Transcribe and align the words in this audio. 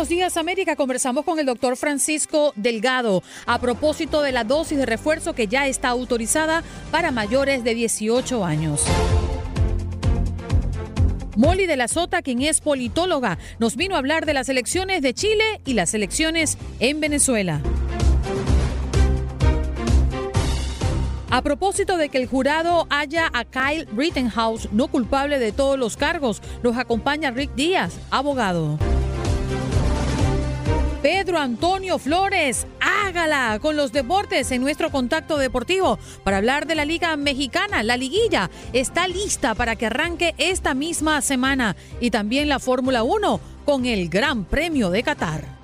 Buenos 0.00 0.08
Días 0.08 0.38
América 0.38 0.76
conversamos 0.76 1.26
con 1.26 1.38
el 1.38 1.44
doctor 1.44 1.76
Francisco 1.76 2.54
Delgado 2.56 3.22
a 3.44 3.58
propósito 3.58 4.22
de 4.22 4.32
la 4.32 4.44
dosis 4.44 4.78
de 4.78 4.86
refuerzo 4.86 5.34
que 5.34 5.46
ya 5.46 5.66
está 5.66 5.90
autorizada 5.90 6.64
para 6.90 7.10
mayores 7.10 7.64
de 7.64 7.74
18 7.74 8.42
años. 8.42 8.82
Molly 11.36 11.66
de 11.66 11.76
la 11.76 11.86
Sota, 11.86 12.22
quien 12.22 12.40
es 12.40 12.62
politóloga, 12.62 13.36
nos 13.58 13.76
vino 13.76 13.94
a 13.94 13.98
hablar 13.98 14.24
de 14.24 14.32
las 14.32 14.48
elecciones 14.48 15.02
de 15.02 15.12
Chile 15.12 15.60
y 15.66 15.74
las 15.74 15.92
elecciones 15.92 16.56
en 16.78 17.00
Venezuela. 17.00 17.60
A 21.28 21.42
propósito 21.42 21.98
de 21.98 22.08
que 22.08 22.16
el 22.16 22.26
jurado 22.26 22.86
haya 22.88 23.30
a 23.34 23.44
Kyle 23.44 23.86
Rittenhouse 23.94 24.72
no 24.72 24.88
culpable 24.88 25.38
de 25.38 25.52
todos 25.52 25.78
los 25.78 25.98
cargos, 25.98 26.40
nos 26.62 26.78
acompaña 26.78 27.32
Rick 27.32 27.54
Díaz, 27.54 27.98
abogado. 28.10 28.78
Pedro 31.02 31.38
Antonio 31.38 31.98
Flores, 31.98 32.66
hágala 32.78 33.58
con 33.62 33.74
los 33.74 33.90
deportes 33.90 34.50
en 34.50 34.60
nuestro 34.60 34.90
contacto 34.90 35.38
deportivo 35.38 35.98
para 36.24 36.36
hablar 36.36 36.66
de 36.66 36.74
la 36.74 36.84
Liga 36.84 37.16
Mexicana. 37.16 37.82
La 37.82 37.96
liguilla 37.96 38.50
está 38.74 39.08
lista 39.08 39.54
para 39.54 39.76
que 39.76 39.86
arranque 39.86 40.34
esta 40.36 40.74
misma 40.74 41.22
semana 41.22 41.74
y 42.00 42.10
también 42.10 42.50
la 42.50 42.58
Fórmula 42.58 43.02
1 43.02 43.40
con 43.64 43.86
el 43.86 44.10
Gran 44.10 44.44
Premio 44.44 44.90
de 44.90 45.02
Qatar. 45.02 45.59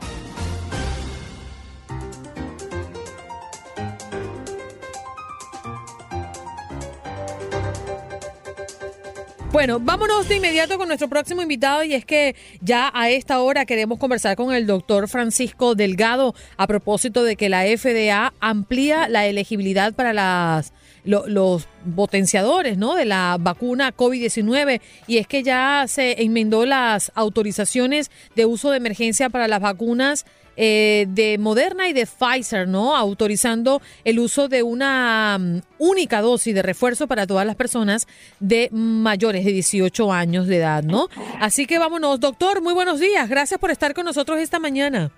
Bueno, 9.56 9.80
vámonos 9.80 10.28
de 10.28 10.36
inmediato 10.36 10.76
con 10.76 10.86
nuestro 10.86 11.08
próximo 11.08 11.40
invitado 11.40 11.82
y 11.82 11.94
es 11.94 12.04
que 12.04 12.36
ya 12.60 12.90
a 12.92 13.08
esta 13.08 13.40
hora 13.40 13.64
queremos 13.64 13.98
conversar 13.98 14.36
con 14.36 14.52
el 14.52 14.66
doctor 14.66 15.08
Francisco 15.08 15.74
Delgado 15.74 16.34
a 16.58 16.66
propósito 16.66 17.24
de 17.24 17.36
que 17.36 17.48
la 17.48 17.62
FDA 17.62 18.34
amplía 18.38 19.08
la 19.08 19.24
elegibilidad 19.24 19.94
para 19.94 20.12
las 20.12 20.74
los 21.04 21.68
potenciadores 21.94 22.76
¿no? 22.76 22.96
de 22.96 23.06
la 23.06 23.38
vacuna 23.40 23.96
COVID-19 23.96 24.82
y 25.06 25.16
es 25.16 25.26
que 25.26 25.42
ya 25.42 25.86
se 25.88 26.22
enmendó 26.22 26.66
las 26.66 27.10
autorizaciones 27.14 28.10
de 28.34 28.44
uso 28.44 28.70
de 28.70 28.76
emergencia 28.76 29.30
para 29.30 29.48
las 29.48 29.62
vacunas 29.62 30.26
eh, 30.56 31.06
de 31.08 31.38
Moderna 31.38 31.88
y 31.88 31.92
de 31.92 32.06
Pfizer, 32.06 32.66
¿no? 32.66 32.96
Autorizando 32.96 33.82
el 34.04 34.18
uso 34.18 34.48
de 34.48 34.62
una 34.62 35.36
mm, 35.38 35.60
única 35.78 36.22
dosis 36.22 36.54
de 36.54 36.62
refuerzo 36.62 37.06
para 37.06 37.26
todas 37.26 37.46
las 37.46 37.56
personas 37.56 38.06
de 38.40 38.68
mayores 38.72 39.44
de 39.44 39.52
18 39.52 40.12
años 40.12 40.46
de 40.46 40.56
edad, 40.56 40.82
¿no? 40.82 41.08
Así 41.40 41.66
que 41.66 41.78
vámonos, 41.78 42.20
doctor, 42.20 42.62
muy 42.62 42.72
buenos 42.72 43.00
días. 43.00 43.28
Gracias 43.28 43.60
por 43.60 43.70
estar 43.70 43.94
con 43.94 44.06
nosotros 44.06 44.38
esta 44.38 44.58
mañana. 44.58 45.10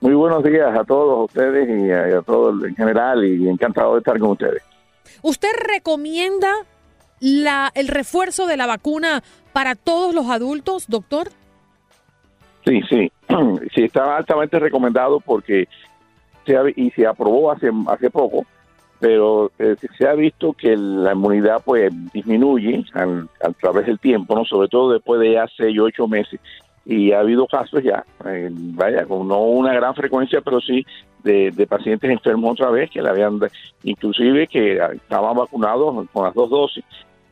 Muy 0.00 0.14
buenos 0.14 0.44
días 0.44 0.78
a 0.78 0.84
todos 0.84 1.24
ustedes 1.24 1.68
y 1.68 1.90
a, 1.90 2.22
todos 2.22 2.62
en 2.62 2.76
general 2.76 3.24
y 3.24 3.48
encantado 3.48 3.94
de 3.94 3.98
estar 3.98 4.18
con 4.18 4.30
ustedes. 4.30 4.62
¿Usted 5.22 5.48
recomienda 5.74 6.52
la, 7.20 7.72
el 7.74 7.88
refuerzo 7.88 8.46
de 8.46 8.56
la 8.56 8.66
vacuna 8.66 9.24
para 9.52 9.74
todos 9.74 10.14
los 10.14 10.26
adultos, 10.26 10.84
doctor? 10.88 11.30
Sí, 12.68 12.82
sí, 12.86 13.10
sí 13.74 13.84
está 13.84 14.18
altamente 14.18 14.58
recomendado 14.58 15.20
porque 15.20 15.68
se 16.44 16.54
y 16.76 16.90
se 16.90 17.06
aprobó 17.06 17.50
hace 17.50 17.70
hace 17.86 18.10
poco, 18.10 18.44
pero 19.00 19.50
eh, 19.58 19.74
se 19.96 20.06
ha 20.06 20.12
visto 20.12 20.52
que 20.52 20.76
la 20.76 21.12
inmunidad 21.12 21.62
pues 21.64 21.90
disminuye 22.12 22.84
a 22.94 23.50
través 23.52 23.86
del 23.86 23.98
tiempo, 23.98 24.34
no, 24.34 24.44
sobre 24.44 24.68
todo 24.68 24.92
después 24.92 25.18
de 25.20 25.32
ya 25.32 25.46
seis 25.56 25.78
ocho 25.80 26.06
meses. 26.06 26.40
Y 26.84 27.12
ha 27.12 27.20
habido 27.20 27.46
casos 27.46 27.82
ya, 27.82 28.04
eh, 28.26 28.50
vaya, 28.50 29.06
con 29.06 29.28
no 29.28 29.40
una 29.40 29.72
gran 29.72 29.94
frecuencia, 29.94 30.42
pero 30.42 30.60
sí 30.60 30.84
de, 31.22 31.66
pacientes 31.66 32.10
enfermos 32.10 32.52
otra 32.52 32.70
vez 32.70 32.90
que 32.90 33.00
le 33.00 33.08
habían, 33.08 33.40
inclusive 33.82 34.46
que 34.46 34.78
estaban 34.94 35.36
vacunados 35.36 36.06
con 36.12 36.24
las 36.24 36.34
dos 36.34 36.50
dosis 36.50 36.84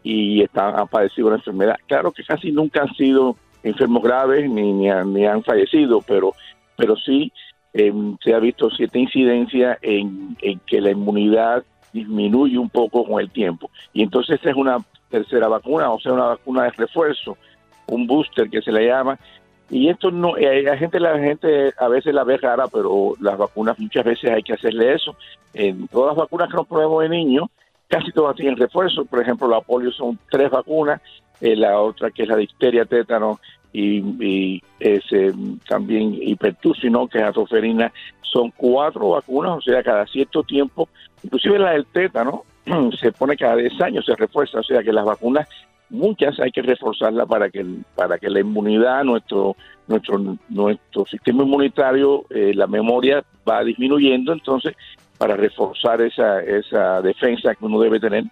y 0.03 0.43
están, 0.43 0.79
han 0.79 0.89
padecido 0.89 1.29
la 1.29 1.37
enfermedad. 1.37 1.77
Claro 1.87 2.13
que 2.13 2.25
casi 2.25 2.53
nunca 2.53 2.83
han 2.83 2.95
sido 2.95 3.37
enfermos 3.69 4.03
graves 4.03 4.49
ni, 4.49 4.73
ni, 4.73 4.89
han, 4.91 5.43
fallecido, 5.43 6.01
pero, 6.07 6.35
pero 6.77 6.97
sí 6.97 7.33
em, 7.73 8.17
se 8.23 8.35
ha 8.35 8.39
visto 8.39 8.71
cierta 8.71 8.99
incidencia 8.99 9.79
en, 9.83 10.37
que 10.67 10.81
la 10.81 10.91
inmunidad 10.91 11.65
disminuye 11.93 12.59
un 12.59 12.71
poco 12.71 13.05
con 13.05 13.21
el 13.21 13.31
tiempo. 13.31 13.71
Y 13.93 14.03
entonces 14.03 14.41
esa 14.41 14.51
es 14.51 14.57
una 14.57 14.79
tercera 15.11 15.49
vacuna, 15.49 15.91
o 15.91 16.01
sea, 16.01 16.13
una 16.13 16.27
vacuna 16.27 16.65
de 16.65 16.71
refuerzo, 16.71 17.37
un 17.87 18.07
booster 18.07 18.49
que 18.51 18.63
se 18.63 18.73
le 18.73 18.87
llama. 18.87 19.19
Y 19.69 19.89
esto 19.89 20.11
no, 20.11 20.37
eh, 20.37 20.63
la 20.63 20.77
gente, 20.77 21.01
la 21.01 21.19
gente 21.19 21.73
a 21.77 21.89
veces 21.89 22.15
la 22.15 22.23
ve 22.23 22.37
rara, 22.37 22.69
pero 22.69 23.15
las 23.21 23.37
vacunas 23.37 23.79
muchas 23.79 24.05
veces 24.05 24.31
hay 24.31 24.43
que 24.43 24.53
hacerle 24.53 24.95
eso. 24.95 25.17
En 25.55 25.89
todas 25.89 26.15
las 26.15 26.25
vacunas 26.25 26.49
que 26.49 26.57
nos 26.57 26.67
ponemos 26.67 27.03
de 27.03 27.09
niños, 27.09 27.49
casi 27.89 28.13
todas 28.13 28.37
tienen 28.37 28.57
refuerzo. 28.57 29.05
Por 29.05 29.21
ejemplo, 29.21 29.49
la 29.49 29.61
polio 29.61 29.91
son 29.91 30.19
tres 30.31 30.51
vacunas, 30.51 31.01
eh, 31.41 31.57
la 31.57 31.81
otra 31.81 32.11
que 32.11 32.23
es 32.23 32.29
la 32.29 32.37
difteria, 32.37 32.85
tétano 32.85 33.41
y, 33.79 34.63
ese, 34.81 35.33
también 35.69 36.15
hipertucino, 36.15 37.07
que 37.09 37.19
es 37.19 37.25
atoferina, 37.25 37.93
son 38.23 38.51
cuatro 38.57 39.11
vacunas, 39.11 39.59
o 39.59 39.61
sea, 39.61 39.83
cada 39.83 40.07
cierto 40.07 40.43
tiempo, 40.43 40.89
inclusive 41.23 41.59
la 41.59 41.73
del 41.73 41.87
tétano, 41.87 42.45
se 43.01 43.13
pone 43.13 43.37
cada 43.37 43.57
10 43.57 43.81
años, 43.83 44.07
se 44.07 44.17
refuerza, 44.17 44.61
o 44.61 44.63
sea 44.63 44.83
que 44.83 44.93
las 44.93 45.05
vacunas, 45.05 45.49
muchas 45.89 46.41
hay 46.41 46.51
que 46.51 46.63
reforzarlas 46.63 47.29
para 47.29 47.49
que, 47.49 47.65
para 47.95 48.19
que 48.19 48.29
la 48.29 48.41
inmunidad, 48.41 49.05
nuestro, 49.05 49.57
nuestro, 49.87 50.37
nuestro 50.49 51.07
sistema 51.07 51.45
inmunitario, 51.45 52.25
eh, 52.31 52.53
la 52.55 52.67
memoria 52.67 53.23
va 53.49 53.63
disminuyendo, 53.63 54.33
entonces 54.33 54.75
para 55.19 55.37
reforzar 55.37 56.01
esa, 56.03 56.41
esa 56.43 57.01
defensa 57.01 57.55
que 57.55 57.65
uno 57.65 57.81
debe 57.81 58.01
tener 58.01 58.25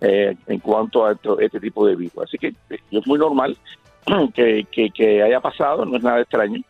eh, 0.00 0.36
en 0.48 0.58
cuanto 0.58 1.06
a 1.06 1.16
este 1.40 1.60
tipo 1.60 1.86
de 1.86 1.94
virus. 1.94 2.18
Así 2.24 2.38
que 2.38 2.48
eh, 2.48 2.78
es 2.90 3.06
muy 3.06 3.18
normal 3.18 3.56
que, 4.34 4.66
que, 4.94 5.22
haya 5.22 5.40
pasado, 5.40 5.84
no 5.84 5.96
es 5.96 6.02
nada 6.02 6.20
extraño. 6.20 6.60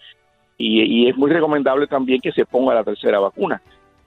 Y, 0.56 1.08
es 1.08 1.16
muy 1.16 1.30
recomendable 1.30 1.86
también 1.86 2.20
que 2.20 2.32
se 2.32 2.46
ponga 2.46 2.74
la 2.74 2.84
tercera 2.84 3.18
vacuna, 3.18 3.60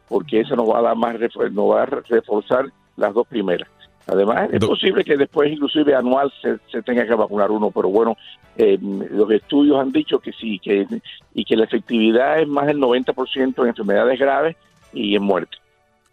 porque 0.08 0.42
eso 0.42 0.56
nos 0.56 0.70
va 0.70 0.80
a 0.80 0.84
dar 0.84 0.96
más, 0.96 1.16
nos 1.52 1.72
va 1.72 1.84
a 1.84 1.86
reforzar 1.86 2.66
las 2.96 3.14
dos 3.14 3.28
primeras. 3.28 3.70
Además, 4.08 4.50
es 4.54 4.66
posible 4.66 5.04
que 5.04 5.18
después, 5.18 5.52
inclusive 5.52 5.94
anual, 5.94 6.32
se, 6.42 6.82
tenga 6.82 7.06
que 7.06 7.14
vacunar 7.14 7.52
uno, 7.52 7.72
pero 7.72 7.90
bueno, 7.90 8.16
eh, 8.56 8.78
los 8.82 9.30
estudios 9.32 9.78
han 9.80 9.92
dicho 9.92 10.20
que 10.20 10.32
sí, 10.32 10.60
que, 10.60 10.88
y 11.34 11.44
que 11.44 11.58
la 11.58 11.66
efectividad 11.66 12.40
es 12.40 12.48
más 12.48 12.68
del 12.68 12.80
90% 12.80 13.62
en 13.62 13.68
enfermedades 13.68 14.18
graves 14.18 14.56
y 14.94 15.16
en 15.16 15.24
muerte. 15.24 15.58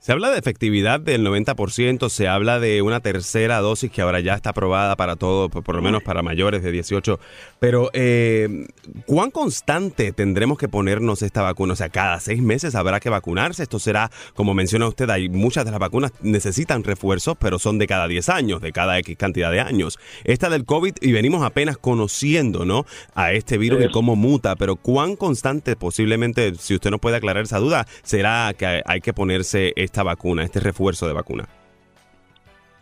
Se 0.05 0.13
habla 0.13 0.31
de 0.31 0.39
efectividad 0.39 1.01
del 1.01 1.27
90%, 1.27 2.11
se 2.11 2.29
habla 2.29 2.61
de 2.61 2.83
una 2.83 3.01
tercera 3.01 3.61
dosis 3.61 3.91
que 3.91 4.03
ahora 4.03 4.21
ya 4.21 4.35
está 4.35 4.51
aprobada 4.51 4.97
para 4.97 5.17
todo, 5.17 5.49
por, 5.49 5.75
lo 5.75 5.81
menos 5.81 6.03
para 6.03 6.23
mayores 6.23 6.63
de 6.63 6.73
18. 6.73 7.19
Pero, 7.59 7.89
eh, 7.95 8.67
¿cuán 9.07 9.31
constante 9.31 10.13
tendremos 10.13 10.59
que 10.59 10.69
ponernos 10.69 11.23
esta 11.23 11.41
vacuna? 11.41 11.73
O 11.73 11.77
sea, 11.77 11.89
cada 11.89 12.21
seis 12.21 12.43
meses 12.43 12.75
habrá 12.75 13.01
que 13.01 13.09
vacunarse. 13.09 13.63
Esto 13.63 13.79
será, 13.79 14.11
como 14.35 14.53
menciona 14.53 14.87
usted, 14.87 15.09
hay 15.09 15.31
muchas 15.31 15.65
de 15.65 15.71
las 15.71 15.81
vacunas 15.81 16.13
necesitan 16.21 16.85
refuerzos, 16.85 17.39
pero 17.39 17.59
son 17.59 17.79
de 17.79 17.87
cada 17.87 18.07
10 18.07 18.29
años, 18.29 18.61
de 18.61 18.73
cada 18.73 18.99
X 18.99 19.17
cantidad 19.17 19.51
de 19.51 19.61
años. 19.61 19.99
Esta 20.25 20.51
del 20.51 20.67
COVID, 20.67 20.97
y 21.01 21.13
venimos 21.13 21.43
apenas 21.43 21.79
conociendo, 21.79 22.67
¿no? 22.67 22.85
A 23.15 23.33
este 23.33 23.57
virus 23.57 23.83
y 23.83 23.91
cómo 23.91 24.17
muta, 24.17 24.55
pero 24.55 24.77
¿cuán 24.77 25.17
constante 25.17 25.77
posiblemente, 25.77 26.53
si 26.59 26.75
usted 26.75 26.91
no 26.91 26.99
puede 26.99 27.17
aclarar 27.17 27.45
esa 27.45 27.59
duda, 27.59 27.87
será 28.03 28.53
que 28.53 28.83
hay 28.85 29.01
que 29.01 29.15
ponerse 29.15 29.73
esta 29.95 30.03
vacuna, 30.03 30.43
este 30.43 30.59
refuerzo 30.59 31.07
de 31.07 31.13
vacuna? 31.13 31.49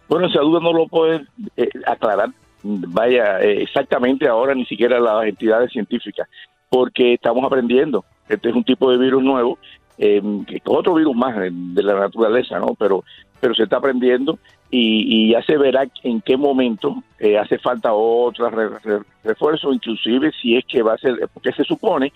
Bueno, 0.09 0.29
esa 0.29 0.41
duda 0.41 0.61
no 0.61 0.73
lo 0.73 0.87
pueden 0.87 1.29
eh, 1.59 1.69
aclarar, 1.87 2.31
vaya, 2.62 3.38
eh, 3.41 3.62
exactamente 3.62 4.26
ahora 4.26 4.55
ni 4.55 4.64
siquiera 4.64 4.99
las 4.99 5.26
entidades 5.26 5.70
científicas, 5.73 6.26
porque 6.70 7.14
estamos 7.14 7.44
aprendiendo. 7.44 8.06
Este 8.31 8.49
es 8.49 8.55
un 8.55 8.64
tipo 8.64 8.91
de 8.91 8.97
virus 8.97 9.23
nuevo, 9.23 9.59
eh, 9.99 10.23
otro 10.64 10.94
virus 10.94 11.14
más 11.14 11.37
de 11.37 11.82
la 11.82 12.00
naturaleza, 12.00 12.59
¿no? 12.59 12.75
Pero, 12.79 13.05
pero 13.41 13.55
se 13.55 13.65
está 13.65 13.76
aprendiendo 13.76 14.38
y, 14.70 15.32
ya 15.32 15.43
se 15.43 15.58
verá 15.58 15.87
en 16.05 16.23
qué 16.23 16.38
momento 16.38 17.03
hace 17.38 17.58
falta 17.58 17.93
otro 17.93 18.49
refuerzo, 19.23 19.70
inclusive 19.70 20.32
si 20.41 20.56
es 20.56 20.65
que 20.65 20.82
va 20.82 20.94
a 20.94 20.99
ser, 20.99 21.29
porque 21.35 21.53
se 21.53 21.65
supone 21.65 22.11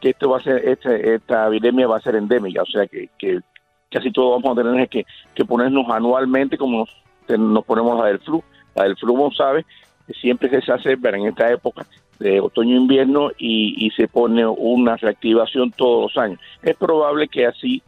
que 0.00 0.10
esto 0.10 0.28
va 0.28 0.38
a 0.38 0.42
ser, 0.42 0.68
este, 0.68 1.14
esta 1.14 1.46
epidemia 1.46 1.86
va 1.86 1.98
a 1.98 2.00
ser 2.00 2.16
endémica, 2.16 2.62
o 2.62 2.66
sea 2.66 2.86
que, 2.88 3.10
que 3.16 3.40
casi 3.90 4.10
todo 4.10 4.40
vamos 4.40 4.58
a 4.58 4.62
tener 4.62 4.88
que, 4.88 5.04
que 5.34 5.44
ponernos 5.44 5.86
anualmente 5.90 6.56
como 6.56 6.86
nos, 7.28 7.64
ponemos 7.64 7.98
la 7.98 8.06
del 8.06 8.20
flu. 8.20 8.42
La 8.74 8.84
del 8.84 8.96
flu, 8.96 9.14
como 9.14 9.32
sabe, 9.32 9.66
siempre 10.20 10.48
se 10.62 10.72
hace 10.72 10.92
en 10.92 11.26
esta 11.26 11.50
época 11.50 11.86
de 12.18 12.40
otoño-invierno 12.40 13.30
y, 13.38 13.86
y, 13.86 13.90
se 13.92 14.06
pone 14.06 14.46
una 14.46 14.96
reactivación 14.96 15.70
todos 15.72 16.02
los 16.02 16.22
años. 16.22 16.38
Es 16.62 16.76
probable 16.76 17.28
que 17.28 17.46
así 17.46 17.82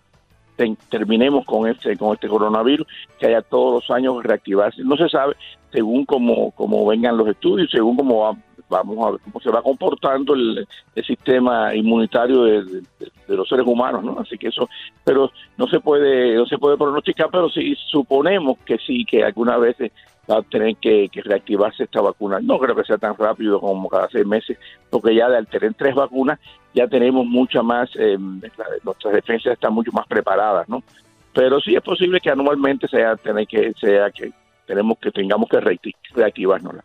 terminemos 0.88 1.44
con 1.44 1.68
este 1.68 1.96
con 1.96 2.14
este 2.14 2.28
coronavirus, 2.28 2.86
que 3.18 3.26
haya 3.26 3.42
todos 3.42 3.82
los 3.82 3.90
años 3.90 4.22
reactivarse. 4.22 4.82
No 4.84 4.96
se 4.96 5.08
sabe 5.08 5.34
según 5.72 6.04
cómo, 6.04 6.50
cómo 6.52 6.86
vengan 6.86 7.16
los 7.16 7.28
estudios, 7.28 7.70
según 7.70 7.96
cómo 7.96 8.18
va, 8.20 8.36
vamos 8.72 9.06
a 9.06 9.10
ver 9.12 9.20
cómo 9.20 9.40
se 9.40 9.50
va 9.50 9.62
comportando 9.62 10.34
el, 10.34 10.66
sistema 11.06 11.74
inmunitario 11.74 12.44
de, 12.44 12.82
los 13.28 13.48
seres 13.48 13.66
humanos, 13.66 14.02
¿no? 14.02 14.18
Así 14.18 14.36
que 14.36 14.48
eso, 14.48 14.68
pero 15.04 15.30
no 15.56 15.66
se 15.66 15.80
puede, 15.80 16.34
no 16.34 16.46
se 16.46 16.58
puede 16.58 16.76
pronosticar, 16.76 17.28
pero 17.30 17.48
sí 17.48 17.76
suponemos 17.90 18.58
que 18.64 18.78
sí, 18.78 19.04
que 19.04 19.24
algunas 19.24 19.60
veces 19.60 19.92
va 20.30 20.38
a 20.38 20.42
tener 20.42 20.76
que, 20.76 21.08
reactivarse 21.14 21.84
esta 21.84 22.00
vacuna. 22.00 22.40
No 22.40 22.58
creo 22.58 22.74
que 22.74 22.84
sea 22.84 22.98
tan 22.98 23.16
rápido 23.16 23.60
como 23.60 23.88
cada 23.88 24.08
seis 24.08 24.26
meses, 24.26 24.58
porque 24.90 25.14
ya 25.14 25.28
de 25.28 25.44
tener 25.46 25.74
tres 25.74 25.94
vacunas 25.94 26.38
ya 26.74 26.86
tenemos 26.88 27.26
mucha 27.26 27.62
más, 27.62 27.90
eh, 27.96 28.16
nuestras 28.18 29.12
defensas 29.12 29.54
están 29.54 29.74
mucho 29.74 29.92
más 29.92 30.06
preparadas, 30.06 30.68
¿no? 30.68 30.82
Pero 31.34 31.60
sí 31.60 31.74
es 31.74 31.82
posible 31.82 32.20
que 32.20 32.30
anualmente 32.30 32.88
sea 32.88 33.16
tener 33.16 33.46
que 33.46 33.72
sea 33.80 34.10
que 34.10 34.32
tenemos 34.66 34.98
que 34.98 35.10
tengamos 35.10 35.48
que 35.48 35.60
reactivarnos. 36.14 36.76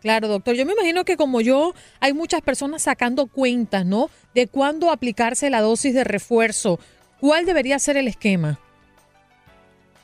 Claro, 0.00 0.28
doctor. 0.28 0.54
Yo 0.54 0.64
me 0.64 0.72
imagino 0.72 1.04
que 1.04 1.16
como 1.16 1.40
yo, 1.40 1.74
hay 2.00 2.12
muchas 2.12 2.40
personas 2.40 2.82
sacando 2.82 3.26
cuentas, 3.26 3.84
¿no? 3.84 4.10
De 4.34 4.46
cuándo 4.46 4.90
aplicarse 4.90 5.50
la 5.50 5.60
dosis 5.60 5.94
de 5.94 6.04
refuerzo. 6.04 6.78
¿Cuál 7.20 7.46
debería 7.46 7.78
ser 7.78 7.96
el 7.96 8.06
esquema? 8.06 8.58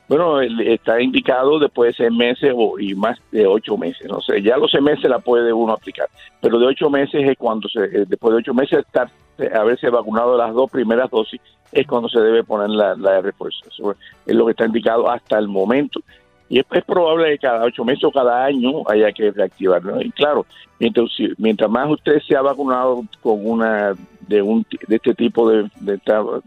Bueno, 0.09 0.41
está 0.41 1.01
indicado 1.01 1.59
después 1.59 1.97
de 1.97 2.05
seis 2.05 2.17
meses 2.17 2.53
o, 2.55 2.79
y 2.79 2.95
más 2.95 3.19
de 3.31 3.47
ocho 3.47 3.77
meses. 3.79 4.07
No 4.07 4.21
sé, 4.21 4.43
ya 4.43 4.59
los 4.59 4.71
seis 4.71 4.83
meses 4.83 5.09
la 5.09 5.19
puede 5.19 5.53
uno 5.53 5.73
aplicar, 5.73 6.09
pero 6.43 6.59
de 6.59 6.67
ocho 6.67 6.91
meses 6.91 7.27
es 7.27 7.39
cuando 7.39 7.69
se, 7.69 7.85
eh, 7.85 8.05
después 8.07 8.33
de 8.33 8.39
ocho 8.39 8.53
meses 8.53 8.81
estar 8.81 9.09
haberse 9.55 9.89
vacunado 9.89 10.37
las 10.37 10.53
dos 10.53 10.71
primeras 10.71 11.11
dosis 11.11 11.41
es 11.73 11.87
cuando 11.87 12.09
se 12.09 12.21
debe 12.21 12.45
poner 12.45 12.71
la, 12.71 12.95
la 12.95 13.15
de 13.15 13.23
refuerzo. 13.23 13.95
Es 14.27 14.35
lo 14.35 14.45
que 14.45 14.53
está 14.53 14.67
indicado 14.67 15.11
hasta 15.11 15.39
el 15.39 15.49
momento 15.49 16.01
y 16.49 16.59
es, 16.59 16.85
probable 16.85 17.33
que 17.33 17.39
cada 17.39 17.65
ocho 17.65 17.85
meses 17.85 18.05
o 18.05 18.11
cada 18.11 18.45
año 18.45 18.83
haya 18.89 19.11
que 19.13 19.31
reactivarlo. 19.31 20.01
Y 20.01 20.11
claro, 20.11 20.47
mientras, 20.79 21.11
mientras 21.39 21.71
más 21.71 21.91
usted 21.91 22.21
se 22.27 22.37
ha 22.37 22.43
vacunado 22.43 23.03
con 23.23 23.47
una 23.47 23.95
de 24.29 24.43
un 24.43 24.65
de 24.89 24.97
este 24.97 25.15
tipo 25.15 25.51
de, 25.51 25.69
de, 25.81 26.01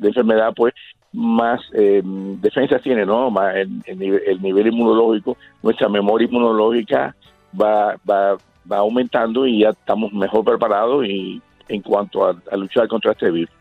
enfermedad, 0.08 0.54
pues 0.56 0.74
más 1.14 1.62
eh, 1.74 2.02
defensas 2.04 2.82
tiene, 2.82 3.06
¿no? 3.06 3.32
Más 3.32 3.56
el, 3.56 4.00
nivel, 4.00 4.68
inmunológico, 4.68 5.38
nuestra 5.64 5.90
memoria 5.90 6.28
inmunológica 6.28 7.16
va, 7.60 7.96
va, 8.10 8.38
va 8.72 8.78
aumentando 8.78 9.48
y 9.48 9.62
ya 9.62 9.70
estamos 9.70 10.14
mejor 10.14 10.44
preparados 10.44 11.06
y 11.06 11.42
en 11.70 11.82
cuanto 11.82 12.26
a 12.26 12.56
luchar 12.56 12.88
contra 12.88 13.12
este 13.12 13.32
virus. 13.32 13.57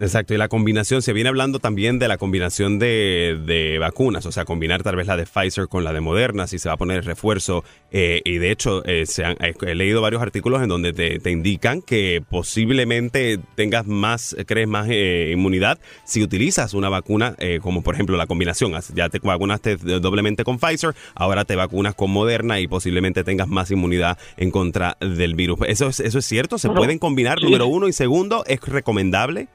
Exacto, 0.00 0.34
y 0.34 0.38
la 0.38 0.48
combinación, 0.48 1.02
se 1.02 1.12
viene 1.12 1.28
hablando 1.28 1.60
también 1.60 2.00
de 2.00 2.08
la 2.08 2.18
combinación 2.18 2.80
de, 2.80 3.76
vacunas, 3.78 4.26
o 4.26 4.32
sea, 4.32 4.44
combinar 4.44 4.82
tal 4.82 4.96
vez 4.96 5.06
la 5.06 5.16
de 5.16 5.24
Pfizer 5.24 5.68
con 5.68 5.84
la 5.84 5.92
de 5.92 6.00
Moderna, 6.00 6.46
si 6.48 6.58
se 6.58 6.68
va 6.68 6.74
a 6.74 6.76
poner 6.76 7.04
refuerzo, 7.04 7.62
eh, 7.92 8.20
y 8.24 8.38
de 8.38 8.50
hecho 8.50 8.84
eh, 8.86 9.06
se 9.06 9.24
han, 9.24 9.36
he 9.40 9.74
leído 9.74 10.02
varios 10.02 10.20
artículos 10.20 10.62
en 10.62 10.68
donde 10.68 10.92
te, 10.92 11.30
indican 11.30 11.80
que 11.80 12.22
posiblemente 12.28 13.38
tengas 13.54 13.86
más, 13.86 14.36
crees 14.46 14.66
más 14.66 14.88
eh, 14.90 15.30
inmunidad 15.32 15.78
si 16.04 16.22
utilizas 16.22 16.74
una 16.74 16.88
vacuna 16.88 17.36
como 17.60 17.82
por 17.82 17.94
ejemplo 17.94 18.16
la 18.16 18.26
combinación, 18.26 18.72
ya 18.94 19.08
te 19.08 19.18
vacunaste 19.18 19.76
doblemente 19.76 20.44
con 20.44 20.58
Pfizer, 20.58 20.94
ahora 21.14 21.44
te 21.44 21.56
vacunas 21.56 21.94
con 21.94 22.10
Moderna 22.10 22.60
y 22.60 22.66
posiblemente 22.66 23.24
tengas 23.24 23.48
más 23.48 23.70
inmunidad 23.70 24.18
en 24.36 24.50
contra 24.50 24.96
del 25.00 25.34
virus. 25.34 25.60
¿Eso 25.66 25.88
es, 25.88 26.00
eso 26.00 26.18
es 26.18 26.24
cierto? 26.24 26.58
¿Se 26.58 26.68
pueden 26.68 26.98
combinar, 26.98 27.42
número 27.42 27.66
uno? 27.66 27.88
Y 27.88 27.92
segundo, 27.92 28.44
¿es 28.46 28.60
recomendable? 28.60 29.48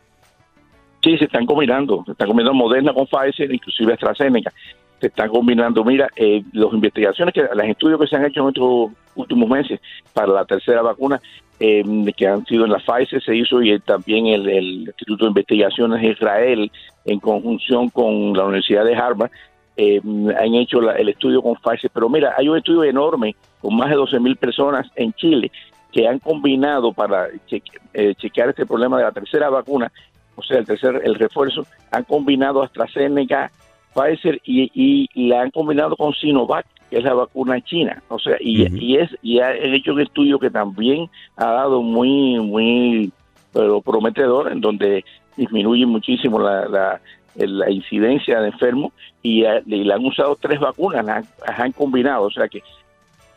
Sí, 1.02 1.18
se 1.18 1.26
están 1.26 1.46
combinando, 1.46 2.04
se 2.06 2.12
están 2.12 2.28
combinando 2.28 2.54
Moderna 2.54 2.94
con 2.94 3.08
Pfizer, 3.08 3.52
inclusive 3.54 3.94
AstraZeneca. 3.94 4.52
Se 5.00 5.08
están 5.08 5.30
combinando, 5.30 5.84
mira, 5.86 6.10
eh, 6.16 6.44
las 6.52 6.74
investigaciones, 6.74 7.34
que 7.34 7.42
los 7.42 7.66
estudios 7.66 8.02
que 8.02 8.08
se 8.08 8.18
han 8.18 8.26
hecho 8.26 8.42
en 8.42 8.48
estos 8.50 8.92
últimos 9.16 9.50
meses 9.50 9.80
para 10.14 10.28
la 10.28 10.44
tercera 10.44 10.82
vacuna, 10.82 11.22
eh, 11.58 11.84
que 12.18 12.28
han 12.28 12.46
sido 12.46 12.66
en 12.66 12.72
la 12.72 12.80
Pfizer, 12.80 13.24
se 13.24 13.36
hizo 13.36 13.62
y 13.62 13.80
también 13.80 14.28
el, 14.28 14.88
Instituto 14.88 15.24
de 15.24 15.30
Investigaciones 15.30 16.02
de 16.02 16.08
Israel, 16.10 16.72
en 17.06 17.20
conjunción 17.20 17.90
con 17.90 18.34
la 18.34 18.44
Universidad 18.44 18.84
de 18.84 18.96
Harvard, 18.96 19.32
eh, 19.78 20.02
han 20.04 20.54
hecho 20.56 20.82
el 20.92 21.08
estudio 21.08 21.42
con 21.42 21.56
Pfizer. 21.56 21.90
Pero 21.94 22.10
mira, 22.10 22.34
hay 22.38 22.50
un 22.50 22.58
estudio 22.58 22.84
enorme 22.84 23.38
con 23.62 23.78
más 23.78 23.90
de 23.90 23.96
12 23.96 24.20
mil 24.20 24.36
personas 24.36 24.86
en 24.98 25.14
Chile 25.14 25.50
que 25.94 26.08
han 26.08 26.20
combinado 26.20 26.92
para 26.92 27.30
chequear 27.48 28.50
este 28.50 28.66
problema 28.66 28.98
de 28.98 29.06
la 29.06 29.12
tercera 29.12 29.50
vacuna 29.50 29.92
o 30.40 30.44
sea, 30.44 30.60
el 30.60 30.66
tercer, 30.66 31.02
el 31.04 31.16
refuerzo, 31.16 31.66
han 31.92 32.04
combinado 32.06 32.64
AstraZeneca, 32.64 33.52
Pfizer 33.94 34.40
y, 34.46 35.08
la 35.30 35.42
han 35.42 35.52
combinado 35.52 35.96
con 35.96 36.14
Sinovac, 36.14 36.66
que 36.90 36.98
es 36.98 37.04
la 37.04 37.14
vacuna 37.14 37.62
china. 37.62 38.02
O 38.08 38.18
sea, 38.18 38.38
y, 38.40 38.96
es 38.96 39.10
y 39.22 39.40
ha 39.40 39.54
hecho 39.54 39.94
un 39.94 40.02
estudio 40.02 40.40
que 40.40 40.50
también 40.50 41.10
ha 41.36 41.52
dado 41.52 41.82
muy, 41.82 42.40
muy 42.40 43.12
pero 43.52 43.82
prometedor, 43.82 44.52
en 44.52 44.62
donde 44.62 45.04
disminuye 45.36 45.86
muchísimo 45.86 46.40
la, 46.40 47.00
la, 47.36 47.72
incidencia 47.72 48.40
de 48.42 48.50
enfermos 48.50 48.94
y, 49.22 49.42
le 49.66 49.94
han 49.94 50.06
usado 50.06 50.38
tres 50.40 50.60
vacunas, 50.60 51.06
las 51.06 51.26
han, 51.60 51.72
combinado. 51.72 52.26
O 52.26 52.32
sea 52.32 52.48
que 52.48 52.62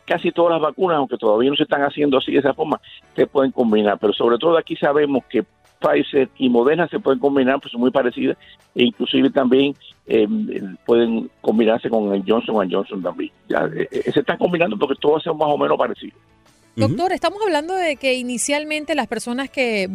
casi 0.05 0.31
todas 0.31 0.53
las 0.53 0.61
vacunas, 0.61 0.97
aunque 0.97 1.17
todavía 1.17 1.49
no 1.49 1.55
se 1.55 1.63
están 1.63 1.81
haciendo 1.81 2.17
así 2.17 2.31
de 2.31 2.39
esa 2.39 2.53
forma, 2.53 2.79
se 3.15 3.27
pueden 3.27 3.51
combinar. 3.51 3.97
Pero 3.99 4.13
sobre 4.13 4.37
todo 4.37 4.57
aquí 4.57 4.75
sabemos 4.75 5.23
que 5.25 5.43
Pfizer 5.83 6.29
y 6.37 6.49
Moderna 6.49 6.87
se 6.87 6.99
pueden 6.99 7.19
combinar, 7.19 7.59
pues 7.59 7.71
son 7.71 7.81
muy 7.81 7.91
parecidas, 7.91 8.37
e 8.73 8.83
inclusive 8.83 9.29
también 9.29 9.75
eh, 10.07 10.27
pueden 10.85 11.29
combinarse 11.41 11.89
con 11.89 12.13
el 12.13 12.23
Johnson 12.25 12.69
Johnson 12.71 13.01
también. 13.03 13.31
Ya, 13.49 13.69
eh, 13.75 13.87
eh, 13.91 14.11
se 14.11 14.21
están 14.21 14.37
combinando 14.37 14.77
porque 14.77 14.95
todos 14.99 15.23
son 15.23 15.37
más 15.37 15.49
o 15.49 15.57
menos 15.57 15.77
parecidos. 15.77 16.17
Doctor, 16.75 17.11
estamos 17.11 17.39
hablando 17.45 17.75
de 17.75 17.97
que 17.97 18.15
inicialmente 18.15 18.95
las 18.95 19.07
personas 19.07 19.49
que 19.49 19.87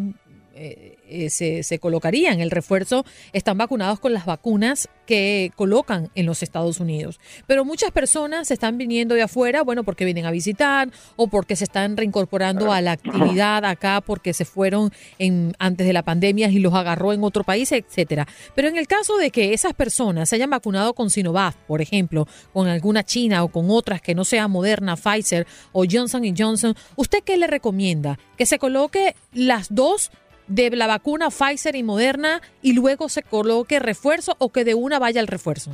eh, 0.60 1.30
se, 1.30 1.62
se, 1.62 1.78
colocarían 1.78 2.40
el 2.40 2.50
refuerzo 2.50 3.04
están 3.32 3.58
vacunados 3.58 4.00
con 4.00 4.12
las 4.12 4.26
vacunas 4.26 4.88
que 5.06 5.52
colocan 5.56 6.10
en 6.14 6.26
los 6.26 6.42
Estados 6.42 6.80
Unidos. 6.80 7.20
Pero 7.46 7.64
muchas 7.64 7.92
personas 7.92 8.50
están 8.50 8.76
viniendo 8.76 9.14
de 9.14 9.22
afuera, 9.22 9.62
bueno, 9.62 9.84
porque 9.84 10.04
vienen 10.04 10.26
a 10.26 10.30
visitar 10.30 10.90
o 11.16 11.28
porque 11.28 11.56
se 11.56 11.64
están 11.64 11.96
reincorporando 11.96 12.72
a 12.72 12.80
la 12.80 12.92
actividad 12.92 13.64
acá 13.64 14.00
porque 14.00 14.34
se 14.34 14.44
fueron 14.44 14.92
en, 15.18 15.54
antes 15.58 15.86
de 15.86 15.92
la 15.92 16.02
pandemia 16.02 16.48
y 16.50 16.58
los 16.58 16.74
agarró 16.74 17.12
en 17.12 17.24
otro 17.24 17.44
país, 17.44 17.72
etcétera. 17.72 18.26
Pero 18.54 18.68
en 18.68 18.76
el 18.76 18.86
caso 18.86 19.16
de 19.16 19.30
que 19.30 19.54
esas 19.54 19.74
personas 19.74 20.28
se 20.28 20.36
hayan 20.36 20.50
vacunado 20.50 20.92
con 20.94 21.10
Sinovac, 21.10 21.56
por 21.66 21.80
ejemplo, 21.80 22.26
con 22.52 22.68
alguna 22.68 23.04
China 23.04 23.44
o 23.44 23.48
con 23.48 23.70
otras 23.70 24.02
que 24.02 24.14
no 24.14 24.24
sea 24.24 24.48
Moderna, 24.48 24.96
Pfizer 24.96 25.46
o 25.72 25.84
Johnson 25.90 26.24
Johnson, 26.36 26.74
¿usted 26.96 27.22
qué 27.24 27.36
le 27.36 27.46
recomienda? 27.46 28.18
¿Que 28.36 28.46
se 28.46 28.58
coloque 28.58 29.14
las 29.32 29.74
dos 29.74 30.10
de 30.49 30.71
la 30.71 30.87
vacuna 30.87 31.28
Pfizer 31.28 31.76
y 31.76 31.83
Moderna 31.83 32.40
y 32.62 32.73
luego 32.73 33.09
se 33.09 33.23
coloque 33.23 33.78
refuerzo 33.78 34.35
o 34.38 34.50
que 34.50 34.64
de 34.64 34.75
una 34.75 34.99
vaya 34.99 35.21
el 35.21 35.26
refuerzo? 35.26 35.73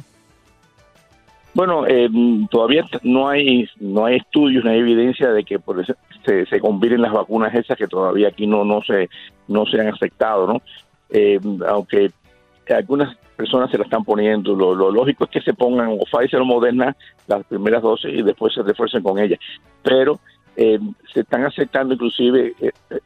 Bueno, 1.55 1.87
eh, 1.87 2.09
todavía 2.51 2.85
no 3.05 3.29
hay 3.29 3.69
no 3.79 4.07
hay 4.07 4.17
estudios, 4.17 4.65
no 4.65 4.71
hay 4.71 4.81
evidencia 4.81 5.31
de 5.31 5.45
que 5.45 5.61
por 5.61 5.81
eso 5.81 5.95
se, 6.27 6.47
se 6.47 6.59
combinen 6.59 7.01
las 7.01 7.13
vacunas 7.13 7.55
esas 7.55 7.79
que 7.79 7.87
todavía 7.87 8.29
aquí 8.29 8.47
no 8.47 8.65
no 8.65 8.83
se 8.83 9.09
no 9.47 9.65
se 9.65 9.81
han 9.81 9.89
afectado, 9.89 10.49
¿no? 10.49 10.63
Eh, 11.11 11.39
aunque 11.69 12.11
algunas 12.69 13.17
personas 13.37 13.71
se 13.71 13.79
la 13.79 13.85
están 13.85 14.05
poniendo, 14.05 14.55
lo, 14.55 14.91
lógico 14.91 15.25
es 15.25 15.31
que 15.31 15.41
se 15.43 15.55
pongan 15.55 15.91
o 15.91 16.05
Pfizer 16.11 16.41
o 16.41 16.45
Moderna 16.45 16.97
las 17.29 17.45
primeras 17.47 17.83
dosis 17.83 18.13
y 18.13 18.23
después 18.23 18.53
se 18.53 18.63
refuercen 18.63 19.03
con 19.03 19.21
ellas, 19.21 19.39
pero 19.83 20.19
eh, 20.57 20.81
se 21.13 21.21
están 21.21 21.45
aceptando 21.45 21.95
inclusive 21.95 22.55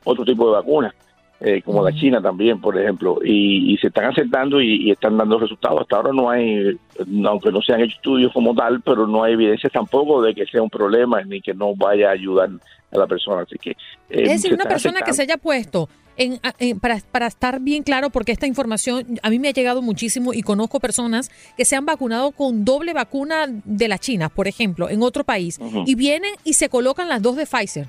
otro 0.04 0.24
tipo 0.24 0.46
de 0.46 0.52
vacunas 0.52 0.94
eh, 1.40 1.62
como 1.62 1.84
la 1.84 1.92
China 1.92 2.20
también, 2.20 2.60
por 2.60 2.76
ejemplo, 2.76 3.18
y, 3.24 3.76
se 3.80 3.86
están 3.88 4.06
aceptando 4.06 4.60
y, 4.60 4.90
están 4.90 5.16
dando 5.16 5.38
resultados. 5.38 5.82
Hasta 5.82 5.96
ahora 5.96 6.10
no 6.12 6.28
hay, 6.28 6.76
aunque 7.24 7.52
no 7.52 7.62
se 7.62 7.72
han 7.72 7.80
hecho 7.80 7.94
estudios 7.94 8.32
como 8.32 8.54
tal, 8.54 8.80
pero 8.80 9.06
no 9.06 9.22
hay 9.22 9.34
evidencia 9.34 9.70
tampoco 9.70 10.20
de 10.20 10.34
que 10.34 10.46
sea 10.46 10.62
un 10.62 10.70
problema 10.70 11.22
ni 11.22 11.40
que 11.40 11.54
no 11.54 11.76
vaya 11.76 12.08
a 12.08 12.12
ayudar 12.12 12.50
a 12.90 12.98
la 12.98 13.06
persona. 13.06 13.42
Así 13.42 13.56
que, 13.56 13.70
eh, 13.70 13.76
es 14.10 14.30
decir, 14.30 14.52
una 14.52 14.64
persona 14.64 15.00
que 15.02 15.12
se 15.12 15.22
haya 15.22 15.36
puesto 15.36 15.88
en, 16.16 16.40
para, 16.80 16.98
para, 17.12 17.28
estar 17.28 17.60
bien 17.60 17.84
claro, 17.84 18.10
porque 18.10 18.32
esta 18.32 18.48
información 18.48 19.20
a 19.22 19.30
mí 19.30 19.38
me 19.38 19.46
ha 19.46 19.52
llegado 19.52 19.80
muchísimo 19.80 20.34
y 20.34 20.42
conozco 20.42 20.80
personas 20.80 21.30
que 21.56 21.64
se 21.64 21.76
han 21.76 21.86
vacunado 21.86 22.32
con 22.32 22.64
doble 22.64 22.94
vacuna 22.94 23.46
de 23.46 23.86
la 23.86 23.98
China, 23.98 24.28
por 24.28 24.48
ejemplo, 24.48 24.90
en 24.90 25.02
otro 25.02 25.22
país, 25.22 25.60
y 25.86 25.94
vienen 25.94 26.32
y 26.42 26.54
se 26.54 26.68
colocan 26.68 27.08
las 27.08 27.22
dos 27.22 27.36
de 27.36 27.46
Pfizer. 27.46 27.86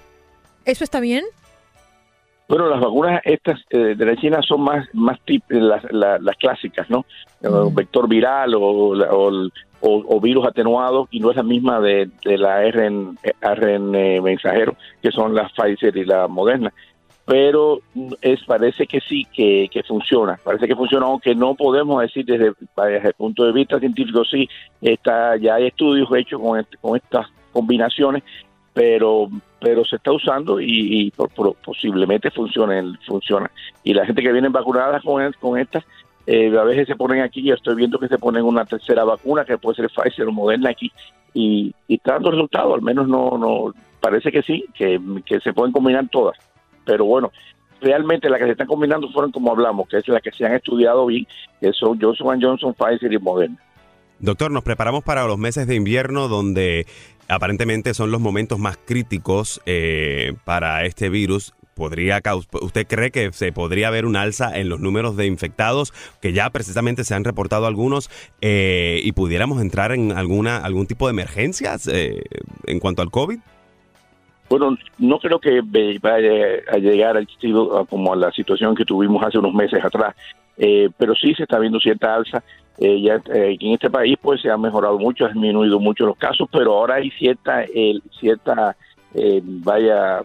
¿Eso 0.65 0.84
está 0.84 1.00
bien? 1.00 1.24
Bueno, 2.50 2.68
las 2.68 2.79
vacunas 2.82 3.22
estas 3.25 3.62
eh, 3.70 3.94
de 3.96 4.06
la 4.06 4.15
China 4.15 4.41
son 4.41 4.62
más 4.62 4.88
más 4.94 5.20
las, 5.50 5.84
las, 5.91 6.36
clásicas, 6.38 6.89
¿no? 6.89 7.06
vector 7.72 8.10
viral 8.10 8.56
o, 8.56 9.51
o, 9.82 10.20
virus 10.20 10.48
atenuado 10.48 11.08
y 11.12 11.20
no 11.20 11.29
es 11.29 11.38
la 11.38 11.44
misma 11.44 11.79
de, 11.79 12.10
la 12.24 12.63
RN, 12.63 13.20
RN 13.39 14.22
mensajero, 14.24 14.75
que 15.01 15.12
son 15.12 15.36
las 15.36 15.51
Pfizer 15.53 15.96
y 15.96 16.06
la 16.06 16.27
Moderna. 16.27 16.74
Pero 17.24 17.82
es 18.20 18.44
parece 18.46 18.88
que 18.88 19.00
sí, 19.00 19.27
que, 19.32 19.70
que 19.72 19.84
funciona. 19.84 20.39
Parece 20.44 20.68
que 20.68 20.75
funciona, 20.75 21.06
aunque 21.06 21.36
no 21.36 21.53
podemos 21.53 22.01
decir 22.01 22.25
desde, 22.25 22.53
desde 22.75 23.10
el 23.10 23.13
punto 23.13 23.46
de 23.46 23.51
vista 23.51 23.77
científico, 23.79 24.25
sí, 24.25 24.50
está, 24.82 25.38
ya 25.38 25.53
hay 25.53 25.68
estudios 25.68 26.10
hechos 26.15 26.41
con, 26.41 26.65
con 26.82 26.98
estas 26.98 27.27
combinaciones 27.51 28.24
pero 28.74 29.29
pero 29.60 29.84
se 29.84 29.98
está 29.98 30.12
usando 30.12 30.60
y, 30.62 31.12
posiblemente 31.63 32.32
funcione, 32.32 32.98
funciona. 33.06 33.51
Y 33.84 33.94
la 33.94 34.06
gente 34.06 34.22
que 34.22 34.32
viene 34.32 34.50
vacunada 34.50 35.00
con, 35.01 35.32
con 35.34 35.60
estas, 35.60 35.84
eh, 36.25 36.56
a 36.58 36.63
veces 36.63 36.88
se 36.88 36.96
ponen 36.96 37.22
aquí, 37.22 37.42
yo 37.42 37.56
estoy 37.56 37.75
viendo 37.75 38.00
que 38.00 38.08
se 38.08 38.18
ponen 38.18 38.44
una 38.44 38.66
tercera 38.66 39.04
vacuna, 39.04 39.46
que 39.46 39.58
puede 39.58 39.78
ser 39.78 39.89
Pfizer 39.89 40.28
o 40.28 40.32
Moderna 40.32 40.70
aquí, 40.70 40.92
y, 41.34 41.74
está 41.88 42.13
dando 42.13 42.32
resultados, 42.32 42.75
al 42.75 42.82
menos 42.82 43.08
no, 43.08 43.38
no 43.38 43.74
parece 44.00 44.32
que 44.32 44.42
sí, 44.44 44.66
que, 44.74 45.00
se 45.44 45.54
pueden 45.54 45.74
combinar 45.74 46.08
todas. 46.10 46.38
Pero 46.86 47.06
bueno, 47.06 47.32
realmente 47.82 48.30
las 48.30 48.39
que 48.39 48.46
se 48.46 48.51
están 48.51 48.68
combinando 48.68 49.10
fueron 49.10 49.32
como 49.32 49.51
hablamos, 49.51 49.88
que 49.88 49.98
es 49.98 50.08
la 50.08 50.22
que 50.22 50.32
se 50.32 50.46
han 50.46 50.54
estudiado 50.54 51.06
bien, 51.06 51.28
que 51.60 51.74
son 51.74 52.00
Johnson 52.00 52.42
Johnson, 52.42 52.74
Pfizer 52.74 53.12
y 53.12 53.18
Moderna. 53.18 53.58
Doctor, 54.22 54.52
nos 54.52 54.64
preparamos 54.64 55.04
para 55.04 55.26
los 55.26 55.38
meses 55.38 55.66
de 55.66 55.76
invierno 55.76 56.28
donde 56.28 56.86
aparentemente 57.30 57.94
son 57.94 58.12
los 58.12 58.20
momentos 58.20 58.60
más 58.60 58.78
críticos 58.78 59.62
eh, 59.66 60.34
para 60.44 60.84
este 60.84 61.10
virus. 61.10 61.54
¿Podría 61.74 62.20
¿Usted 62.62 62.86
cree 62.88 63.12
que 63.12 63.32
se 63.32 63.54
podría 63.54 63.90
ver 63.90 64.06
un 64.06 64.18
alza 64.18 64.60
en 64.60 64.68
los 64.68 64.82
números 64.82 65.16
de 65.16 65.28
infectados, 65.28 65.94
que 66.22 66.34
ya 66.34 66.50
precisamente 66.50 67.06
se 67.06 67.16
han 67.16 67.24
reportado 67.24 67.68
algunos, 67.68 68.10
eh, 68.42 69.00
y 69.02 69.14
pudiéramos 69.14 69.62
entrar 69.62 69.94
en 69.94 70.12
alguna 70.12 70.58
algún 70.58 70.88
tipo 70.88 71.08
de 71.08 71.12
emergencias 71.12 71.88
eh, 71.88 72.22
en 72.66 72.80
cuanto 72.80 73.02
al 73.02 73.12
COVID? 73.12 73.40
Bueno, 74.50 74.78
no 74.98 75.20
creo 75.20 75.40
que 75.40 75.62
vaya 76.02 76.34
a 76.70 76.78
llegar 76.80 77.16
al 77.16 77.28
como 77.88 78.12
a 78.12 78.18
la 78.18 78.32
situación 78.32 78.76
que 78.76 78.84
tuvimos 78.84 79.24
hace 79.24 79.38
unos 79.38 79.54
meses 79.54 79.80
atrás, 79.82 80.14
pero 80.98 81.16
sí 81.16 81.34
se 81.36 81.44
está 81.44 81.60
viendo 81.60 81.80
cierta 81.80 82.14
alza 82.14 82.44
eh, 82.82 83.02
ya 83.02 83.16
eh, 83.34 83.58
en 83.60 83.74
este 83.74 83.90
país 83.90 84.18
pues 84.22 84.42
se 84.42 84.50
ha 84.50 84.58
mejorado 84.58 84.98
mucho, 84.98 85.26
ha 85.26 85.30
disminuido 85.30 85.80
mucho 85.80 86.06
los 86.06 86.18
casos, 86.18 86.48
pero 86.50 86.74
ahora 86.74 86.96
hay 86.96 87.12
cierta, 87.12 87.66
cierta 88.18 88.76
eh, 89.14 89.42
vaya 89.44 90.22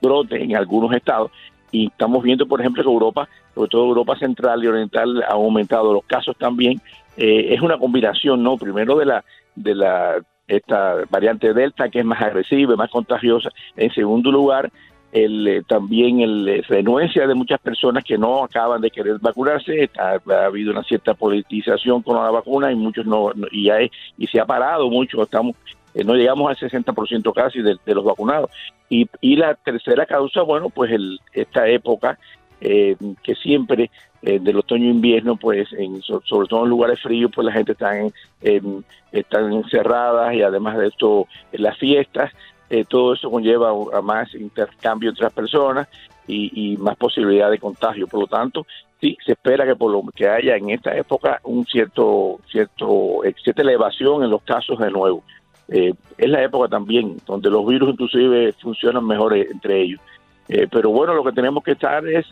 brote 0.00 0.40
en 0.40 0.54
algunos 0.54 0.94
estados 0.94 1.32
y 1.72 1.88
estamos 1.88 2.22
viendo 2.22 2.46
por 2.46 2.60
ejemplo 2.60 2.84
que 2.84 2.88
Europa, 2.88 3.28
sobre 3.54 3.68
todo 3.68 3.86
Europa 3.86 4.16
Central 4.18 4.62
y 4.62 4.68
Oriental, 4.68 5.22
ha 5.24 5.32
aumentado 5.32 5.92
los 5.92 6.04
casos 6.04 6.36
también. 6.36 6.80
es 7.16 7.60
una 7.60 7.76
combinación, 7.76 8.42
¿no? 8.42 8.56
Primero 8.56 8.96
de 8.96 9.06
la 9.06 9.24
de 9.56 9.74
la 9.74 10.20
esta 10.46 10.96
variante 11.10 11.52
Delta 11.52 11.88
que 11.88 12.00
es 12.00 12.04
más 12.04 12.22
agresiva, 12.22 12.76
más 12.76 12.90
contagiosa. 12.90 13.50
En 13.76 13.92
segundo 13.92 14.30
lugar, 14.30 14.70
el, 15.12 15.48
eh, 15.48 15.62
también 15.66 16.20
el, 16.20 16.48
eh, 16.48 16.62
renuencia 16.68 17.26
de 17.26 17.34
muchas 17.34 17.60
personas 17.60 18.04
que 18.04 18.16
no 18.16 18.44
acaban 18.44 18.80
de 18.80 18.90
querer 18.90 19.18
vacunarse, 19.20 19.90
ha, 19.98 20.18
habido 20.44 20.72
una 20.72 20.84
cierta 20.84 21.14
politización 21.14 22.02
con 22.02 22.16
la 22.16 22.30
vacuna 22.30 22.70
y 22.70 22.76
muchos 22.76 23.06
no, 23.06 23.32
y, 23.50 23.70
hay, 23.70 23.90
y 24.18 24.26
se 24.26 24.40
ha 24.40 24.46
parado 24.46 24.88
mucho, 24.88 25.22
estamos 25.22 25.56
eh, 25.94 26.04
no 26.04 26.14
llegamos 26.14 26.48
al 26.48 26.56
60% 26.56 27.32
casi 27.34 27.62
de, 27.62 27.76
los 27.86 28.04
vacunados. 28.04 28.50
Y, 28.88 29.08
y 29.20 29.36
la 29.36 29.54
tercera 29.54 30.06
causa, 30.06 30.42
bueno, 30.42 30.70
pues 30.70 30.92
el, 30.92 31.20
esta 31.32 31.68
época 31.68 32.18
que 32.60 33.34
siempre 33.42 33.90
del 34.20 34.58
otoño-invierno, 34.58 35.36
pues 35.36 35.72
en, 35.72 36.02
sobre 36.02 36.46
todo 36.46 36.64
en 36.64 36.68
lugares 36.68 37.00
fríos, 37.00 37.30
pues 37.34 37.46
la 37.46 37.54
gente 37.54 37.72
está 37.72 37.98
en, 37.98 38.84
están 39.12 39.50
encerradas 39.50 40.34
y 40.34 40.42
además 40.42 40.76
de 40.76 40.88
esto, 40.88 41.26
las 41.52 41.78
fiestas, 41.78 42.30
eh, 42.70 42.84
todo 42.88 43.14
eso 43.14 43.28
conlleva 43.28 43.70
a 43.92 44.00
más 44.00 44.32
intercambio 44.32 45.10
entre 45.10 45.24
las 45.24 45.32
personas 45.32 45.88
y, 46.28 46.76
más 46.78 46.96
posibilidad 46.96 47.50
de 47.50 47.58
contagio. 47.58 48.06
Por 48.06 48.20
lo 48.20 48.26
tanto, 48.28 48.64
sí, 49.00 49.18
se 49.26 49.32
espera 49.32 49.66
que 49.66 49.74
por 49.74 49.90
lo 49.90 50.02
que 50.14 50.28
haya 50.28 50.54
en 50.56 50.70
esta 50.70 50.96
época 50.96 51.40
un 51.42 51.66
cierto, 51.66 52.38
cierto, 52.48 53.24
eh, 53.24 53.34
cierta 53.42 53.62
elevación 53.62 54.22
en 54.22 54.30
los 54.30 54.42
casos 54.42 54.78
de 54.78 54.88
nuevo. 54.92 55.24
Eh, 55.66 55.92
es 56.16 56.30
la 56.30 56.44
época 56.44 56.68
también 56.68 57.16
donde 57.26 57.50
los 57.50 57.66
virus 57.66 57.90
inclusive 57.90 58.52
funcionan 58.52 59.04
mejor 59.04 59.36
entre 59.36 59.82
ellos. 59.82 60.00
pero 60.70 60.90
bueno, 60.90 61.14
lo 61.14 61.24
que 61.24 61.32
tenemos 61.32 61.64
que 61.64 61.72
estar 61.72 62.06
es 62.06 62.26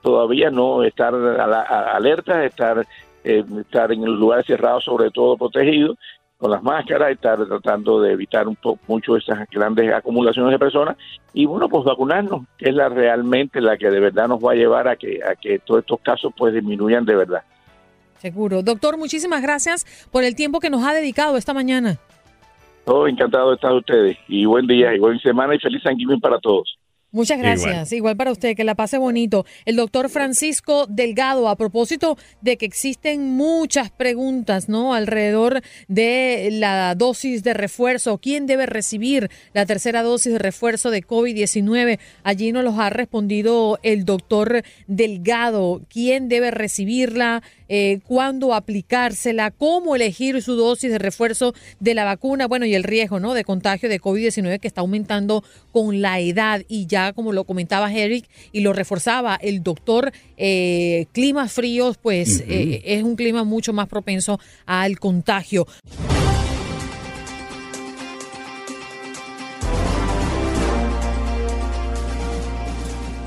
todavía 0.00 0.50
no 0.50 0.84
estar 0.84 1.14
alerta, 1.14 2.44
estar, 2.44 2.86
estar 3.24 3.92
en 3.92 4.04
lugares 4.04 4.46
cerrados, 4.46 4.84
sobre 4.84 5.10
todo 5.10 5.36
protegidos, 5.36 5.96
con 6.42 6.50
las 6.50 6.62
máscaras, 6.64 7.10
y 7.10 7.12
estar 7.12 7.46
tratando 7.46 8.00
de 8.00 8.14
evitar 8.14 8.48
un 8.48 8.56
poco 8.56 8.80
mucho 8.88 9.16
esas 9.16 9.48
grandes 9.48 9.94
acumulaciones 9.94 10.50
de 10.50 10.58
personas 10.58 10.96
y 11.32 11.46
bueno, 11.46 11.68
pues 11.68 11.84
vacunarnos, 11.84 12.42
que 12.58 12.70
es 12.70 12.74
la 12.74 12.88
realmente 12.88 13.60
la 13.60 13.78
que 13.78 13.88
de 13.88 14.00
verdad 14.00 14.26
nos 14.26 14.40
va 14.40 14.50
a 14.50 14.54
llevar 14.56 14.88
a 14.88 14.96
que 14.96 15.20
a 15.22 15.36
que 15.36 15.60
todos 15.60 15.82
estos 15.82 16.00
casos 16.00 16.32
pues 16.36 16.52
disminuyan 16.52 17.04
de 17.04 17.14
verdad. 17.14 17.42
Seguro. 18.18 18.60
Doctor, 18.64 18.98
muchísimas 18.98 19.40
gracias 19.40 19.86
por 20.10 20.24
el 20.24 20.34
tiempo 20.34 20.58
que 20.58 20.68
nos 20.68 20.84
ha 20.84 20.92
dedicado 20.92 21.36
esta 21.36 21.54
mañana. 21.54 21.98
Todo 22.84 23.06
encantado 23.06 23.50
de 23.50 23.54
estar 23.54 23.72
ustedes 23.72 24.18
y 24.26 24.44
buen 24.44 24.66
día 24.66 24.92
y 24.96 24.98
buena 24.98 25.20
semana 25.20 25.54
y 25.54 25.60
feliz 25.60 25.80
Thanksgiving 25.84 26.20
para 26.20 26.40
todos. 26.40 26.76
Muchas 27.12 27.38
gracias. 27.38 27.92
Igual. 27.92 28.16
para 28.16 28.32
usted, 28.32 28.56
que 28.56 28.64
la 28.64 28.74
pase 28.74 28.96
bonito. 28.96 29.44
El 29.66 29.76
doctor 29.76 30.08
Francisco 30.08 30.86
Delgado, 30.88 31.50
a 31.50 31.56
propósito 31.56 32.16
de 32.40 32.56
que 32.56 32.64
existen 32.64 33.36
muchas 33.36 33.90
preguntas, 33.90 34.70
¿no? 34.70 34.94
Alrededor 34.94 35.60
de 35.88 36.48
la 36.52 36.94
dosis 36.94 37.42
de 37.42 37.52
refuerzo, 37.52 38.16
quién 38.16 38.46
debe 38.46 38.64
recibir 38.64 39.30
la 39.52 39.66
tercera 39.66 40.02
dosis 40.02 40.32
de 40.32 40.38
refuerzo 40.38 40.90
de 40.90 41.02
COVID-19. 41.02 41.98
Allí 42.22 42.50
nos 42.50 42.64
los 42.64 42.78
ha 42.78 42.88
respondido 42.88 43.78
el 43.82 44.06
doctor 44.06 44.62
Delgado. 44.86 45.82
¿Quién 45.90 46.30
debe 46.30 46.50
recibirla? 46.50 47.42
Eh, 47.74 48.00
cuándo 48.06 48.52
aplicársela, 48.52 49.50
cómo 49.50 49.96
elegir 49.96 50.42
su 50.42 50.56
dosis 50.56 50.90
de 50.90 50.98
refuerzo 50.98 51.54
de 51.80 51.94
la 51.94 52.04
vacuna, 52.04 52.46
bueno, 52.46 52.66
y 52.66 52.74
el 52.74 52.84
riesgo 52.84 53.18
¿no? 53.18 53.32
de 53.32 53.44
contagio 53.44 53.88
de 53.88 53.98
COVID-19 53.98 54.60
que 54.60 54.68
está 54.68 54.82
aumentando 54.82 55.42
con 55.72 56.02
la 56.02 56.20
edad. 56.20 56.62
Y 56.68 56.86
ya 56.86 57.01
como 57.14 57.32
lo 57.32 57.44
comentaba 57.44 57.92
Eric 57.92 58.28
y 58.52 58.60
lo 58.60 58.72
reforzaba 58.72 59.34
el 59.36 59.62
doctor, 59.62 60.12
eh, 60.36 61.06
climas 61.12 61.52
fríos, 61.52 61.98
pues 61.98 62.44
eh, 62.46 62.82
es 62.84 63.02
un 63.02 63.16
clima 63.16 63.44
mucho 63.44 63.72
más 63.72 63.88
propenso 63.88 64.38
al 64.66 64.98
contagio. 64.98 65.66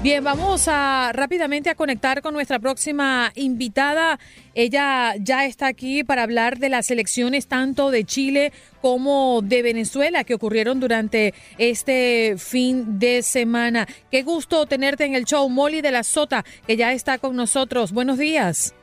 Bien, 0.06 0.24
vamos 0.24 0.68
a 0.68 1.10
rápidamente 1.14 1.72
a 1.72 1.74
conectar 1.74 2.22
con 2.22 2.36
nuestra 2.36 2.60
próxima 2.60 3.32
invitada. 3.34 4.20
Ella 4.54 5.16
ya 5.20 5.48
está 5.48 5.66
aquí 5.66 6.04
para 6.04 6.22
hablar 6.22 6.60
de 6.60 6.70
las 6.70 6.92
elecciones 6.92 7.48
tanto 7.48 7.90
de 7.90 8.04
Chile 8.04 8.54
como 8.84 9.42
de 9.42 9.64
Venezuela 9.64 10.24
que 10.24 10.36
ocurrieron 10.36 10.80
durante 10.80 11.34
este 11.58 12.36
fin 12.38 13.00
de 13.00 13.24
semana. 13.24 13.88
Qué 14.12 14.22
gusto 14.22 14.68
tenerte 14.68 15.06
en 15.06 15.16
el 15.16 15.26
show, 15.26 15.50
Molly 15.50 15.82
de 15.82 15.90
la 15.90 16.04
Sota, 16.04 16.46
que 16.68 16.78
ya 16.78 16.94
está 16.94 17.18
con 17.18 17.36
nosotros. 17.36 17.92
Buenos 17.92 18.20
días. 18.20 18.76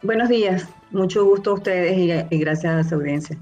Buenos 0.00 0.30
días, 0.30 0.66
mucho 0.92 1.26
gusto 1.26 1.50
a 1.50 1.54
ustedes 1.56 2.26
y, 2.30 2.38
gracias 2.38 2.86
a 2.86 2.88
su 2.88 2.94
audiencia. 2.94 3.36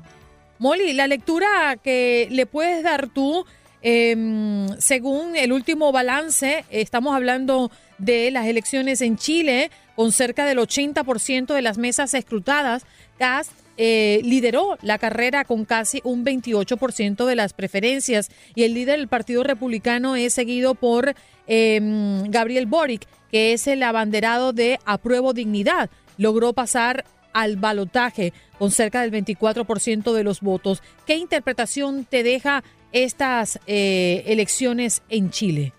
Molly, 0.58 0.92
la 0.92 1.06
lectura 1.06 1.76
que 1.80 2.26
le 2.32 2.46
puedes 2.46 2.82
dar 2.82 3.06
tú 3.06 3.46
Em, 3.82 4.68
según 4.78 5.36
el 5.36 5.52
último 5.52 5.90
balance, 5.90 6.64
estamos 6.70 7.14
hablando 7.14 7.70
de 7.98 8.30
las 8.30 8.46
elecciones 8.46 9.00
en 9.00 9.16
Chile, 9.16 9.70
con 9.96 10.12
cerca 10.12 10.44
del 10.46 10.58
80% 10.58 11.52
de 11.54 11.62
las 11.62 11.78
mesas 11.78 12.14
escrutadas. 12.14 12.84
Cast 13.18 13.52
eh, 13.76 14.20
lideró 14.22 14.78
la 14.82 14.98
carrera 14.98 15.44
con 15.44 15.64
casi 15.64 16.00
un 16.04 16.24
28% 16.24 17.24
de 17.26 17.34
las 17.34 17.54
preferencias 17.54 18.30
y 18.54 18.64
el 18.64 18.74
líder 18.74 18.98
del 18.98 19.08
Partido 19.08 19.42
Republicano 19.42 20.14
es 20.14 20.34
seguido 20.34 20.74
por 20.74 21.14
em, 21.46 22.30
Gabriel 22.30 22.66
Boric, 22.66 23.06
que 23.30 23.52
es 23.52 23.66
el 23.66 23.82
abanderado 23.82 24.52
de 24.52 24.78
Apruebo 24.84 25.32
Dignidad. 25.32 25.90
Logró 26.18 26.52
pasar 26.52 27.04
al 27.32 27.56
balotaje 27.56 28.32
con 28.58 28.70
cerca 28.70 29.00
del 29.00 29.10
24% 29.10 30.12
de 30.12 30.22
los 30.22 30.40
votos. 30.40 30.82
¿Qué 31.06 31.16
interpretación 31.16 32.04
te 32.04 32.22
deja 32.22 32.62
estas 32.92 33.58
eh, 33.66 34.22
elecciones 34.26 35.02
en 35.08 35.30
Chile? 35.30 35.72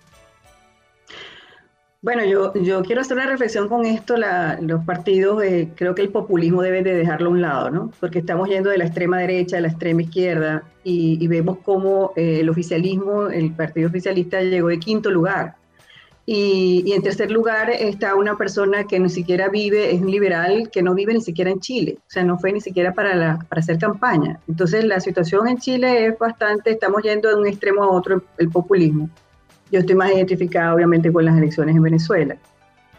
Bueno, 2.04 2.22
yo, 2.26 2.52
yo 2.52 2.82
quiero 2.82 3.00
hacer 3.00 3.16
una 3.16 3.26
reflexión 3.26 3.66
con 3.66 3.86
esto. 3.86 4.16
los 4.60 4.84
partidos, 4.84 5.42
eh, 5.42 5.70
creo 5.74 5.94
que 5.94 6.02
el 6.02 6.10
populismo 6.10 6.60
debe 6.60 6.82
de 6.82 6.94
dejarlo 6.94 7.30
a 7.30 7.32
un 7.32 7.40
lado, 7.40 7.70
¿no? 7.70 7.90
Porque 7.98 8.18
estamos 8.18 8.50
yendo 8.50 8.68
de 8.68 8.76
la 8.76 8.84
extrema 8.84 9.18
derecha 9.18 9.56
a 9.56 9.60
la 9.60 9.68
extrema 9.68 10.02
izquierda 10.02 10.64
y, 10.84 11.26
vemos 11.28 11.58
cómo 11.64 12.12
eh, 12.14 12.40
el 12.40 12.50
oficialismo, 12.50 13.28
el 13.28 13.52
partido 13.52 13.88
oficialista 13.88 14.42
llegó 14.42 14.68
de 14.68 14.78
quinto 14.78 15.10
lugar 15.10 15.54
y, 16.26 16.92
en 16.92 17.02
tercer 17.02 17.30
lugar 17.30 17.70
está 17.70 18.14
una 18.14 18.36
persona 18.36 18.84
que 18.84 18.98
ni 18.98 19.10
siquiera 19.10 19.48
vive, 19.48 19.94
es 19.94 20.00
un 20.00 20.10
liberal 20.10 20.70
que 20.70 20.82
no 20.82 20.94
vive 20.94 21.12
ni 21.12 21.20
siquiera 21.20 21.50
en 21.50 21.60
Chile, 21.60 21.98
o 21.98 22.10
sea, 22.10 22.24
no 22.24 22.38
fue 22.38 22.52
ni 22.52 22.60
siquiera 22.60 22.92
para, 22.92 23.14
la, 23.14 23.38
para 23.48 23.60
hacer 23.60 23.78
campaña. 23.78 24.40
Entonces 24.48 24.84
la 24.84 25.00
situación 25.00 25.48
en 25.48 25.58
Chile 25.58 26.06
es 26.06 26.18
bastante, 26.18 26.70
estamos 26.70 27.02
yendo 27.02 27.28
de 27.28 27.34
un 27.34 27.46
extremo 27.46 27.82
a 27.82 27.90
otro 27.90 28.22
el 28.38 28.48
populismo. 28.48 29.10
Yo 29.70 29.80
estoy 29.80 29.96
más 29.96 30.12
identificada 30.12 30.74
obviamente 30.74 31.12
con 31.12 31.24
las 31.24 31.36
elecciones 31.36 31.76
en 31.76 31.82
Venezuela, 31.82 32.36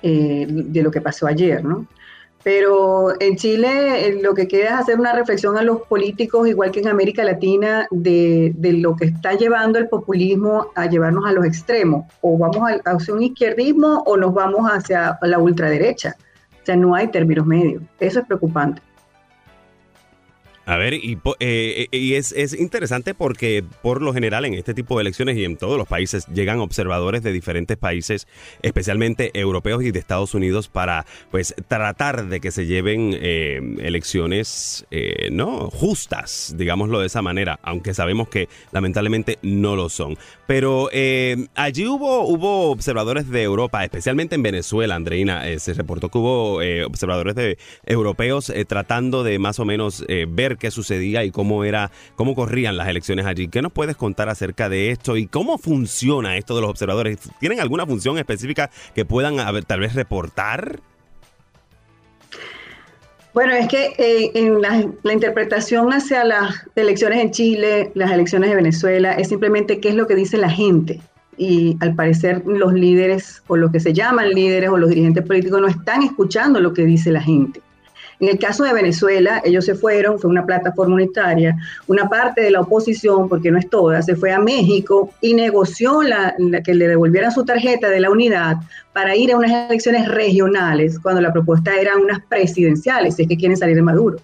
eh, 0.03 0.45
de 0.47 0.83
lo 0.83 0.91
que 0.91 1.01
pasó 1.01 1.25
ayer, 1.25 1.63
¿no? 1.63 1.87
Pero 2.45 3.19
en 3.19 3.37
Chile 3.37 4.07
eh, 4.07 4.19
lo 4.21 4.35
que 4.35 4.47
queda 4.47 4.65
es 4.65 4.71
hacer 4.81 4.99
una 4.99 5.13
reflexión 5.13 5.57
a 5.57 5.63
los 5.63 5.81
políticos, 5.81 6.47
igual 6.47 6.69
que 6.69 6.79
en 6.79 6.87
América 6.87 7.23
Latina, 7.23 7.87
de, 7.89 8.53
lo 8.61 8.95
que 8.95 9.05
está 9.05 9.33
llevando 9.33 9.79
el 9.79 9.89
populismo 9.89 10.67
a 10.75 10.85
llevarnos 10.85 11.25
a 11.25 11.31
los 11.31 11.43
extremos. 11.43 12.05
O 12.21 12.37
vamos 12.37 12.69
hacia 12.85 13.13
un 13.15 13.23
izquierdismo 13.23 14.03
o 14.05 14.15
nos 14.15 14.31
vamos 14.31 14.69
hacia 14.69 15.17
la 15.23 15.39
ultraderecha. 15.39 16.17
O 16.61 16.65
sea, 16.67 16.75
no 16.75 16.93
hay 16.93 17.07
términos 17.07 17.47
medios. 17.47 17.81
Eso 17.99 18.19
es 18.19 18.27
preocupante. 18.27 18.79
A 20.67 20.77
ver, 20.77 20.95
y, 20.95 21.19
eh, 21.39 21.87
eh, 21.91 21.97
y 21.97 22.15
es, 22.15 22.31
es, 22.31 22.59
interesante 22.59 23.13
porque 23.13 23.63
por 23.83 24.01
lo 24.01 24.13
general 24.13 24.45
en 24.45 24.55
este 24.55 24.73
tipo 24.73 24.97
de 24.97 25.01
elecciones 25.01 25.37
y 25.37 25.45
en 25.45 25.57
todos 25.57 25.77
los 25.77 25.87
países 25.87 26.25
llegan 26.33 26.59
observadores 26.59 27.21
de 27.21 27.31
diferentes 27.31 27.77
países, 27.77 28.27
especialmente 28.63 29.29
europeos 29.39 29.83
y 29.83 29.91
de 29.91 29.99
Estados 29.99 30.33
Unidos, 30.33 30.67
para 30.67 31.05
pues 31.29 31.53
tratar 31.67 32.29
de 32.29 32.39
que 32.39 32.49
se 32.49 32.65
lleven 32.65 33.11
eh, 33.13 33.61
elecciones 33.81 34.87
no 35.31 35.69
justas, 35.69 36.55
digámoslo 36.57 36.99
de 36.99 37.07
esa 37.07 37.21
manera, 37.21 37.59
aunque 37.61 37.93
sabemos 37.93 38.29
que 38.29 38.47
lamentablemente 38.71 39.37
no 39.41 39.75
lo 39.75 39.89
son. 39.89 40.17
Pero 40.47 40.89
allí 41.55 41.85
hubo, 41.85 42.27
hubo 42.27 42.71
observadores 42.71 43.29
de 43.29 43.43
Europa, 43.43 43.83
especialmente 43.83 44.35
en 44.35 44.43
Venezuela, 44.43 44.95
Andreina, 44.95 45.43
se 45.59 45.73
reportó 45.73 46.09
que 46.09 46.17
hubo 46.17 46.55
observadores 46.85 47.35
de 47.35 47.57
europeos 47.85 48.51
tratando 48.67 49.23
de 49.23 49.37
más 49.37 49.59
o 49.59 49.65
menos 49.65 50.05
ver 50.27 50.54
qué 50.57 50.71
sucedía 50.71 51.23
y 51.23 51.31
cómo 51.31 51.63
era, 51.63 51.91
cómo 52.15 52.35
corrían 52.35 52.77
las 52.77 52.87
elecciones 52.87 53.25
allí. 53.25 53.47
¿Qué 53.47 53.61
nos 53.61 53.71
puedes 53.71 53.95
contar 53.95 54.29
acerca 54.29 54.69
de 54.69 54.91
esto 54.91 55.17
y 55.17 55.27
cómo 55.27 55.57
funciona 55.57 56.37
esto 56.37 56.55
de 56.55 56.61
los 56.61 56.69
observadores? 56.69 57.17
¿Tienen 57.39 57.59
alguna 57.59 57.85
función 57.85 58.17
específica 58.17 58.69
que 58.93 59.05
puedan 59.05 59.37
tal 59.65 59.79
vez 59.79 59.93
reportar? 59.95 60.79
Bueno, 63.35 63.53
es 63.53 63.67
que 63.67 63.93
eh, 63.97 64.31
en 64.33 64.61
la, 64.61 64.85
la, 65.03 65.13
interpretación 65.13 65.91
hacia 65.91 66.23
las 66.23 66.55
elecciones 66.77 67.19
en 67.19 67.31
Chile, 67.31 67.91
las 67.93 68.09
elecciones 68.09 68.49
de 68.49 68.55
Venezuela, 68.55 69.11
es 69.11 69.27
simplemente 69.27 69.81
qué 69.81 69.89
es 69.89 69.95
lo 69.95 70.07
que 70.07 70.15
dice 70.15 70.37
la 70.37 70.49
gente. 70.49 71.01
Y 71.37 71.75
al 71.81 71.95
parecer 71.95 72.43
los 72.45 72.71
líderes 72.71 73.43
o 73.47 73.57
lo 73.57 73.69
que 73.73 73.81
se 73.81 73.91
llaman 73.91 74.29
líderes 74.29 74.69
o 74.69 74.77
los 74.77 74.89
dirigentes 74.89 75.25
políticos 75.25 75.59
no 75.59 75.67
están 75.67 76.01
escuchando 76.03 76.61
lo 76.61 76.73
que 76.73 76.85
dice 76.85 77.11
la 77.11 77.21
gente. 77.21 77.61
En 78.19 78.29
el 78.29 78.39
caso 78.39 78.63
de 78.63 78.73
Venezuela, 78.73 79.41
ellos 79.43 79.65
se 79.65 79.75
fueron, 79.75 80.19
fue 80.19 80.29
una 80.29 80.45
plataforma 80.45 80.95
unitaria, 80.95 81.55
una 81.87 82.07
parte 82.07 82.41
de 82.41 82.51
la 82.51 82.61
oposición, 82.61 83.27
porque 83.27 83.51
no 83.51 83.57
es 83.57 83.69
toda, 83.69 84.01
se 84.01 84.15
fue 84.15 84.31
a 84.31 84.39
México 84.39 85.11
y 85.21 85.33
negoció 85.33 86.01
la, 86.01 86.35
que 86.63 86.73
le 86.73 86.87
devolvieran 86.87 87.31
su 87.31 87.43
tarjeta 87.43 87.89
de 87.89 87.99
la 87.99 88.09
unidad 88.09 88.57
para 88.93 89.15
ir 89.15 89.31
a 89.31 89.37
unas 89.37 89.69
elecciones 89.69 90.07
regionales, 90.07 90.99
cuando 90.99 91.21
la 91.21 91.33
propuesta 91.33 91.75
era 91.75 91.97
unas 91.97 92.19
presidenciales, 92.29 93.15
si 93.15 93.23
es 93.23 93.27
que 93.27 93.37
quieren 93.37 93.57
salir 93.57 93.75
de 93.75 93.81
Maduro. 93.81 94.17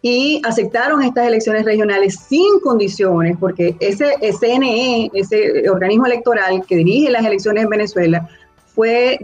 Y 0.00 0.40
aceptaron 0.44 1.02
estas 1.02 1.26
elecciones 1.26 1.64
regionales 1.64 2.18
sin 2.28 2.60
condiciones, 2.60 3.36
porque 3.38 3.74
ese 3.80 4.14
CNE, 4.40 5.10
ese 5.12 5.68
organismo 5.68 6.06
electoral 6.06 6.64
que 6.66 6.76
dirige 6.76 7.10
las 7.10 7.24
elecciones 7.24 7.64
en 7.64 7.70
Venezuela, 7.70 8.28
fue 8.78 9.18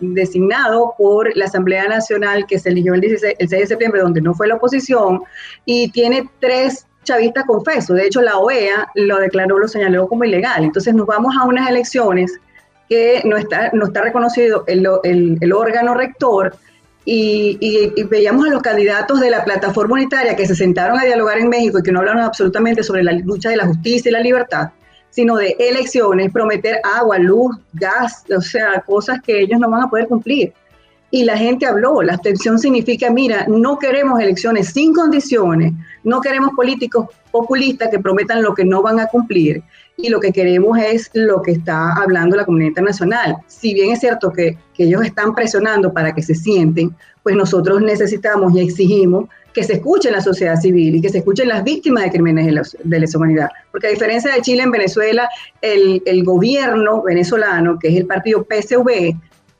designado 0.00 0.92
por 0.98 1.34
la 1.34 1.46
Asamblea 1.46 1.88
Nacional 1.88 2.44
que 2.46 2.58
se 2.58 2.68
eligió 2.68 2.92
el, 2.92 3.00
16, 3.00 3.36
el 3.38 3.48
6 3.48 3.62
de 3.62 3.66
septiembre, 3.66 4.02
donde 4.02 4.20
no 4.20 4.34
fue 4.34 4.48
la 4.48 4.56
oposición, 4.56 5.22
y 5.64 5.90
tiene 5.92 6.28
tres 6.40 6.86
chavistas 7.04 7.46
confesos. 7.46 7.96
De 7.96 8.04
hecho, 8.04 8.20
la 8.20 8.36
OEA 8.36 8.86
lo 8.96 9.16
declaró, 9.16 9.58
lo 9.58 9.66
señaló 9.66 10.08
como 10.08 10.24
ilegal. 10.24 10.62
Entonces 10.62 10.92
nos 10.92 11.06
vamos 11.06 11.34
a 11.40 11.46
unas 11.46 11.70
elecciones 11.70 12.38
que 12.86 13.22
no 13.24 13.38
está, 13.38 13.70
no 13.72 13.86
está 13.86 14.02
reconocido 14.02 14.64
el, 14.66 14.86
el, 15.04 15.52
órgano 15.54 15.94
rector 15.94 16.54
y, 17.06 17.56
y, 17.62 18.02
veíamos 18.02 18.46
a 18.46 18.50
los 18.50 18.60
candidatos 18.60 19.20
de 19.20 19.30
la 19.30 19.42
plataforma 19.42 19.94
unitaria 19.94 20.36
que 20.36 20.46
se 20.46 20.54
sentaron 20.54 20.98
a 20.98 21.04
dialogar 21.04 21.38
en 21.38 21.48
México 21.48 21.78
y 21.78 21.82
que 21.82 21.92
no 21.92 22.00
hablaron 22.00 22.20
absolutamente 22.20 22.82
sobre 22.82 23.02
la 23.04 23.12
lucha 23.12 23.48
de 23.48 23.56
la 23.56 23.66
justicia 23.66 24.10
y 24.10 24.12
la 24.12 24.20
libertad 24.20 24.68
sino 25.18 25.34
de 25.34 25.56
elecciones, 25.58 26.30
prometer 26.30 26.80
agua, 26.84 27.18
luz, 27.18 27.56
gas, 27.72 28.22
o 28.30 28.40
sea, 28.40 28.80
cosas 28.86 29.20
que 29.20 29.40
ellos 29.40 29.58
no 29.58 29.68
van 29.68 29.82
a 29.82 29.90
poder 29.90 30.06
cumplir. 30.06 30.52
Y 31.10 31.24
la 31.24 31.36
gente 31.36 31.66
habló, 31.66 32.02
la 32.02 32.12
abstención 32.12 32.56
significa, 32.56 33.10
mira, 33.10 33.44
no 33.48 33.80
queremos 33.80 34.20
elecciones 34.20 34.68
sin 34.68 34.94
condiciones, 34.94 35.72
no 36.04 36.20
queremos 36.20 36.52
políticos 36.54 37.08
populistas 37.32 37.88
que 37.90 37.98
prometan 37.98 38.44
lo 38.44 38.54
que 38.54 38.64
no 38.64 38.80
van 38.80 39.00
a 39.00 39.06
cumplir 39.06 39.64
y 39.96 40.08
lo 40.08 40.20
que 40.20 40.30
queremos 40.30 40.78
es 40.78 41.10
lo 41.14 41.42
que 41.42 41.50
está 41.50 41.94
hablando 41.94 42.36
la 42.36 42.44
comunidad 42.44 42.68
internacional. 42.68 43.38
Si 43.48 43.74
bien 43.74 43.90
es 43.90 43.98
cierto 43.98 44.32
que, 44.32 44.56
que 44.72 44.84
ellos 44.84 45.04
están 45.04 45.34
presionando 45.34 45.92
para 45.92 46.14
que 46.14 46.22
se 46.22 46.36
sienten, 46.36 46.94
pues 47.24 47.34
nosotros 47.34 47.82
necesitamos 47.82 48.54
y 48.54 48.60
exigimos 48.60 49.28
que 49.52 49.64
se 49.64 49.74
escuche 49.74 50.10
la 50.10 50.20
sociedad 50.20 50.56
civil 50.56 50.96
y 50.96 51.00
que 51.00 51.08
se 51.08 51.18
escuchen 51.18 51.48
las 51.48 51.64
víctimas 51.64 52.04
de 52.04 52.10
crímenes 52.10 52.76
de, 52.82 53.00
lesa 53.00 53.18
humanidad. 53.18 53.48
Porque 53.70 53.88
a 53.88 53.90
diferencia 53.90 54.32
de 54.32 54.42
Chile, 54.42 54.62
en 54.62 54.70
Venezuela, 54.70 55.28
el, 55.62 56.02
el, 56.06 56.24
gobierno 56.24 57.02
venezolano, 57.02 57.78
que 57.78 57.88
es 57.88 57.96
el 57.96 58.06
partido 58.06 58.46
PSV, 58.48 59.14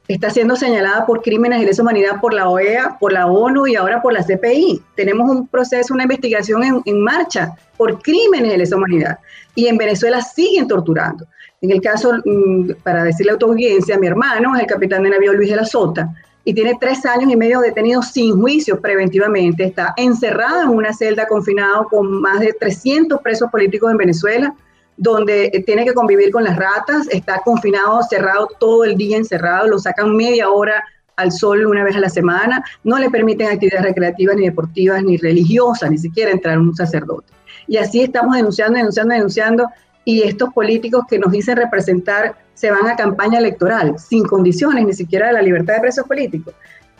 está 0.08 0.30
siendo 0.30 0.56
señalada 0.56 1.04
por 1.04 1.22
crímenes 1.22 1.60
de 1.60 1.66
lesa 1.66 1.82
humanidad 1.82 2.20
por 2.20 2.32
la 2.32 2.48
OEA, 2.48 2.96
por 2.98 3.12
la 3.12 3.26
ONU 3.26 3.66
y 3.66 3.76
ahora 3.76 4.00
por 4.00 4.12
la 4.12 4.24
CPI. 4.24 4.82
Tenemos 4.94 5.30
un 5.30 5.46
proceso, 5.46 5.94
una 5.94 6.04
investigación 6.04 6.64
en, 6.64 6.82
en 6.84 7.00
marcha 7.02 7.52
por 7.76 8.00
crímenes 8.00 8.50
de 8.52 8.58
lesa 8.58 8.76
humanidad. 8.76 9.18
Y 9.54 9.66
en 9.66 9.76
Venezuela 9.76 10.22
siguen 10.22 10.66
torturando. 10.66 11.26
En 11.60 11.72
el 11.72 11.80
caso, 11.80 12.12
mm, 12.24 12.70
para 12.82 13.04
decirle 13.04 13.32
a 13.32 13.36
la 13.40 13.46
audiencia, 13.46 13.98
mi 13.98 14.06
hermano 14.06 14.54
es 14.54 14.62
el 14.62 14.66
capitán 14.66 15.02
de 15.02 15.10
navío 15.10 15.32
Luis 15.32 15.50
de 15.50 15.56
la 15.56 15.64
Sota, 15.64 16.08
y 16.44 16.54
tiene 16.54 16.76
tres 16.80 17.04
años 17.04 17.30
y 17.30 17.36
medio 17.36 17.60
detenido 17.60 18.02
sin 18.02 18.40
juicio 18.40 18.80
preventivamente. 18.80 19.64
Está 19.64 19.92
encerrado 19.96 20.62
en 20.62 20.68
una 20.70 20.92
celda 20.92 21.26
confinado 21.26 21.86
con 21.88 22.20
más 22.20 22.40
de 22.40 22.54
300 22.58 23.20
presos 23.20 23.50
políticos 23.50 23.90
en 23.90 23.98
Venezuela, 23.98 24.54
donde 24.96 25.62
tiene 25.66 25.84
que 25.84 25.94
convivir 25.94 26.30
con 26.30 26.44
las 26.44 26.56
ratas, 26.56 27.06
está 27.10 27.40
confinado, 27.44 28.02
cerrado 28.02 28.48
todo 28.58 28.84
el 28.84 28.96
día, 28.96 29.16
encerrado, 29.16 29.68
lo 29.68 29.78
sacan 29.78 30.16
media 30.16 30.48
hora 30.50 30.82
al 31.16 31.32
sol 31.32 31.66
una 31.66 31.84
vez 31.84 31.96
a 31.96 32.00
la 32.00 32.08
semana, 32.08 32.64
no 32.84 32.98
le 32.98 33.10
permiten 33.10 33.48
actividades 33.48 33.84
recreativas 33.84 34.36
ni 34.36 34.46
deportivas 34.46 35.02
ni 35.02 35.16
religiosas, 35.16 35.90
ni 35.90 35.98
siquiera 35.98 36.30
entrar 36.30 36.58
un 36.58 36.74
sacerdote. 36.74 37.32
Y 37.66 37.76
así 37.76 38.02
estamos 38.02 38.36
denunciando, 38.36 38.78
denunciando, 38.78 39.14
denunciando, 39.14 39.66
y 40.04 40.22
estos 40.22 40.52
políticos 40.54 41.04
que 41.08 41.18
nos 41.18 41.32
dicen 41.32 41.56
representar 41.56 42.34
se 42.58 42.72
van 42.72 42.88
a 42.88 42.96
campaña 42.96 43.38
electoral 43.38 43.96
sin 43.98 44.24
condiciones 44.24 44.84
ni 44.84 44.92
siquiera 44.92 45.28
de 45.28 45.34
la 45.34 45.42
libertad 45.42 45.74
de 45.74 45.80
presos 45.80 46.04
políticos. 46.06 46.54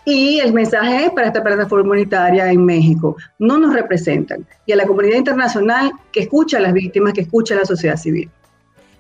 Y 0.05 0.39
el 0.39 0.53
mensaje 0.53 1.07
es 1.07 1.11
para 1.11 1.27
esta 1.27 1.43
plataforma 1.43 1.91
unitaria 1.91 2.51
en 2.53 2.65
México, 2.65 3.17
no 3.41 3.59
nos 3.59 3.75
representan. 3.75 4.47
Y 4.67 4.73
a 4.73 4.77
la 4.77 4.87
comunidad 4.87 5.17
internacional 5.17 5.91
que 6.13 6.21
escucha 6.21 6.59
a 6.59 6.61
las 6.61 6.73
víctimas, 6.73 7.13
que 7.13 7.23
escucha 7.23 7.55
a 7.55 7.59
la 7.59 7.65
sociedad 7.65 7.97
civil. 7.97 8.31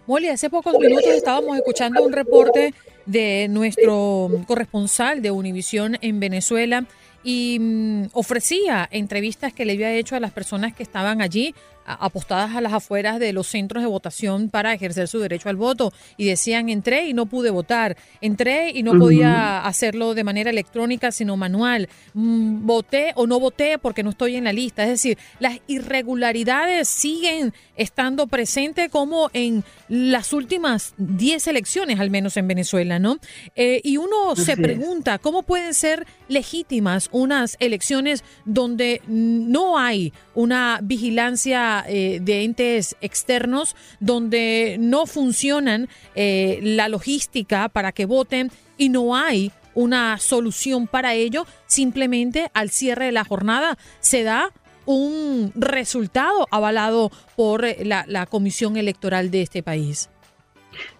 Molly, 0.08 0.28
hace 0.28 0.50
pocos 0.50 0.76
minutos 0.80 1.06
estábamos 1.06 1.56
escuchando 1.56 2.02
un 2.02 2.12
reporte 2.12 2.74
de 3.06 3.46
nuestro 3.48 4.28
corresponsal 4.46 5.22
de 5.22 5.30
Univisión 5.30 5.96
en 6.00 6.18
Venezuela 6.18 6.86
y 7.22 7.58
mm, 7.60 8.06
ofrecía 8.14 8.88
entrevistas 8.90 9.52
que 9.52 9.64
le 9.64 9.74
había 9.74 9.92
hecho 9.92 10.16
a 10.16 10.20
las 10.20 10.32
personas 10.32 10.74
que 10.74 10.82
estaban 10.82 11.22
allí 11.22 11.54
apostadas 11.88 12.54
a 12.54 12.60
las 12.60 12.72
afueras 12.72 13.18
de 13.18 13.32
los 13.32 13.46
centros 13.46 13.82
de 13.82 13.88
votación 13.88 14.50
para 14.50 14.74
ejercer 14.74 15.08
su 15.08 15.18
derecho 15.18 15.48
al 15.48 15.56
voto 15.56 15.92
y 16.16 16.26
decían 16.26 16.68
entré 16.68 17.08
y 17.08 17.14
no 17.14 17.26
pude 17.26 17.50
votar, 17.50 17.96
entré 18.20 18.70
y 18.70 18.82
no 18.82 18.98
podía 18.98 19.64
hacerlo 19.64 20.14
de 20.14 20.24
manera 20.24 20.50
electrónica 20.50 21.12
sino 21.12 21.36
manual, 21.36 21.88
mm, 22.14 22.66
voté 22.66 23.12
o 23.14 23.26
no 23.26 23.40
voté 23.40 23.78
porque 23.78 24.02
no 24.02 24.10
estoy 24.10 24.36
en 24.36 24.44
la 24.44 24.52
lista, 24.52 24.82
es 24.84 24.90
decir, 24.90 25.18
las 25.40 25.58
irregularidades 25.66 26.88
siguen 26.88 27.52
estando 27.76 28.26
presentes 28.26 28.90
como 28.90 29.30
en 29.32 29.64
las 29.88 30.32
últimas 30.32 30.94
10 30.98 31.46
elecciones, 31.46 32.00
al 32.00 32.10
menos 32.10 32.36
en 32.36 32.48
Venezuela, 32.48 32.98
¿no? 32.98 33.18
Eh, 33.56 33.80
y 33.84 33.96
uno 33.96 34.36
se 34.36 34.56
pregunta, 34.56 35.18
¿cómo 35.18 35.42
pueden 35.42 35.74
ser 35.74 36.06
legítimas 36.28 37.08
unas 37.12 37.56
elecciones 37.60 38.24
donde 38.44 39.00
no 39.06 39.78
hay 39.78 40.12
una 40.34 40.80
vigilancia 40.82 41.77
eh, 41.86 42.18
de 42.22 42.42
entes 42.44 42.96
externos, 43.00 43.76
donde 44.00 44.76
no 44.78 45.06
funcionan 45.06 45.88
eh, 46.14 46.60
la 46.62 46.88
logística 46.88 47.68
para 47.68 47.92
que 47.92 48.06
voten 48.06 48.50
y 48.76 48.88
no 48.88 49.16
hay 49.16 49.52
una 49.74 50.18
solución 50.18 50.86
para 50.86 51.14
ello, 51.14 51.46
simplemente 51.66 52.50
al 52.54 52.70
cierre 52.70 53.06
de 53.06 53.12
la 53.12 53.24
jornada 53.24 53.78
se 54.00 54.24
da 54.24 54.52
un 54.86 55.52
resultado 55.54 56.48
avalado 56.50 57.12
por 57.36 57.64
la, 57.84 58.04
la 58.08 58.26
Comisión 58.26 58.76
Electoral 58.76 59.30
de 59.30 59.42
este 59.42 59.62
país. 59.62 60.08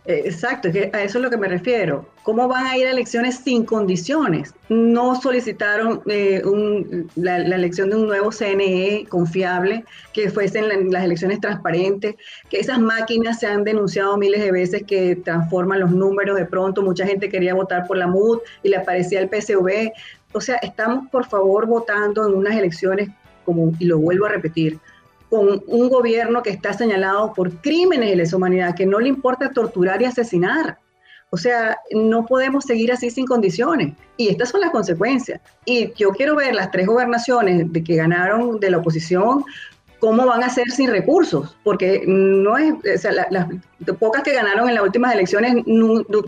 Eh, 0.05 0.23
exacto, 0.25 0.69
a 0.69 1.03
eso 1.03 1.19
es 1.19 1.25
lo 1.25 1.31
que 1.31 1.37
me 1.37 1.49
refiero. 1.49 2.07
¿Cómo 2.23 2.49
van 2.49 2.67
a 2.67 2.77
ir 2.77 2.87
a 2.87 2.91
elecciones 2.91 3.37
sin 3.37 3.65
condiciones? 3.65 4.55
No 4.69 5.21
solicitaron 5.21 6.03
eh, 6.07 6.43
la, 7.17 7.39
elección 7.39 7.91
de 7.91 7.97
un 7.97 8.07
nuevo 8.07 8.31
CNE 8.31 9.07
confiable, 9.09 9.85
que 10.13 10.31
fuesen 10.31 10.91
las 10.91 11.05
elecciones 11.05 11.41
transparentes, 11.41 12.17
que 12.51 12.61
esas 12.61 12.79
máquinas 12.79 13.41
se 13.41 13.47
han 13.47 13.65
denunciado 13.65 14.17
miles 14.17 14.43
de 14.43 14.53
veces 14.53 14.83
que 14.87 15.17
transforman 15.17 15.81
los 15.81 15.91
números 15.91 16.39
de 16.39 16.47
pronto. 16.47 16.83
Mucha 16.83 17.07
gente 17.07 17.29
quería 17.29 17.55
votar 17.55 17.87
por 17.87 17.97
la 17.97 18.07
MUD 18.07 18.41
y 18.63 18.69
le 18.71 18.77
aparecía 18.77 19.21
el 19.21 19.29
PSV. 19.29 19.93
O 20.33 20.41
sea, 20.41 20.57
estamos 20.57 21.09
por 21.11 21.27
favor 21.27 21.67
votando 21.67 22.27
en 22.27 22.35
unas 22.35 22.57
elecciones 22.57 23.09
como, 23.45 23.73
y 23.79 23.87
lo 23.87 23.99
vuelvo 23.99 24.27
a 24.27 24.29
repetir, 24.29 24.79
con 25.31 25.63
un 25.67 25.89
gobierno 25.89 26.43
que 26.43 26.51
está 26.51 26.73
señalado 26.73 27.33
por 27.35 27.51
crímenes 27.61 28.11
de 28.11 28.17
lesa 28.17 28.37
humanidad, 28.37 28.75
que 28.75 28.87
no 28.87 28.99
le 28.99 29.09
importa 29.09 29.51
torturar 29.51 30.01
y 30.03 30.07
asesinar. 30.07 30.79
O 31.31 31.37
sea, 31.37 31.77
no 31.93 32.25
podemos 32.25 32.65
seguir 32.65 32.91
así 32.91 33.11
sin 33.11 33.27
condiciones. 33.27 33.95
Y 34.17 34.29
estas 34.29 34.49
son 34.49 34.63
las 34.63 34.71
consecuencias. 34.71 35.41
Y 35.67 35.93
yo 35.95 36.11
quiero 36.11 36.37
ver 36.37 36.55
las 36.55 36.71
tres 36.71 36.87
gobernaciones 36.87 37.71
de 37.71 37.85
que 37.85 37.97
ganaron 37.97 38.59
de 38.59 38.71
la 38.71 38.79
oposición, 38.79 39.45
cómo 39.99 40.25
van 40.27 40.45
a 40.45 40.49
ser 40.49 40.71
sin 40.71 40.91
recursos, 40.91 41.57
porque 41.65 42.05
no 42.07 42.57
es, 42.57 42.73
o 42.73 42.99
sea, 42.99 43.13
las 43.31 43.47
pocas 43.99 44.23
que 44.23 44.33
ganaron 44.33 44.69
en 44.69 44.77
las 44.77 44.85
últimas 44.85 45.13
elecciones 45.13 45.65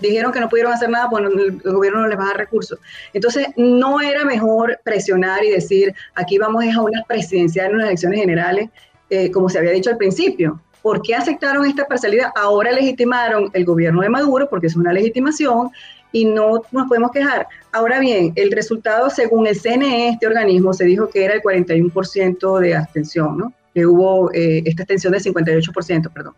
dijeron 0.00 0.32
que 0.32 0.40
no 0.40 0.48
pudieron 0.48 0.72
hacer 0.72 0.90
nada 0.90 1.08
porque 1.08 1.28
el 1.28 1.72
gobierno 1.72 2.00
no 2.00 2.08
les 2.08 2.18
va 2.18 2.24
a 2.24 2.28
dar 2.28 2.36
recursos. 2.38 2.78
Entonces, 3.12 3.46
no 3.56 4.00
era 4.00 4.24
mejor 4.24 4.80
presionar 4.84 5.44
y 5.44 5.50
decir, 5.50 5.94
aquí 6.14 6.36
vamos 6.36 6.64
a 6.64 6.82
unas 6.82 7.06
presidenciales, 7.06 7.74
unas 7.74 7.86
elecciones 7.86 8.20
generales, 8.20 8.70
eh, 9.10 9.30
como 9.30 9.48
se 9.48 9.58
había 9.58 9.72
dicho 9.72 9.90
al 9.90 9.96
principio. 9.96 10.60
¿Por 10.82 11.02
qué 11.02 11.14
aceptaron 11.14 11.66
esta 11.66 11.86
parcialidad? 11.86 12.30
Ahora 12.34 12.72
legitimaron 12.72 13.50
el 13.52 13.64
gobierno 13.64 14.00
de 14.00 14.08
Maduro, 14.08 14.48
porque 14.48 14.68
es 14.68 14.76
una 14.76 14.92
legitimación, 14.92 15.70
y 16.12 16.24
no 16.24 16.62
nos 16.72 16.88
podemos 16.88 17.10
quejar. 17.10 17.46
Ahora 17.72 18.00
bien, 18.00 18.32
el 18.34 18.50
resultado, 18.50 19.10
según 19.10 19.46
el 19.46 19.56
CNE, 19.56 20.10
este 20.10 20.26
organismo, 20.26 20.72
se 20.72 20.84
dijo 20.84 21.08
que 21.08 21.24
era 21.24 21.34
el 21.34 21.42
41% 21.42 22.58
de 22.60 22.74
abstención, 22.74 23.38
¿no? 23.38 23.52
Que 23.74 23.86
hubo 23.86 24.32
eh, 24.32 24.62
esta 24.64 24.82
abstención 24.82 25.12
del 25.12 25.22
58%, 25.22 26.12
perdón. 26.12 26.34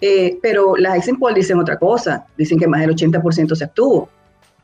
Eh, 0.00 0.38
pero 0.40 0.76
las 0.76 0.96
exim 0.96 1.18
dicen 1.34 1.58
otra 1.58 1.78
cosa, 1.78 2.24
dicen 2.38 2.58
que 2.58 2.66
más 2.66 2.80
del 2.80 2.94
80% 2.94 3.54
se 3.54 3.64
abstuvo. 3.64 4.08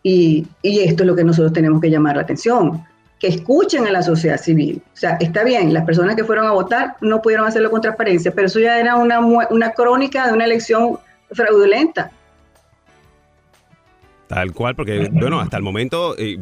Y, 0.02 0.46
y 0.62 0.80
esto 0.80 1.02
es 1.02 1.06
lo 1.06 1.16
que 1.16 1.24
nosotros 1.24 1.52
tenemos 1.52 1.80
que 1.80 1.90
llamar 1.90 2.16
la 2.16 2.22
atención 2.22 2.82
que 3.18 3.28
escuchen 3.28 3.86
a 3.86 3.90
la 3.90 4.02
sociedad 4.02 4.38
civil. 4.38 4.82
O 4.92 4.96
sea, 4.96 5.16
está 5.20 5.42
bien, 5.42 5.72
las 5.72 5.84
personas 5.84 6.16
que 6.16 6.24
fueron 6.24 6.46
a 6.46 6.52
votar 6.52 6.96
no 7.00 7.22
pudieron 7.22 7.46
hacerlo 7.46 7.70
con 7.70 7.80
transparencia, 7.80 8.32
pero 8.32 8.46
eso 8.46 8.60
ya 8.60 8.78
era 8.78 8.96
una, 8.96 9.20
una 9.20 9.72
crónica 9.72 10.26
de 10.26 10.34
una 10.34 10.44
elección 10.44 10.98
fraudulenta. 11.30 12.10
Tal 14.26 14.52
cual, 14.52 14.74
porque 14.74 15.08
bueno, 15.12 15.40
hasta 15.40 15.56
el 15.56 15.62
momento, 15.62 16.16
y, 16.18 16.40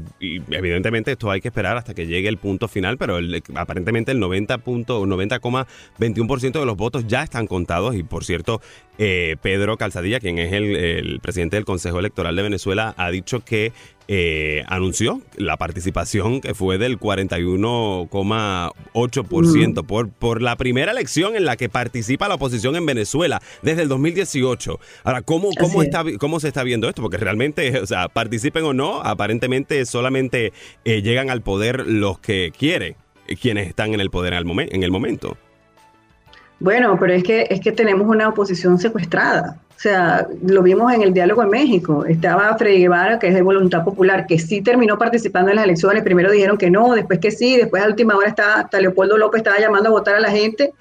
evidentemente 0.51 1.13
esto 1.13 1.31
hay 1.31 1.43
que 1.43 1.49
esperar 1.49 1.77
hasta 1.77 1.93
que 1.93 2.07
llegue 2.07 2.31
el 2.31 2.39
punto 2.39 2.67
final, 2.67 2.97
pero 2.97 3.19
aparentemente 3.55 4.11
el 4.11 4.23
90.21% 4.23 6.61
de 6.61 6.65
los 6.65 6.79
votos 6.79 7.07
ya 7.07 7.23
están 7.23 7.47
contados 7.47 7.95
y 7.95 8.03
por 8.03 8.25
cierto, 8.25 8.63
eh, 8.97 9.37
Pedro 9.43 9.77
Calzadilla, 9.77 10.19
quien 10.19 10.39
es 10.39 10.55
el, 10.55 11.21
presidente 11.21 11.57
del 11.57 11.67
Consejo 11.67 11.99
Electoral 11.99 12.35
de 12.37 12.43
Venezuela, 12.43 12.95
ha 12.97 13.11
dicho 13.11 13.45
que 13.45 13.75
eh, 14.09 14.65
anunció 14.69 15.21
la 15.37 15.57
participación 15.57 16.41
que 16.41 16.55
fue 16.55 16.79
del 16.79 16.99
41,8% 16.99 19.87
por, 19.87 20.09
por 20.11 20.43
la 20.43 20.57
primera 20.57 20.91
elección 20.93 21.37
en 21.37 21.45
la 21.45 21.57
que 21.57 21.69
participa 21.69 22.27
la 22.29 22.35
oposición 22.35 22.75
en 22.77 22.87
Venezuela 22.87 23.43
desde 23.63 23.83
el 23.83 23.89
2018. 23.89 24.81
Ahora, 25.05 25.23
¿cómo, 25.23 25.51
cómo, 25.59 25.83
está, 25.83 26.05
cómo 26.19 26.41
se 26.41 26.49
está 26.49 26.65
viendo 26.65 26.89
esto? 26.89 27.03
Porque 27.03 27.17
realmente, 27.17 27.79
o 27.81 27.87
sea, 27.87 28.09
participen 28.09 28.65
o 28.65 28.75
no, 28.75 29.01
aparentemente 29.03 29.87
solamente 29.87 30.53
eh, 30.85 31.03
llegan 31.03 31.31
al 31.31 31.43
poder 31.43 31.87
los 31.87 32.19
que 32.19 32.53
quieren, 32.57 32.97
quienes 33.41 33.69
están 33.69 33.95
en 33.95 34.01
el 34.01 34.11
poder 34.11 34.35
en 34.35 34.83
el 34.83 34.91
momento. 34.91 35.37
Bueno, 36.61 36.97
pero 36.99 37.13
es 37.13 37.23
que, 37.23 37.47
es 37.51 37.61
que 37.61 37.73
tenemos 37.73 38.07
una 38.07 38.29
oposición 38.29 38.79
secuestrada. 38.79 39.61
O 39.77 39.81
sea, 39.85 40.27
lo 40.47 40.63
vimos 40.63 40.93
en 40.93 41.03
el 41.03 41.13
diálogo 41.13 41.43
en 41.43 41.51
México. 41.51 42.05
Estaba 42.05 42.57
Freddy 42.57 42.79
Guevara, 42.79 43.19
que 43.19 43.29
es 43.29 43.35
de 43.35 43.43
Voluntad 43.43 43.85
Popular, 43.85 44.27
que 44.27 44.39
sí 44.39 44.63
terminó 44.63 44.97
participando 44.97 45.51
en 45.51 45.57
las 45.57 45.65
elecciones. 45.65 46.03
Primero 46.03 46.31
dijeron 46.31 46.57
que 46.57 46.71
no, 46.71 46.95
después 46.95 47.19
que 47.19 47.31
sí, 47.31 47.57
después 47.57 47.83
a 47.83 47.87
última 47.87 48.17
hora 48.17 48.29
está, 48.29 48.61
hasta 48.61 48.81
Leopoldo 48.81 49.19
López 49.19 49.41
estaba 49.41 49.59
llamando 49.59 49.91
a 49.91 49.93
votar 49.93 50.15
a 50.15 50.21
la 50.21 50.31
gente. 50.31 50.73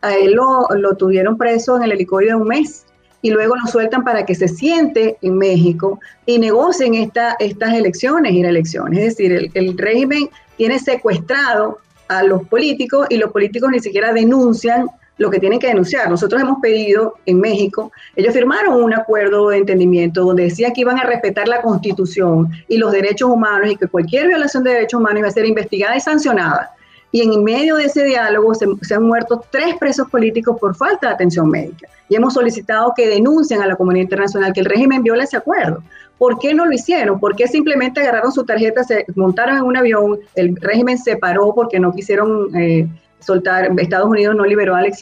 A 0.00 0.14
él 0.14 0.32
lo, 0.32 0.68
lo 0.76 0.96
tuvieron 0.96 1.36
preso 1.36 1.76
en 1.76 1.82
el 1.82 1.92
helicoide 1.92 2.28
de 2.28 2.34
un 2.36 2.48
mes 2.48 2.86
y 3.22 3.30
luego 3.30 3.56
lo 3.56 3.66
sueltan 3.66 4.04
para 4.04 4.24
que 4.24 4.34
se 4.34 4.46
siente 4.46 5.18
en 5.20 5.36
México 5.36 5.98
y 6.24 6.38
negocien 6.38 6.94
esta, 6.94 7.36
estas 7.40 7.74
elecciones 7.74 8.32
y 8.32 8.40
elecciones. 8.40 9.00
Es 9.00 9.16
decir, 9.16 9.50
el 9.52 9.76
régimen 9.76 10.30
tiene 10.56 10.78
secuestrado 10.78 11.78
a 12.08 12.22
los 12.22 12.46
políticos 12.46 13.06
y 13.10 13.16
los 13.16 13.32
políticos 13.32 13.70
ni 13.70 13.80
siquiera 13.80 14.12
denuncian 14.12 14.86
lo 15.18 15.30
que 15.30 15.38
tienen 15.38 15.58
que 15.58 15.68
denunciar. 15.68 16.10
Nosotros 16.10 16.40
hemos 16.40 16.60
pedido 16.60 17.14
en 17.24 17.40
México, 17.40 17.90
ellos 18.14 18.34
firmaron 18.34 18.82
un 18.82 18.94
acuerdo 18.94 19.48
de 19.48 19.58
entendimiento 19.58 20.24
donde 20.24 20.44
decía 20.44 20.72
que 20.72 20.82
iban 20.82 20.98
a 20.98 21.04
respetar 21.04 21.48
la 21.48 21.62
constitución 21.62 22.50
y 22.68 22.78
los 22.78 22.92
derechos 22.92 23.30
humanos 23.30 23.70
y 23.70 23.76
que 23.76 23.86
cualquier 23.86 24.28
violación 24.28 24.64
de 24.64 24.72
derechos 24.72 25.00
humanos 25.00 25.20
iba 25.20 25.28
a 25.28 25.32
ser 25.32 25.46
investigada 25.46 25.96
y 25.96 26.00
sancionada. 26.00 26.72
Y 27.12 27.22
en 27.22 27.44
medio 27.44 27.76
de 27.76 27.84
ese 27.84 28.04
diálogo 28.04 28.54
se, 28.54 28.94
han 28.94 29.02
muerto 29.02 29.42
tres 29.50 29.76
presos 29.78 30.10
políticos 30.10 30.58
por 30.60 30.74
falta 30.74 31.08
de 31.08 31.14
atención 31.14 31.48
médica. 31.48 31.88
Y 32.08 32.16
hemos 32.16 32.34
solicitado 32.34 32.92
que 32.94 33.08
denuncien 33.08 33.62
a 33.62 33.66
la 33.66 33.76
comunidad 33.76 34.04
internacional 34.04 34.52
que 34.52 34.60
el 34.60 34.66
régimen 34.66 35.02
viola 35.02 35.24
ese 35.24 35.36
acuerdo. 35.36 35.82
¿Por 36.18 36.38
qué 36.38 36.52
no 36.52 36.66
lo 36.66 36.72
hicieron? 36.72 37.18
¿Por 37.18 37.34
qué 37.36 37.46
simplemente 37.46 38.00
agarraron 38.00 38.32
su 38.32 38.44
tarjeta, 38.44 38.84
se 38.84 39.06
montaron 39.14 39.56
en 39.56 39.62
un 39.62 39.76
avión, 39.76 40.18
el 40.34 40.56
régimen 40.56 40.98
se 40.98 41.16
paró 41.16 41.54
porque 41.54 41.80
no 41.80 41.92
quisieron... 41.92 42.54
Eh, 42.54 42.86
soltar, 43.26 43.70
Estados 43.78 44.08
Unidos 44.08 44.36
no 44.36 44.44
liberó 44.44 44.74
a 44.74 44.78
Alex 44.78 45.00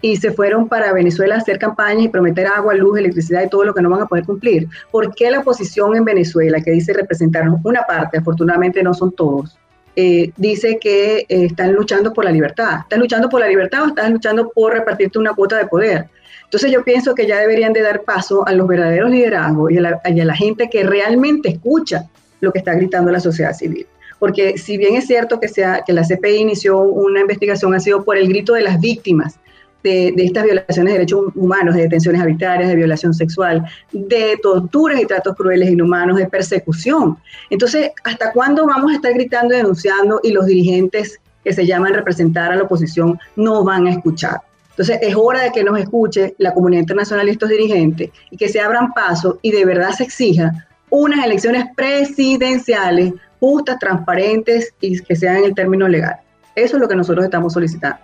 y 0.00 0.16
se 0.16 0.30
fueron 0.30 0.68
para 0.68 0.92
Venezuela 0.92 1.34
a 1.34 1.38
hacer 1.38 1.58
campañas 1.58 2.04
y 2.04 2.08
prometer 2.08 2.46
agua, 2.46 2.74
luz, 2.74 2.98
electricidad 2.98 3.42
y 3.44 3.48
todo 3.48 3.64
lo 3.64 3.74
que 3.74 3.82
no 3.82 3.90
van 3.90 4.02
a 4.02 4.06
poder 4.06 4.24
cumplir. 4.24 4.68
¿Por 4.90 5.14
qué 5.14 5.30
la 5.30 5.40
oposición 5.40 5.96
en 5.96 6.04
Venezuela, 6.04 6.60
que 6.60 6.70
dice 6.70 6.92
representar 6.92 7.48
una 7.64 7.82
parte, 7.82 8.18
afortunadamente 8.18 8.82
no 8.82 8.94
son 8.94 9.12
todos, 9.12 9.58
eh, 9.96 10.30
dice 10.36 10.78
que 10.80 11.18
eh, 11.18 11.26
están 11.28 11.72
luchando 11.72 12.12
por 12.12 12.24
la 12.24 12.30
libertad? 12.30 12.80
¿Estás 12.82 12.98
luchando 12.98 13.28
por 13.28 13.40
la 13.40 13.48
libertad 13.48 13.82
o 13.82 13.86
estás 13.88 14.10
luchando 14.10 14.50
por 14.50 14.72
repartirte 14.72 15.18
una 15.18 15.34
cuota 15.34 15.58
de 15.58 15.66
poder? 15.66 16.06
Entonces 16.44 16.70
yo 16.70 16.84
pienso 16.84 17.14
que 17.14 17.26
ya 17.26 17.38
deberían 17.38 17.72
de 17.72 17.82
dar 17.82 18.02
paso 18.02 18.46
a 18.46 18.52
los 18.52 18.68
verdaderos 18.68 19.10
liderazgos 19.10 19.72
y 19.72 19.78
a 19.78 19.80
la, 19.82 20.00
y 20.04 20.20
a 20.20 20.24
la 20.24 20.34
gente 20.34 20.70
que 20.70 20.84
realmente 20.84 21.48
escucha 21.50 22.08
lo 22.40 22.52
que 22.52 22.60
está 22.60 22.74
gritando 22.74 23.10
la 23.10 23.20
sociedad 23.20 23.52
civil 23.52 23.86
porque 24.18 24.58
si 24.58 24.76
bien 24.76 24.96
es 24.96 25.06
cierto 25.06 25.40
que, 25.40 25.48
sea, 25.48 25.82
que 25.86 25.92
la 25.92 26.02
CPI 26.02 26.36
inició 26.36 26.78
una 26.80 27.20
investigación, 27.20 27.74
ha 27.74 27.80
sido 27.80 28.04
por 28.04 28.16
el 28.16 28.28
grito 28.28 28.54
de 28.54 28.62
las 28.62 28.80
víctimas, 28.80 29.38
de, 29.82 30.12
estas 30.16 30.44
violaciones 30.44 30.92
de 30.92 30.98
derechos 30.98 31.26
humanos, 31.34 31.74
de 31.74 31.82
detenciones 31.82 32.20
arbitrarias, 32.20 32.68
de 32.68 32.76
violación 32.76 33.14
sexual, 33.14 33.64
de 33.92 34.38
torturas 34.42 35.00
y 35.00 35.06
tratos 35.06 35.36
crueles, 35.36 35.70
inhumanos, 35.70 36.18
de 36.18 36.26
persecución. 36.26 37.16
Entonces, 37.50 37.92
¿hasta 38.04 38.32
cuándo 38.32 38.66
vamos 38.66 38.92
a 38.92 38.96
estar 38.96 39.12
gritando 39.14 39.54
y 39.54 39.58
denunciando 39.58 40.20
y 40.22 40.32
los 40.32 40.46
dirigentes 40.46 41.20
que 41.44 41.52
se 41.52 41.66
llaman 41.66 41.94
representar 41.94 42.52
a 42.52 42.56
la 42.56 42.64
oposición 42.64 43.18
no 43.36 43.64
van 43.64 43.86
a 43.86 43.90
escuchar? 43.90 44.40
Entonces, 44.70 44.98
es 45.02 45.14
hora 45.16 45.42
de 45.42 45.52
que 45.52 45.64
nos 45.64 45.78
escuche 45.78 46.34
la 46.38 46.54
comunidad 46.54 46.82
internacional 46.82 47.26
y 47.28 47.32
estos 47.32 47.48
dirigentes 47.48 48.10
y 48.30 48.36
que 48.36 48.48
se 48.48 48.60
abran 48.60 48.92
paso 48.92 49.38
y 49.42 49.50
de 49.50 49.64
verdad 49.64 49.90
se 49.90 50.04
exija 50.04 50.68
unas 50.90 51.24
elecciones 51.24 51.66
presidenciales 51.76 53.12
justas, 53.40 53.78
transparentes 53.78 54.74
y 54.80 55.00
que 55.00 55.16
sean 55.16 55.38
en 55.38 55.44
el 55.44 55.54
término 55.54 55.88
legal. 55.88 56.16
Eso 56.54 56.76
es 56.76 56.80
lo 56.80 56.88
que 56.88 56.96
nosotros 56.96 57.24
estamos 57.24 57.52
solicitando. 57.52 57.98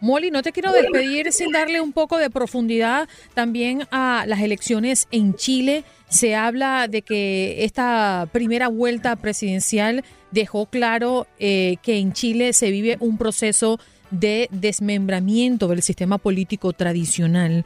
Molly, 0.00 0.30
no 0.30 0.42
te 0.42 0.52
quiero 0.52 0.70
despedir 0.72 1.32
sin 1.32 1.50
darle 1.50 1.80
un 1.80 1.92
poco 1.92 2.18
de 2.18 2.28
profundidad 2.28 3.08
también 3.32 3.86
a 3.90 4.24
las 4.26 4.40
elecciones 4.40 5.08
en 5.10 5.34
Chile. 5.34 5.84
Se 6.08 6.34
habla 6.34 6.88
de 6.88 7.00
que 7.00 7.64
esta 7.64 8.28
primera 8.30 8.68
vuelta 8.68 9.16
presidencial 9.16 10.04
dejó 10.30 10.66
claro 10.66 11.26
eh, 11.38 11.76
que 11.82 11.98
en 11.98 12.12
Chile 12.12 12.52
se 12.52 12.70
vive 12.70 12.98
un 13.00 13.16
proceso 13.16 13.80
de 14.10 14.48
desmembramiento 14.50 15.68
del 15.68 15.80
sistema 15.80 16.18
político 16.18 16.74
tradicional. 16.74 17.64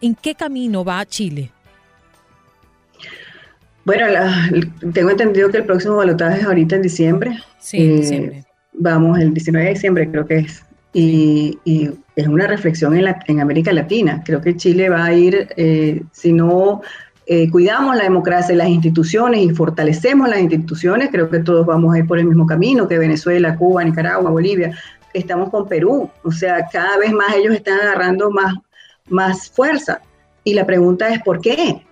¿En 0.00 0.14
qué 0.14 0.34
camino 0.34 0.84
va 0.84 1.04
Chile? 1.04 1.50
Bueno, 3.86 4.06
tengo 4.92 5.10
entendido 5.10 5.48
que 5.48 5.58
el 5.58 5.64
próximo 5.64 5.94
balotaje 5.94 6.40
es 6.40 6.44
ahorita 6.44 6.74
en 6.74 6.82
diciembre. 6.82 7.38
Sí, 7.60 7.78
en 7.78 8.00
diciembre. 8.00 8.44
Vamos, 8.72 9.18
el 9.20 9.32
19 9.32 9.64
de 9.64 9.74
diciembre 9.74 10.10
creo 10.10 10.26
que 10.26 10.38
es 10.38 10.66
y, 10.92 11.58
es 12.16 12.26
una 12.26 12.48
reflexión 12.48 12.96
en, 12.96 13.04
la, 13.04 13.20
en, 13.28 13.40
América 13.40 13.72
Latina. 13.72 14.22
Creo 14.24 14.40
que 14.40 14.56
Chile 14.56 14.88
va 14.88 15.04
a 15.04 15.12
ir, 15.12 15.48
eh, 15.56 16.02
si 16.10 16.32
no 16.32 16.80
eh, 17.26 17.48
cuidamos 17.48 17.94
la 17.94 18.02
democracia 18.02 18.54
y 18.54 18.56
las 18.56 18.68
instituciones 18.68 19.40
y 19.40 19.50
fortalecemos 19.50 20.28
las 20.28 20.40
instituciones, 20.40 21.10
creo 21.12 21.30
que 21.30 21.40
todos 21.40 21.64
vamos 21.64 21.94
a 21.94 21.98
ir 21.98 22.06
por 22.06 22.18
el 22.18 22.24
mismo 22.24 22.44
camino 22.44 22.88
que 22.88 22.98
Venezuela, 22.98 23.54
Cuba, 23.54 23.84
Nicaragua, 23.84 24.30
Bolivia. 24.30 24.76
Estamos 25.14 25.50
con 25.50 25.68
Perú, 25.68 26.10
o 26.24 26.32
sea, 26.32 26.66
cada 26.72 26.98
vez 26.98 27.12
más 27.12 27.36
ellos 27.36 27.54
están 27.54 27.78
agarrando 27.78 28.32
más, 28.32 28.54
más 29.08 29.48
fuerza. 29.48 30.00
Y 30.42 30.54
la 30.54 30.66
pregunta 30.66 31.08
es, 31.08 31.22
¿por 31.22 31.40
qué? 31.40 31.84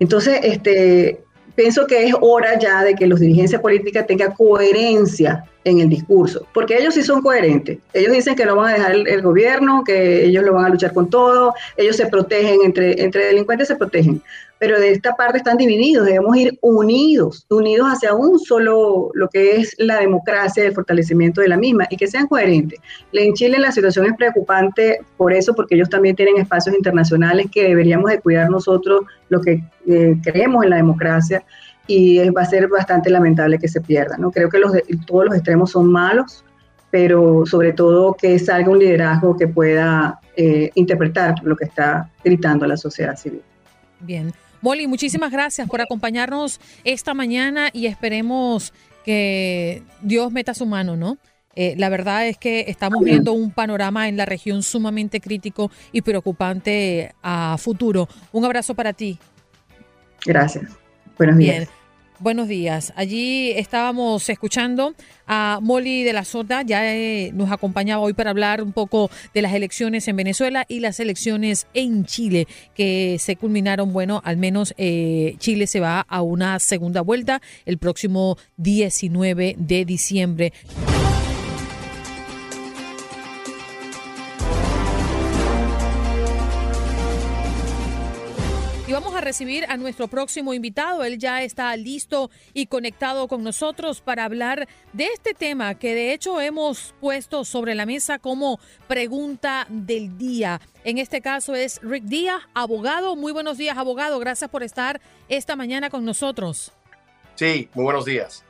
Entonces, 0.00 0.40
este, 0.42 1.20
pienso 1.54 1.86
que 1.86 2.06
es 2.06 2.14
hora 2.20 2.58
ya 2.58 2.82
de 2.82 2.94
que 2.94 3.06
los 3.06 3.20
dirigencias 3.20 3.60
políticas 3.60 4.06
tengan 4.06 4.32
coherencia 4.32 5.44
en 5.64 5.80
el 5.80 5.88
discurso, 5.88 6.46
porque 6.54 6.78
ellos 6.78 6.94
sí 6.94 7.02
son 7.02 7.20
coherentes. 7.20 7.78
Ellos 7.92 8.12
dicen 8.12 8.34
que 8.34 8.46
no 8.46 8.56
van 8.56 8.70
a 8.70 8.74
dejar 8.74 8.92
el, 8.92 9.22
gobierno, 9.22 9.84
que 9.84 10.24
ellos 10.24 10.44
lo 10.44 10.54
van 10.54 10.66
a 10.66 10.68
luchar 10.70 10.92
con 10.92 11.10
todo, 11.10 11.54
ellos 11.76 11.96
se 11.96 12.06
protegen, 12.06 12.60
entre, 12.64 13.02
entre 13.02 13.26
delincuentes 13.26 13.68
se 13.68 13.76
protegen, 13.76 14.22
pero 14.60 14.78
de 14.78 14.90
esta 14.90 15.16
parte 15.16 15.38
están 15.38 15.56
divididos, 15.56 16.04
debemos 16.04 16.36
ir 16.36 16.58
unidos, 16.60 17.46
unidos 17.48 17.88
hacia 17.88 18.14
un 18.14 18.38
solo, 18.38 19.10
lo 19.14 19.28
que 19.28 19.56
es 19.56 19.74
la 19.78 19.98
democracia, 19.98 20.62
el 20.62 20.74
fortalecimiento 20.74 21.40
de 21.40 21.48
la 21.48 21.56
misma, 21.56 21.86
y 21.88 21.96
que 21.96 22.06
sean 22.06 22.26
coherentes. 22.26 22.78
En 23.14 23.32
Chile 23.32 23.58
la 23.58 23.72
situación 23.72 24.04
es 24.04 24.16
preocupante 24.18 25.00
por 25.16 25.32
eso, 25.32 25.54
porque 25.54 25.76
ellos 25.76 25.88
también 25.88 26.14
tienen 26.14 26.36
espacios 26.36 26.76
internacionales 26.76 27.46
que 27.50 27.68
deberíamos 27.68 28.10
de 28.10 28.20
cuidar 28.20 28.50
nosotros, 28.50 29.06
lo 29.30 29.40
que 29.40 29.64
eh, 29.86 30.16
creemos 30.22 30.62
en 30.62 30.70
la 30.70 30.76
democracia, 30.76 31.42
y 31.86 32.28
va 32.28 32.42
a 32.42 32.44
ser 32.44 32.68
bastante 32.68 33.08
lamentable 33.08 33.58
que 33.58 33.66
se 33.66 33.80
pierda. 33.80 34.18
¿no? 34.18 34.30
Creo 34.30 34.50
que 34.50 34.58
los 34.58 34.72
todos 35.06 35.24
los 35.24 35.34
extremos 35.34 35.70
son 35.70 35.90
malos, 35.90 36.44
pero 36.90 37.46
sobre 37.46 37.72
todo 37.72 38.12
que 38.12 38.38
salga 38.38 38.68
un 38.68 38.78
liderazgo 38.78 39.38
que 39.38 39.48
pueda 39.48 40.20
eh, 40.36 40.70
interpretar 40.74 41.36
lo 41.44 41.56
que 41.56 41.64
está 41.64 42.10
gritando 42.22 42.66
la 42.66 42.76
sociedad 42.76 43.16
civil. 43.16 43.40
Bien. 44.00 44.30
Molly, 44.62 44.86
muchísimas 44.86 45.30
gracias 45.30 45.68
por 45.68 45.80
acompañarnos 45.80 46.60
esta 46.84 47.14
mañana 47.14 47.70
y 47.72 47.86
esperemos 47.86 48.72
que 49.04 49.82
Dios 50.02 50.30
meta 50.32 50.54
su 50.54 50.66
mano, 50.66 50.96
¿no? 50.96 51.18
Eh, 51.56 51.74
la 51.76 51.88
verdad 51.88 52.26
es 52.28 52.38
que 52.38 52.66
estamos 52.68 53.02
viendo 53.02 53.32
un 53.32 53.50
panorama 53.50 54.08
en 54.08 54.16
la 54.16 54.24
región 54.24 54.62
sumamente 54.62 55.20
crítico 55.20 55.70
y 55.92 56.02
preocupante 56.02 57.12
a 57.22 57.56
futuro. 57.58 58.08
Un 58.32 58.44
abrazo 58.44 58.74
para 58.74 58.92
ti. 58.92 59.18
Gracias. 60.24 60.70
Buenos 61.18 61.38
días. 61.38 61.79
Buenos 62.20 62.48
días. 62.48 62.92
Allí 62.96 63.50
estábamos 63.52 64.28
escuchando 64.28 64.94
a 65.26 65.58
Molly 65.62 66.04
de 66.04 66.12
la 66.12 66.26
Sorda, 66.26 66.60
ya 66.60 66.94
eh, 66.94 67.32
nos 67.32 67.50
acompañaba 67.50 68.02
hoy 68.02 68.12
para 68.12 68.28
hablar 68.28 68.62
un 68.62 68.72
poco 68.72 69.10
de 69.32 69.40
las 69.40 69.54
elecciones 69.54 70.06
en 70.06 70.16
Venezuela 70.16 70.66
y 70.68 70.80
las 70.80 71.00
elecciones 71.00 71.66
en 71.72 72.04
Chile, 72.04 72.46
que 72.74 73.16
se 73.18 73.36
culminaron, 73.36 73.94
bueno, 73.94 74.20
al 74.22 74.36
menos 74.36 74.74
eh, 74.76 75.36
Chile 75.38 75.66
se 75.66 75.80
va 75.80 76.02
a 76.02 76.20
una 76.20 76.58
segunda 76.58 77.00
vuelta 77.00 77.40
el 77.64 77.78
próximo 77.78 78.36
19 78.58 79.56
de 79.56 79.84
diciembre. 79.86 80.52
Vamos 89.00 89.16
a 89.16 89.22
recibir 89.22 89.64
a 89.70 89.78
nuestro 89.78 90.08
próximo 90.08 90.52
invitado. 90.52 91.04
Él 91.04 91.18
ya 91.18 91.42
está 91.42 91.74
listo 91.74 92.30
y 92.52 92.66
conectado 92.66 93.28
con 93.28 93.42
nosotros 93.42 94.02
para 94.02 94.26
hablar 94.26 94.68
de 94.92 95.06
este 95.06 95.32
tema 95.32 95.74
que 95.74 95.94
de 95.94 96.12
hecho 96.12 96.38
hemos 96.38 96.94
puesto 97.00 97.46
sobre 97.46 97.74
la 97.74 97.86
mesa 97.86 98.18
como 98.18 98.60
pregunta 98.88 99.66
del 99.70 100.18
día. 100.18 100.60
En 100.84 100.98
este 100.98 101.22
caso 101.22 101.54
es 101.54 101.80
Rick 101.82 102.04
Díaz, 102.04 102.42
abogado. 102.52 103.16
Muy 103.16 103.32
buenos 103.32 103.56
días, 103.56 103.78
abogado. 103.78 104.18
Gracias 104.18 104.50
por 104.50 104.62
estar 104.62 105.00
esta 105.30 105.56
mañana 105.56 105.88
con 105.88 106.04
nosotros. 106.04 106.72
Sí, 107.36 107.70
muy 107.72 107.84
buenos 107.84 108.04
días. 108.04 108.44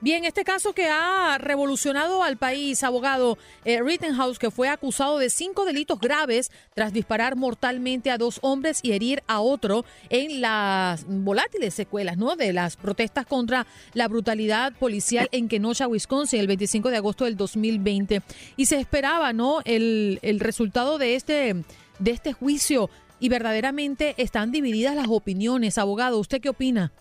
Bien, 0.00 0.24
este 0.24 0.44
caso 0.44 0.74
que 0.74 0.86
ha 0.86 1.38
revolucionado 1.38 2.22
al 2.22 2.36
país, 2.36 2.84
abogado 2.84 3.36
eh, 3.64 3.82
Rittenhouse, 3.82 4.38
que 4.38 4.52
fue 4.52 4.68
acusado 4.68 5.18
de 5.18 5.28
cinco 5.28 5.64
delitos 5.64 5.98
graves 5.98 6.52
tras 6.72 6.92
disparar 6.92 7.34
mortalmente 7.34 8.12
a 8.12 8.16
dos 8.16 8.38
hombres 8.42 8.78
y 8.84 8.92
herir 8.92 9.24
a 9.26 9.40
otro 9.40 9.84
en 10.08 10.40
las 10.40 11.04
volátiles 11.04 11.74
secuelas 11.74 12.16
¿no? 12.16 12.36
de 12.36 12.52
las 12.52 12.76
protestas 12.76 13.26
contra 13.26 13.66
la 13.92 14.06
brutalidad 14.06 14.72
policial 14.74 15.28
en 15.32 15.48
Kenosha, 15.48 15.88
Wisconsin, 15.88 16.38
el 16.38 16.46
25 16.46 16.90
de 16.90 16.96
agosto 16.96 17.24
del 17.24 17.36
2020. 17.36 18.22
Y 18.56 18.66
se 18.66 18.78
esperaba 18.78 19.32
¿no? 19.32 19.62
el, 19.64 20.20
el 20.22 20.38
resultado 20.38 20.98
de 20.98 21.16
este, 21.16 21.64
de 21.98 22.10
este 22.12 22.32
juicio 22.32 22.88
y 23.18 23.30
verdaderamente 23.30 24.14
están 24.16 24.52
divididas 24.52 24.94
las 24.94 25.08
opiniones. 25.08 25.76
Abogado, 25.76 26.20
¿usted 26.20 26.40
qué 26.40 26.50
opina? 26.50 26.92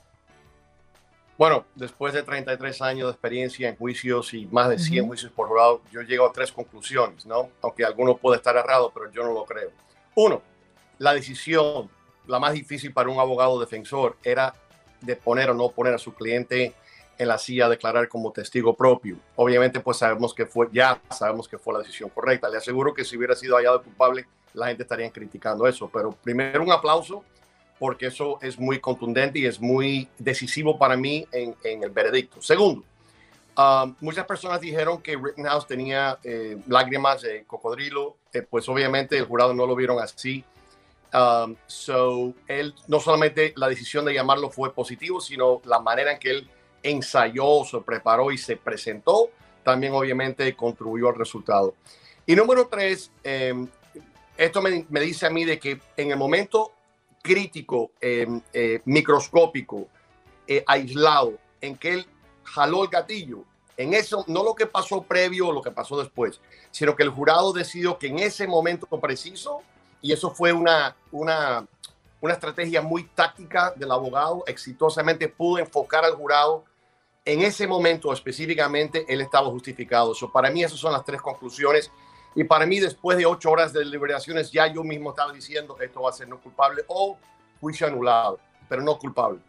Bueno, 1.38 1.66
después 1.76 2.16
de 2.16 2.24
33 2.24 2.82
años 2.82 3.08
de 3.08 3.12
experiencia 3.12 3.70
en 3.70 3.76
juicios 3.76 4.34
y 4.34 4.48
más 4.48 4.70
de 4.70 4.80
100 4.80 5.06
juicios 5.06 5.32
por 5.32 5.48
jurado, 5.48 5.82
yo 5.92 6.02
llego 6.02 6.26
a 6.26 6.32
tres 6.32 6.52
conclusiones, 6.52 7.28
¿no? 7.28 7.50
Aunque 7.62 7.86
alguno 7.86 8.18
puede 8.18 8.38
estar 8.38 8.56
errado, 8.56 8.92
pero 8.92 9.12
yo 9.12 9.24
no 9.24 9.34
lo 9.34 9.46
creo. 9.46 9.70
Uno, 10.16 10.42
la 10.98 11.14
decisión, 11.14 11.92
la 12.26 12.40
más 12.40 12.54
difícil 12.54 12.92
para 12.92 13.10
un 13.10 13.20
abogado 13.20 13.60
defensor, 13.60 14.18
era 14.24 14.56
de 15.02 15.16
poner 15.16 15.52
o 15.52 15.54
no 15.54 15.70
poner 15.70 15.94
a 15.94 16.00
su 16.00 16.16
cliente 16.16 16.74
en 17.20 17.28
la 17.28 17.38
silla 17.38 17.68
a 17.68 17.70
declarar 17.70 18.10
como 18.10 18.32
testigo 18.32 18.76
propio. 18.76 19.18
Obviamente, 19.36 19.80
pues 19.80 19.98
sabemos 19.98 20.34
que 20.34 20.48
fue, 20.48 20.70
ya 20.72 21.00
sabemos 21.12 21.48
que 21.48 21.60
fue 21.60 21.76
la 21.76 21.80
decisión 21.82 22.10
correcta. 22.10 22.50
Le 22.50 22.58
aseguro 22.58 22.96
que 22.96 23.06
si 23.06 23.16
hubiera 23.16 23.36
sido 23.36 23.58
hallado 23.58 23.84
culpable, 23.84 24.26
la 24.54 24.68
gente 24.68 24.84
estaría 24.84 25.12
criticando 25.12 25.68
eso. 25.68 25.88
Pero 25.94 26.12
primero 26.12 26.64
un 26.64 26.72
aplauso 26.72 27.24
porque 27.80 28.08
eso 28.08 28.40
es 28.42 28.58
muy 28.58 28.80
contundente 28.80 29.40
y 29.40 29.46
es 29.46 29.60
muy 29.60 30.10
decisivo 30.18 30.78
para 30.78 30.98
mí 30.98 31.28
en, 31.32 31.56
el 31.64 31.90
veredicto. 31.90 32.42
Segundo, 32.42 32.84
um, 33.58 33.96
muchas 34.02 34.26
personas 34.26 34.62
dijeron 34.62 35.02
que 35.02 35.16
Rittenhouse 35.16 35.68
tenía 35.68 36.18
eh, 36.24 36.58
lágrimas 36.68 37.22
de 37.22 37.44
cocodrilo, 37.46 38.18
eh, 38.34 38.42
pues 38.42 38.68
obviamente 38.70 39.18
el 39.18 39.26
jurado 39.26 39.54
no 39.54 39.66
lo 39.66 39.76
vieron 39.76 40.00
así. 40.00 40.44
Um, 41.14 41.56
so, 41.68 42.34
él 42.48 42.74
no 42.88 43.00
solamente 43.00 43.54
la 43.56 43.70
decisión 43.70 44.06
de 44.06 44.14
llamarlo 44.14 44.50
fue 44.50 44.74
positivo, 44.74 45.22
sino 45.22 45.62
la 45.66 45.80
manera 45.80 46.14
en 46.14 46.20
que 46.20 46.32
él 46.32 46.50
ensayó, 46.84 47.64
se 47.64 47.80
preparó 47.80 48.32
y 48.32 48.38
se 48.38 48.58
presentó, 48.58 49.30
también 49.64 49.94
obviamente 49.94 50.54
contribuyó 50.56 51.10
al 51.10 51.16
resultado. 51.16 51.76
Y 52.26 52.36
número 52.36 52.68
tres, 52.68 53.12
em, 53.24 53.68
esto 54.36 54.62
me, 54.62 54.86
me, 54.90 55.00
dice 55.00 55.26
a 55.26 55.30
mí 55.30 55.46
de 55.46 55.60
que 55.60 55.80
en 55.96 56.12
el 56.12 56.18
momento 56.18 56.74
crítico, 57.22 57.92
em, 58.00 58.42
eh, 58.54 58.82
microscópico, 58.86 59.88
eh, 60.48 60.64
aislado, 60.66 61.38
en 61.62 61.76
que 61.76 61.94
él 61.94 62.08
jaló 62.44 62.84
el 62.84 62.90
gatillo. 62.90 63.44
En 63.76 63.94
eso, 63.94 64.24
no 64.28 64.44
lo 64.44 64.56
que 64.56 64.66
pasó 64.66 65.04
previo 65.04 65.50
o 65.50 65.52
lo 65.52 65.62
que 65.62 65.72
pasó 65.72 66.00
después, 66.00 66.40
sino 66.72 66.96
que 66.96 67.04
el 67.04 67.10
jurado 67.10 67.54
decidió 67.54 68.00
que 68.00 68.08
en 68.08 68.20
ese 68.20 68.48
momento 68.48 68.88
preciso, 68.88 69.62
y 70.02 70.14
eso 70.14 70.32
fue 70.32 70.54
una, 70.54 70.96
una, 71.12 71.68
una 72.22 72.34
estrategia 72.34 72.82
muy 72.82 73.04
táctica 73.04 73.74
del 73.76 73.92
abogado, 73.92 74.44
exitosamente 74.48 75.28
pudo 75.28 75.60
enfocar 75.60 76.06
al 76.06 76.16
jurado. 76.16 76.64
En 77.26 77.42
ese 77.42 77.68
momento 77.68 78.14
específicamente, 78.14 79.06
él 79.10 79.22
estaba 79.22 79.48
justificado. 79.48 80.14
Eso, 80.14 80.32
para 80.32 80.50
mí, 80.50 80.64
esas 80.64 80.80
son 80.80 80.94
las 80.94 81.04
tres 81.04 81.22
conclusiones 81.22 81.92
Y 82.38 82.44
para 82.44 82.68
mí, 82.68 82.80
después 82.80 83.18
de 83.18 83.26
ocho 83.26 83.50
horas 83.50 83.74
de 83.74 83.80
deliberaciones, 83.80 84.52
ya 84.52 84.72
yo 84.72 84.84
mismo 84.84 85.10
estaba 85.10 85.34
diciendo 85.34 85.76
esto 85.82 86.04
va 86.04 86.12
a 86.12 86.14
ser 86.14 86.30
no 86.30 86.40
culpable 86.40 86.84
o 86.86 87.18
juicio 87.60 87.88
anulado, 87.88 88.40
pero 88.70 88.84
no 88.84 89.00
culpable. 89.00 89.40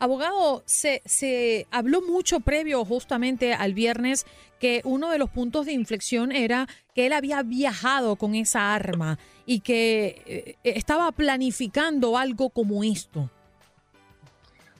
Abogado, 0.00 0.64
se, 0.66 1.02
se 1.04 1.68
habló 1.70 2.02
mucho 2.02 2.40
previo 2.40 2.84
justamente 2.84 3.54
al 3.54 3.74
viernes 3.74 4.26
que 4.58 4.80
uno 4.82 5.08
de 5.08 5.18
los 5.18 5.30
puntos 5.30 5.66
de 5.66 5.72
inflexión 5.72 6.32
era 6.32 6.66
que 6.96 7.06
él 7.06 7.12
había 7.12 7.44
viajado 7.44 8.16
con 8.16 8.34
esa 8.34 8.74
arma 8.74 9.16
y 9.46 9.60
que 9.60 10.22
eh, 10.26 10.56
estaba 10.64 11.12
planificando 11.12 12.18
algo 12.18 12.50
como 12.50 12.82
esto. 12.82 13.30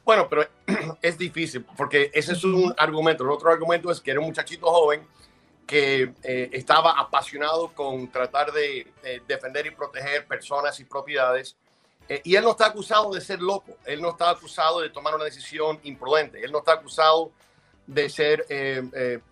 Bueno, 0.04 0.26
pero 0.28 0.48
es 1.00 1.16
difícil 1.16 1.64
porque 1.76 2.10
ese 2.12 2.32
es 2.32 2.42
un 2.42 2.74
argumento. 2.76 3.22
El 3.22 3.30
otro 3.30 3.52
argumento 3.52 3.88
es 3.92 4.00
que 4.00 4.10
era 4.10 4.18
un 4.18 4.26
muchachito 4.26 4.66
joven 4.66 5.06
que 5.70 6.12
eh, 6.24 6.50
estaba 6.52 6.98
apasionado 6.98 7.68
con 7.68 8.10
tratar 8.10 8.50
de 8.50 8.88
eh, 9.04 9.22
defender 9.28 9.66
y 9.66 9.70
proteger 9.70 10.26
personas 10.26 10.80
y 10.80 10.84
propiedades 10.84 11.54
eh, 12.08 12.20
y 12.24 12.34
él 12.34 12.42
no 12.42 12.50
está 12.50 12.66
acusado 12.66 13.12
de 13.12 13.20
ser 13.20 13.40
loco, 13.40 13.76
él 13.86 14.02
no 14.02 14.10
está 14.10 14.30
acusado 14.30 14.80
de 14.80 14.90
tomar 14.90 15.14
una 15.14 15.22
decisión 15.22 15.78
imprudente, 15.84 16.44
él 16.44 16.50
no 16.50 16.58
está 16.58 16.72
acusado 16.72 17.30
de 17.86 18.08
ser, 18.08 18.46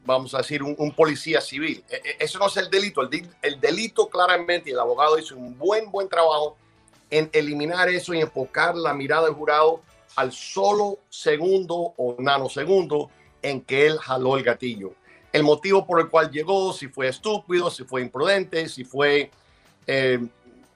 vamos 0.05 0.35
a 0.35 0.39
decir, 0.39 0.63
un, 0.65 0.93
policía 0.93 1.41
civil. 1.41 1.85
eso 2.19 2.41
no 2.41 2.47
es 2.49 2.57
el 2.57 2.69
delito. 2.69 3.03
El, 3.03 3.29
el, 3.41 3.61
delito 3.61 4.09
claramente, 4.09 4.71
y 4.71 4.73
el 4.73 4.81
abogado 4.81 5.17
hizo 5.17 5.37
un 5.37 5.57
buen, 5.57 5.93
buen 5.93 6.09
trabajo 6.09 6.57
en 7.09 7.31
eliminar 7.33 7.89
eso 7.89 8.15
y 8.15 8.21
enfocar 8.21 8.75
la 8.75 8.95
mirada 8.95 9.27
del 9.27 9.35
jurado 9.35 9.81
al 10.17 10.33
solo 10.33 10.99
segundo 11.09 11.95
o 11.97 12.17
nanosegundo 12.19 13.11
en 13.43 13.61
que 13.61 13.87
él 13.87 13.99
jaló 13.99 14.37
el 14.37 14.43
gatillo. 14.43 14.93
El 15.33 15.43
motivo 15.43 15.87
por 15.87 16.01
el 16.01 16.09
cual 16.09 16.31
llegó, 16.31 16.73
si 16.73 16.89
fue 16.89 17.09
estúpido, 17.09 17.71
si 17.71 17.85
fue 17.85 18.03
imprudente, 18.03 18.69
si 18.69 18.85
fue 18.85 19.31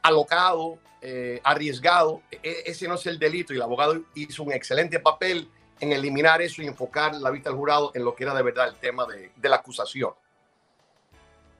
alocado, 0.02 0.78
eh, 1.04 1.40
arriesgado, 1.42 2.22
e, 2.30 2.38
e, 2.42 2.70
ese 2.70 2.86
no 2.86 2.94
es 2.94 3.04
el 3.06 3.18
delito 3.18 3.52
y 3.52 3.56
el 3.56 3.62
abogado 3.62 4.02
hizo 4.14 4.44
un 4.44 4.52
excelente 4.52 5.00
papel 5.00 5.48
en 5.80 5.90
eliminar 5.90 6.40
eso 6.40 6.62
y 6.62 6.66
enfocar 6.66 7.16
la 7.16 7.30
vista 7.30 7.50
del 7.50 7.58
jurado 7.58 7.90
en 7.94 8.04
lo 8.04 8.14
que 8.14 8.22
era 8.22 8.32
de 8.34 8.42
verdad 8.44 8.68
el 8.68 8.76
tema 8.76 9.04
de, 9.06 9.48
la 9.48 9.56
acusación. 9.56 10.12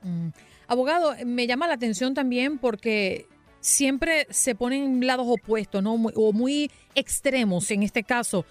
Mm. 0.01 0.29
Abogado, 0.67 1.13
me 1.25 1.45
llama 1.45 1.67
la 1.67 1.73
atención 1.73 2.13
también 2.13 2.57
porque 2.57 3.27
siempre 3.59 4.27
se 4.29 4.55
ponen 4.55 5.05
lados 5.05 5.27
opuestos, 5.29 5.83
¿no? 5.83 5.95
o 5.95 6.31
muy 6.31 6.71
extremos 6.95 7.69
en 7.71 7.83
este 7.83 8.03
caso. 8.03 8.45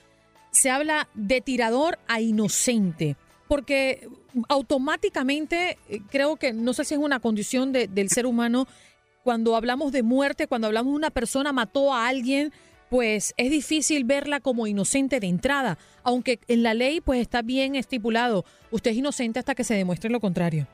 Se 0.50 0.68
habla 0.68 1.08
de 1.14 1.40
tirador 1.40 1.98
a 2.06 2.20
inocente, 2.20 3.16
porque 3.52 4.08
automáticamente 4.48 5.76
eh, 5.90 6.00
creo 6.10 6.36
que, 6.36 6.54
no 6.54 6.72
sé 6.72 6.86
si 6.86 6.94
es 6.94 7.00
una 7.00 7.20
condición 7.20 7.70
del 7.70 8.08
ser 8.08 8.24
humano, 8.24 8.66
cuando 9.24 9.56
hablamos 9.56 9.92
de 9.92 10.02
muerte, 10.02 10.46
cuando 10.46 10.68
hablamos 10.68 10.94
de 10.94 10.96
una 10.96 11.10
persona 11.10 11.52
mató 11.52 11.92
a 11.92 12.08
alguien, 12.08 12.50
pues 12.88 13.34
es 13.36 13.50
difícil 13.50 14.04
verla 14.04 14.40
como 14.40 14.66
inocente 14.66 15.20
de 15.20 15.26
entrada, 15.26 15.76
aunque 16.02 16.40
en 16.48 16.62
la 16.62 16.72
ley 16.72 17.02
pues 17.02 17.20
está 17.20 17.42
bien 17.42 17.74
estipulado, 17.74 18.46
usted 18.70 18.92
es 18.92 18.96
inocente 18.96 19.38
hasta 19.38 19.54
que 19.54 19.64
se 19.64 19.74
demuestre 19.74 20.08
lo 20.08 20.18
contrario. 20.18 20.66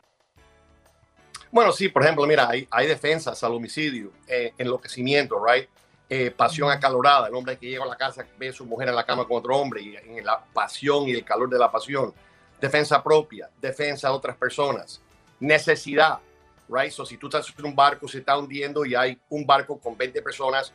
Bueno, 1.51 1.73
sí, 1.73 1.89
por 1.89 2.05
ejemplo, 2.05 2.29
mira, 2.29 2.49
hay, 2.49 2.87
defensas 2.87 3.43
al 3.43 3.55
homicidio, 3.55 4.13
eh, 4.29 4.53
enloquecimiento, 4.57 5.45
right? 5.45 5.69
Eh, 6.09 6.31
pasión 6.31 6.71
acalorada, 6.71 7.27
el 7.27 7.35
hombre 7.35 7.59
que 7.59 7.71
llega 7.71 7.83
a 7.83 7.89
la 7.89 7.97
casa 7.97 8.25
ve 8.39 8.51
a 8.51 8.53
su 8.53 8.65
mujer 8.65 8.89
en 8.89 8.95
la 8.95 9.05
cama 9.05 9.27
con 9.27 9.39
otro 9.39 9.57
hombre 9.57 9.83
y 9.83 9.97
en 9.97 10.25
la 10.25 10.45
pasión 10.53 11.09
y 11.09 11.15
el 11.15 11.25
calor 11.25 11.51
de 11.51 11.59
la 11.59 11.73
pasión, 11.73 12.15
defensa 12.61 13.03
propia, 13.03 13.49
defensa 13.61 14.09
de 14.09 14.15
otras 14.15 14.37
personas, 14.37 15.01
necesidad, 15.41 16.19
right? 16.69 16.91
So, 16.91 17.07
si 17.07 17.17
tú 17.17 17.29
estás 17.29 17.53
en 17.57 17.67
un 17.67 17.75
barco, 17.75 18.09
se 18.09 18.19
está 18.19 18.37
hundiendo 18.37 18.85
y 18.85 18.95
hay 18.95 19.19
un 19.29 19.47
barco 19.47 19.79
con 19.79 19.97
20 19.97 20.21
personas 20.23 20.73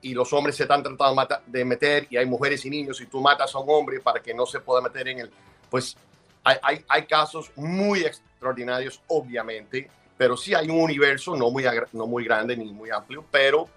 y 0.00 0.14
los 0.14 0.32
hombres 0.32 0.56
se 0.56 0.64
están 0.64 0.82
tratando 0.82 1.26
de 1.46 1.64
meter 1.64 2.06
y 2.10 2.16
hay 2.16 2.26
mujeres 2.26 2.64
y 2.64 2.70
niños 2.70 3.00
y 3.00 3.06
tú 3.06 3.20
matas 3.20 3.54
a 3.54 3.58
un 3.58 3.70
hombre 3.70 4.00
para 4.00 4.20
que 4.20 4.34
no 4.34 4.46
se 4.46 4.60
pueda 4.60 4.80
meter 4.80 5.08
en 5.08 5.20
el, 5.20 5.30
pues 5.70 5.96
hay, 6.42 6.56
hay, 6.62 6.84
hay 6.88 7.06
casos 7.06 7.50
muy 7.56 8.04
extraordinarios, 8.04 9.00
obviamente, 9.08 9.90
pero 10.16 10.36
sí 10.36 10.54
hay 10.54 10.68
un 10.68 10.80
universo 10.80 11.34
no 11.34 11.50
muy, 11.50 11.64
no 11.92 12.06
muy 12.06 12.24
grande 12.24 12.56
ni 12.56 12.72
muy 12.72 12.90
amplio, 12.90 13.24
pero 13.30 13.68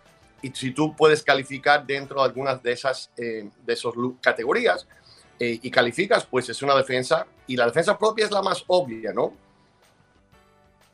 y 0.41 0.51
si 0.51 0.71
tú 0.71 0.95
puedes 0.95 1.23
calificar 1.23 1.85
dentro 1.85 2.19
de 2.19 2.25
algunas 2.25 2.61
de 2.61 2.71
esas, 2.71 3.09
eh, 3.17 3.49
de 3.65 3.73
esas 3.73 3.93
categorías 4.21 4.87
eh, 5.39 5.59
y 5.61 5.71
calificas, 5.71 6.25
pues 6.25 6.49
es 6.49 6.61
una 6.61 6.75
defensa 6.75 7.27
y 7.45 7.55
la 7.55 7.65
defensa 7.65 7.97
propia 7.97 8.25
es 8.25 8.31
la 8.31 8.41
más 8.41 8.63
obvia, 8.67 9.13
¿no? 9.13 9.33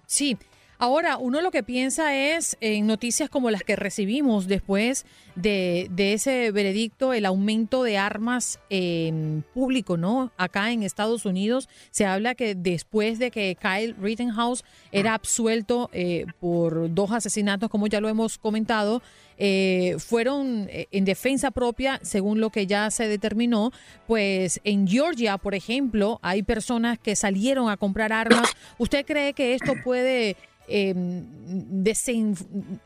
Sí, 0.05 0.37
Ahora, 0.83 1.15
uno 1.15 1.39
lo 1.39 1.49
que 1.49 1.63
piensa 1.63 2.13
es 2.13 2.57
en 2.59 2.87
noticias 2.87 3.29
como 3.29 3.49
las 3.49 3.63
que 3.63 3.77
recibimos 3.77 4.47
después 4.47 5.05
de, 5.35 5.89
ese 5.97 6.51
veredicto, 6.51 7.13
el 7.13 7.25
aumento 7.25 7.83
de 7.83 7.97
armas 7.97 8.59
en 8.69 9.45
público, 9.53 9.95
¿no? 9.95 10.33
Acá 10.35 10.73
en 10.73 10.83
Estados 10.83 11.23
Unidos 11.23 11.69
se 11.89 12.05
habla 12.05 12.35
que 12.35 12.53
después 12.53 13.17
de 13.17 13.31
que 13.31 13.55
Kyle 13.55 13.95
Rittenhouse 13.97 14.65
era 14.91 15.13
absuelto 15.13 15.89
eh, 15.93 16.25
por 16.41 16.93
dos 16.93 17.11
asesinatos, 17.11 17.69
como 17.69 17.87
ya 17.87 18.01
lo 18.01 18.09
hemos 18.09 18.37
comentado, 18.37 19.01
eh, 19.37 19.95
fueron 19.99 20.67
eh, 20.69 20.87
en 20.91 21.05
defensa 21.05 21.51
propia, 21.51 21.99
según 22.03 22.41
lo 22.41 22.49
que 22.49 22.67
ya 22.67 22.91
se 22.91 23.07
determinó, 23.07 23.71
pues 24.05 24.59
en 24.65 24.85
Georgia, 24.87 25.37
por 25.37 25.55
ejemplo, 25.55 26.19
hay 26.21 26.43
personas 26.43 26.99
que 26.99 27.15
salieron 27.15 27.69
a 27.69 27.77
comprar 27.77 28.11
armas. 28.11 28.51
¿Usted 28.77 29.05
cree 29.05 29.33
que 29.33 29.53
esto 29.53 29.73
puede 29.83 30.35
Em, 30.67 31.25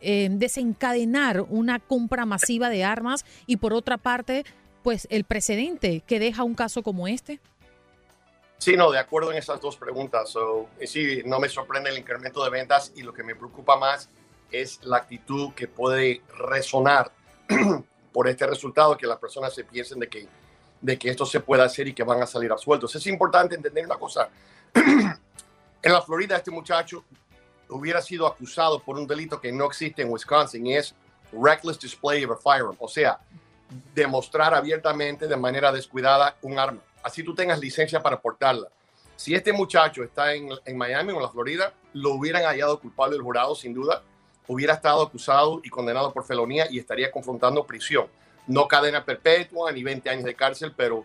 em, 0.02 0.40
desencadenar 0.40 1.42
una 1.42 1.80
compra 1.80 2.26
masiva 2.26 2.70
de 2.70 2.84
armas 2.84 3.24
y 3.46 3.58
por 3.58 3.74
otra 3.74 3.98
parte, 3.98 4.46
pues 4.82 5.08
el 5.12 5.26
precedente 5.26 6.02
que 6.08 6.20
deja 6.20 6.44
un 6.44 6.56
caso 6.56 6.82
como 6.82 7.08
este? 7.08 7.40
Sí, 8.58 8.76
no, 8.76 8.90
de 8.90 8.98
acuerdo 8.98 9.32
en 9.32 9.38
esas 9.38 9.62
dos 9.62 9.78
preguntas. 9.78 10.30
So, 10.30 10.70
sí, 10.86 11.22
no 11.26 11.40
me 11.40 11.50
sorprende 11.50 11.92
el 11.92 12.00
incremento 12.00 12.44
de 12.44 12.50
ventas 12.50 12.92
y 12.96 13.04
lo 13.04 13.14
que 13.14 13.24
me 13.24 13.36
preocupa 13.36 13.78
más 13.78 14.10
es 14.52 14.80
la 14.84 14.98
actitud 14.98 15.54
que 15.54 15.68
puede 15.68 16.24
resonar 16.36 17.12
por 18.12 18.28
este 18.28 18.48
resultado, 18.48 18.98
que 18.98 19.06
las 19.06 19.20
personas 19.20 19.54
se 19.54 19.64
piensen 19.64 20.00
de 20.00 20.08
que, 20.10 20.28
de 20.82 20.98
que 20.98 21.10
esto 21.10 21.28
se 21.28 21.42
puede 21.42 21.62
hacer 21.62 21.88
y 21.88 21.94
que 21.94 22.04
van 22.04 22.24
a 22.24 22.26
salir 22.26 22.52
absueltos. 22.52 22.96
Es 22.96 23.06
importante 23.06 23.54
entender 23.54 23.86
una 23.86 23.98
cosa. 23.98 24.30
en 24.74 25.94
la 25.94 26.02
Florida, 26.02 26.38
este 26.38 26.50
muchacho 26.50 27.04
hubiera 27.70 28.02
sido 28.02 28.28
acusado 28.28 28.80
por 28.80 28.98
un 28.98 29.08
delito 29.08 29.40
que 29.40 29.52
no 29.52 29.66
existe 29.66 30.02
en 30.02 30.12
Wisconsin 30.12 30.66
y 30.66 30.76
es 30.76 30.96
reckless 31.32 31.80
display 31.80 32.24
of 32.24 32.32
a 32.32 32.38
firearm, 32.38 32.76
o 32.80 32.88
sea, 32.88 33.20
demostrar 33.94 34.54
abiertamente 34.54 35.28
de 35.28 35.36
manera 35.36 35.72
descuidada 35.72 36.38
un 36.42 36.58
arma. 36.58 36.82
Así 37.04 37.24
tú 37.24 37.36
tengas 37.36 37.60
licencia 37.60 38.02
para 38.02 38.20
portarla. 38.20 38.68
Si 39.16 39.34
este 39.34 39.52
muchacho 39.52 40.04
está 40.04 40.34
en, 40.34 40.50
Miami 40.76 41.12
o 41.12 41.16
en 41.16 41.24
la 41.24 41.30
Florida, 41.30 41.74
lo 41.94 42.12
hubieran 42.12 42.44
hallado 42.44 42.80
culpable 42.80 43.16
del 43.16 43.24
jurado, 43.24 43.56
sin 43.56 43.74
duda, 43.74 44.04
hubiera 44.48 44.76
estado 44.76 45.02
acusado 45.02 45.60
y 45.64 45.70
condenado 45.70 46.14
por 46.14 46.24
felonía 46.24 46.68
y 46.70 46.80
estaría 46.80 47.12
confrontando 47.12 47.66
prisión. 47.66 48.08
No 48.46 48.68
cadena 48.68 49.04
perpetua 49.04 49.72
ni 49.72 49.84
20 49.84 50.10
años 50.10 50.24
de 50.24 50.36
cárcel, 50.36 50.74
pero 50.78 51.04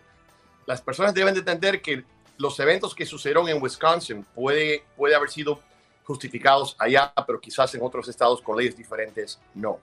las 0.65 0.81
personas 0.81 1.13
deben 1.13 1.33
de 1.33 1.39
entender 1.39 1.81
que 1.81 2.03
los 2.37 2.59
eventos 2.59 2.95
que 2.95 3.05
sucedieron 3.05 3.49
en 3.49 3.61
Wisconsin 3.61 4.23
puede, 4.35 4.83
puede 4.95 5.15
haber 5.15 5.29
sido 5.29 5.59
justificados 6.03 6.75
allá, 6.79 7.13
pero 7.25 7.39
quizás 7.39 7.73
en 7.75 7.81
otros 7.81 8.07
estados 8.07 8.41
con 8.41 8.57
leyes 8.57 8.75
diferentes 8.75 9.39
no. 9.53 9.79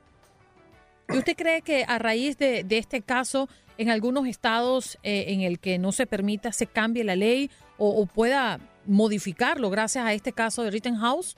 ¿Y 1.09 1.19
usted 1.19 1.37
cree 1.37 1.63
que 1.63 1.85
a 1.89 1.99
raíz 1.99 2.39
de, 2.39 2.65
este 2.71 3.03
caso, 3.03 3.49
en 3.79 3.91
algunos 3.91 4.27
estados 4.27 4.99
eh, 5.03 5.27
en 5.29 5.41
el 5.41 5.59
que 5.59 5.79
no 5.79 5.91
se 5.93 6.07
permita, 6.07 6.53
se 6.53 6.67
cambie 6.67 7.03
la 7.03 7.17
ley 7.17 7.51
o, 7.79 8.07
pueda 8.07 8.61
modificarlo 8.87 9.71
gracias 9.71 10.05
a 10.05 10.13
este 10.13 10.33
caso 10.33 10.63
de 10.63 10.71
Rittenhouse? 10.71 11.37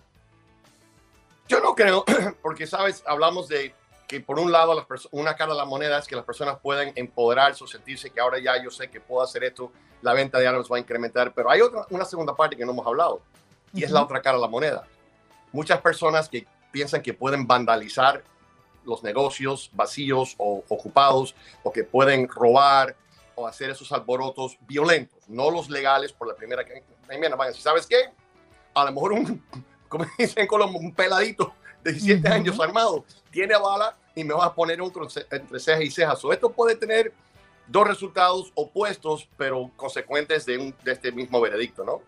Yo 1.49 1.61
no 1.61 1.75
creo, 1.75 2.05
porque 2.43 2.67
sabes, 2.67 3.03
hablamos 3.07 3.49
de 3.49 3.75
que 4.09 4.21
por 4.21 4.39
un 4.39 4.53
lado 4.53 4.75
las 4.75 5.09
una 5.13 5.37
cara 5.37 5.53
de 5.53 5.59
la 5.59 5.65
moneda 5.65 5.99
es 5.99 6.07
que 6.07 6.17
las 6.17 6.25
personas 6.25 6.59
pueden 6.61 6.93
empoderarse 6.97 7.65
o 7.65 7.67
sentirse 7.67 8.11
que 8.11 8.21
ahora 8.21 8.39
ya 8.41 8.63
yo 8.63 8.71
sé 8.71 8.89
que 8.89 9.01
puedo 9.01 9.23
hacer 9.23 9.45
esto, 9.45 9.73
la 10.03 10.13
venta 10.13 10.39
de 10.39 10.47
armas 10.47 10.71
va 10.71 10.77
a 10.77 10.81
incrementar, 10.81 11.33
pero 11.33 11.49
hay 11.51 11.61
otra, 11.61 11.87
una 11.91 12.05
segunda 12.05 12.35
parte 12.35 12.57
que 12.57 12.67
no 12.67 12.73
hemos 12.73 12.87
hablado 12.87 13.23
y 13.73 13.85
es 13.85 13.91
la 13.91 14.03
otra 14.03 14.21
cara 14.23 14.37
de 14.37 14.43
la 14.43 14.49
moneda. 14.49 14.87
Muchas 15.53 15.81
personas 15.81 16.29
que 16.29 16.47
piensan 16.71 17.03
que 17.03 17.15
pueden 17.15 17.47
vandalizar 17.47 18.23
los 18.85 19.03
negocios 19.03 19.71
vacíos 19.75 20.35
o 20.39 20.65
ocupados 20.69 21.35
o 21.63 21.73
que 21.73 21.85
pueden 21.85 22.29
robar 22.29 22.97
o 23.35 23.47
hacer 23.47 23.71
esos 23.71 23.93
alborotos 23.93 24.59
violentos, 24.67 25.29
no 25.29 25.51
los 25.51 25.71
legales 25.71 26.13
por 26.13 26.29
la 26.29 26.35
primera 26.35 26.65
que 26.65 26.83
van 27.09 27.41
a 27.41 27.47
decir, 27.47 27.63
¿sabes 27.63 27.87
qué? 27.87 28.11
A 28.75 28.85
lo 28.85 28.93
mejor 28.93 29.13
un, 29.13 29.43
como 29.89 30.07
dicen 30.19 30.47
Colombia, 30.47 30.81
un 30.81 30.95
peladito 30.95 31.55
de 31.83 31.93
17 31.93 32.29
años 32.29 32.61
armado 32.61 33.05
tiene 33.31 33.57
bala 33.57 33.97
y 34.15 34.25
me 34.25 34.35
va 34.35 34.47
a 34.47 34.55
poner 34.55 34.81
otro 34.81 35.09
entre 35.31 35.61
cejas 35.61 35.83
y 35.83 35.91
cejas. 35.91 36.25
O 36.25 36.33
esto 36.33 36.51
puede 36.51 36.77
tener 36.77 37.13
dos 37.67 37.87
resultados 37.87 38.53
opuestos, 38.55 39.29
pero 39.37 39.71
consecuentes 39.77 40.45
de, 40.47 40.59
un, 40.59 40.75
de 40.85 40.93
este 40.93 41.13
mismo 41.13 41.41
veredicto, 41.41 41.85
¿no? 41.85 42.03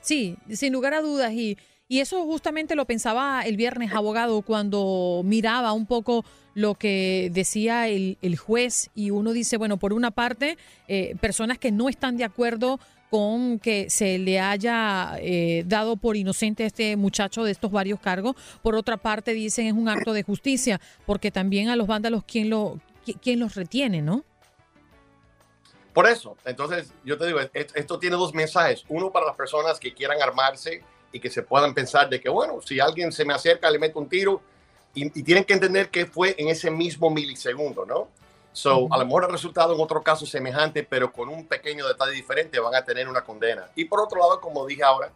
Sí, 0.00 0.36
sin 0.50 0.72
lugar 0.72 0.94
a 0.94 1.02
dudas. 1.02 1.32
Y, 1.32 1.56
Y 1.90 2.00
eso 2.00 2.22
justamente 2.24 2.74
lo 2.74 2.84
pensaba 2.84 3.42
el 3.46 3.56
viernes, 3.56 3.92
abogado, 3.92 4.42
cuando 4.42 5.22
miraba 5.24 5.72
un 5.72 5.86
poco 5.86 6.24
lo 6.54 6.74
que 6.74 7.30
decía 7.32 7.88
el, 7.88 8.18
el 8.20 8.36
juez 8.36 8.90
y 8.94 9.10
uno 9.10 9.32
dice, 9.32 9.56
bueno, 9.56 9.78
por 9.78 9.92
una 9.94 10.10
parte, 10.10 10.58
eh, 10.86 11.14
personas 11.20 11.56
que 11.58 11.70
no 11.72 11.88
están 11.88 12.16
de 12.18 12.24
acuerdo 12.24 12.78
con 13.10 13.58
que 13.58 13.88
se 13.88 14.18
le 14.18 14.38
haya 14.38 15.16
eh, 15.20 15.64
dado 15.66 15.96
por 15.96 16.16
inocente 16.16 16.64
a 16.64 16.66
este 16.66 16.94
muchacho 16.96 17.42
de 17.42 17.52
estos 17.52 17.70
varios 17.70 18.00
cargos. 18.00 18.36
Por 18.60 18.74
otra 18.74 18.98
parte, 18.98 19.32
dicen 19.32 19.66
es 19.66 19.72
un 19.72 19.88
acto 19.88 20.12
de 20.12 20.22
justicia, 20.24 20.78
porque 21.06 21.30
también 21.30 21.70
a 21.70 21.76
los 21.76 21.86
vándalos, 21.86 22.22
¿quién, 22.24 22.50
lo, 22.50 22.80
quién 23.22 23.38
los 23.38 23.54
retiene, 23.54 24.02
no? 24.02 24.24
Por 25.98 26.06
eso, 26.06 26.36
entonces 26.44 26.92
yo 27.02 27.18
te 27.18 27.26
digo, 27.26 27.40
esto 27.52 27.98
tiene 27.98 28.14
dos 28.14 28.32
mensajes. 28.32 28.84
Uno 28.88 29.10
para 29.10 29.26
las 29.26 29.34
personas 29.34 29.80
que 29.80 29.92
quieran 29.92 30.22
armarse 30.22 30.80
y 31.10 31.18
que 31.18 31.28
se 31.28 31.42
puedan 31.42 31.74
pensar 31.74 32.08
de 32.08 32.20
que, 32.20 32.28
bueno, 32.28 32.60
si 32.64 32.78
alguien 32.78 33.10
se 33.10 33.24
me 33.24 33.34
acerca, 33.34 33.68
le 33.68 33.80
meto 33.80 33.98
un 33.98 34.08
tiro 34.08 34.40
y, 34.94 35.10
tienen 35.24 35.42
que 35.42 35.54
entender 35.54 35.90
que 35.90 36.06
fue 36.06 36.36
en 36.38 36.50
ese 36.50 36.70
mismo 36.70 37.10
milisegundo, 37.10 37.84
¿no? 37.84 38.06
So, 38.52 38.86
a 38.92 38.96
lo 38.96 39.06
mejor 39.06 39.24
el 39.24 39.32
resultado 39.32 39.74
en 39.74 39.80
otro 39.80 40.00
caso 40.00 40.24
semejante, 40.24 40.84
pero 40.84 41.10
con 41.10 41.28
un 41.28 41.44
pequeño 41.48 41.88
detalle 41.88 42.12
diferente, 42.12 42.60
van 42.60 42.76
a 42.76 42.84
tener 42.84 43.08
una 43.08 43.22
condena. 43.22 43.68
Y 43.74 43.86
por 43.86 43.98
otro 44.00 44.20
lado, 44.20 44.40
como 44.40 44.64
dije 44.66 44.84
ahora, 44.84 45.10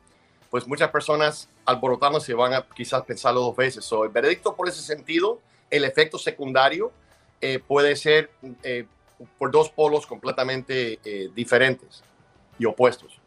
pues 0.50 0.66
muchas 0.66 0.90
personas 0.90 1.48
alborotándose 1.64 2.34
van 2.34 2.54
a 2.54 2.66
quizás 2.74 3.04
pensarlo 3.04 3.40
dos 3.40 3.54
veces. 3.54 3.84
So, 3.84 4.02
el 4.02 4.10
veredicto 4.10 4.56
por 4.56 4.68
ese 4.68 4.82
sentido, 4.82 5.38
el 5.70 5.84
efecto 5.84 6.18
secundario 6.18 6.90
eh, 7.40 7.60
puede 7.60 7.94
ser 7.94 8.32
eh, 8.64 8.84
por 9.38 9.50
dos 9.50 9.70
polos 9.70 10.06
completamente 10.06 10.98
eh, 11.04 11.30
diferentes 11.34 12.02
y 12.58 12.64
opuestos. 12.64 13.20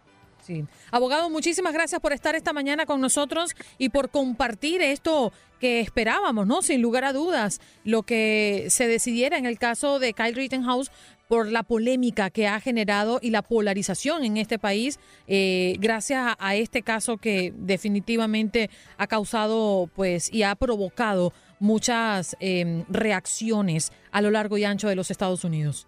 Sí. 0.46 0.64
Abogado, 0.91 1.30
muchísimas 1.32 1.74
gracias 1.74 2.00
por 2.00 2.14
estar 2.14 2.36
esta 2.36 2.54
mañana 2.54 2.86
con 2.86 3.02
nosotros 3.02 3.56
y 3.80 3.89
por 3.89 4.12
compartir 4.12 4.82
esto 4.84 5.34
que 5.60 5.80
esperábamos, 5.80 6.46
¿no? 6.46 6.62
Sin 6.62 6.84
lugar 6.84 7.04
a 7.04 7.14
dudas, 7.14 7.60
lo 7.84 8.04
que 8.04 8.68
se 8.70 8.88
decidiera 8.88 9.39
en 9.39 9.48
el 9.48 9.58
caso 9.58 9.98
de 9.98 10.14
Kyle 10.14 10.36
Rittenhouse 10.36 10.91
por 11.28 11.52
la 11.52 11.64
polémica 11.64 12.30
que 12.30 12.48
ha 12.48 12.60
generado 12.60 13.20
y 13.22 13.32
la 13.32 13.41
polarización 13.41 14.24
en 14.24 14.38
este 14.38 14.60
país, 14.60 15.00
eh, 15.28 15.76
gracias 15.80 16.36
a, 16.38 16.56
este 16.56 16.84
caso 16.84 17.18
que 17.18 17.52
definitivamente 17.56 18.70
ha 18.98 19.08
causado, 19.08 19.89
pues, 19.96 20.32
y 20.32 20.43
ha 20.43 20.56
provocado 20.56 21.34
muchas 21.60 22.36
em, 22.39 22.86
reacciones 22.89 23.91
a 24.12 24.22
lo 24.22 24.32
largo 24.32 24.58
y 24.58 24.64
ancho 24.64 24.88
de 24.88 24.95
los 24.95 25.12
Estados 25.12 25.43
Unidos. 25.43 25.88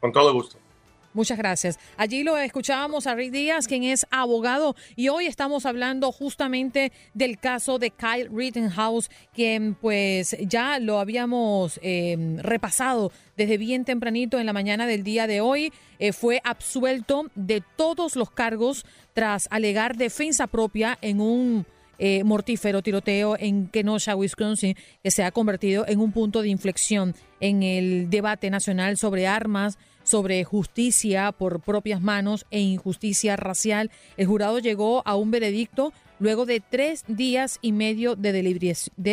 Con 0.00 0.12
todo 0.12 0.32
gusto. 0.32 0.58
Muchas 1.14 1.36
gracias. 1.36 1.78
Allí 1.98 2.22
lo 2.22 2.38
escuchábamos 2.38 3.06
a 3.06 3.14
Rick 3.14 3.32
Díaz, 3.32 3.68
quien 3.68 3.84
es 3.84 4.06
abogado, 4.10 4.74
y 4.96 5.08
hoy 5.08 5.26
estamos 5.26 5.66
hablando 5.66 6.10
justamente 6.10 6.90
del 7.12 7.38
caso 7.38 7.78
de 7.78 7.90
Kyle 7.90 8.30
Rittenhouse, 8.32 9.10
quien 9.34 9.74
pues 9.74 10.34
ya 10.40 10.78
lo 10.78 10.98
habíamos 10.98 11.78
em, 11.82 12.38
repasado 12.38 13.12
desde 13.36 13.58
bien 13.58 13.84
tempranito 13.84 14.38
en 14.38 14.46
la 14.46 14.54
mañana 14.54 14.86
del 14.86 15.02
día 15.02 15.26
de 15.26 15.42
hoy. 15.42 15.70
Eh, 15.98 16.14
fue 16.14 16.40
absuelto 16.44 17.26
de 17.34 17.62
todos 17.76 18.16
los 18.16 18.30
cargos 18.30 18.86
tras 19.12 19.48
alegar 19.50 19.96
defensa 19.96 20.46
propia 20.46 20.96
en 21.02 21.20
un 21.20 21.66
eh, 21.98 22.24
mortífero 22.24 22.82
tiroteo 22.82 23.36
en 23.38 23.68
Kenosha, 23.68 24.16
Wisconsin, 24.16 24.76
que 25.02 25.10
se 25.10 25.24
ha 25.24 25.30
convertido 25.30 25.84
en 25.86 26.00
un 26.00 26.12
punto 26.12 26.42
de 26.42 26.48
inflexión 26.48 27.14
en 27.40 27.62
el 27.62 28.10
debate 28.10 28.50
nacional 28.50 28.96
sobre 28.96 29.26
armas 29.26 29.78
sobre 30.04 30.42
justicia 30.44 31.32
por 31.32 31.60
propias 31.60 32.00
manos 32.00 32.46
e 32.50 32.60
injusticia 32.60 33.36
racial. 33.36 33.90
El 34.16 34.26
jurado 34.26 34.58
llegó 34.58 35.02
a 35.06 35.16
un 35.16 35.30
veredicto 35.30 35.92
luego 36.18 36.46
de 36.46 36.60
tres 36.60 37.04
días 37.08 37.58
y 37.62 37.72
medio 37.72 38.14
de, 38.14 38.32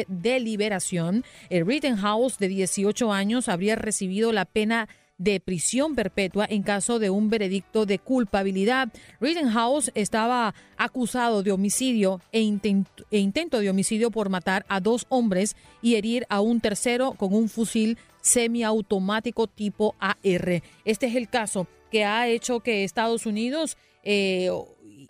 deliberación. 0.07 1.23
El 1.49 1.65
Rittenhouse, 1.65 2.37
de 2.37 2.47
18 2.47 3.11
años, 3.11 3.49
habría 3.49 3.75
recibido 3.75 4.31
la 4.31 4.45
pena 4.45 4.87
de 5.19 5.39
prisión 5.39 5.93
perpetua 5.93 6.47
en 6.49 6.63
caso 6.63 6.97
de 6.97 7.11
un 7.11 7.29
veredicto 7.29 7.85
de 7.85 7.99
culpabilidad. 7.99 8.89
Rittenhouse 9.21 9.91
estaba 9.93 10.55
acusado 10.77 11.43
de 11.43 11.51
homicidio 11.51 12.21
e 12.31 12.41
intento, 12.41 13.05
e 13.11 13.19
intento 13.19 13.59
de 13.59 13.69
homicidio 13.69 14.09
por 14.09 14.29
matar 14.29 14.65
a 14.69 14.79
dos 14.79 15.05
hombres 15.09 15.55
y 15.83 15.95
herir 15.95 16.25
a 16.29 16.41
un 16.41 16.61
tercero 16.61 17.11
con 17.13 17.33
un 17.33 17.49
fusil 17.49 17.99
semiautomático 18.21 19.45
tipo 19.45 19.95
AR. 19.99 20.63
Este 20.85 21.05
es 21.05 21.15
el 21.15 21.29
caso 21.29 21.67
que 21.91 22.05
ha 22.05 22.27
hecho 22.27 22.61
que 22.61 22.83
Estados 22.83 23.25
Unidos 23.25 23.77
eh, 24.03 24.49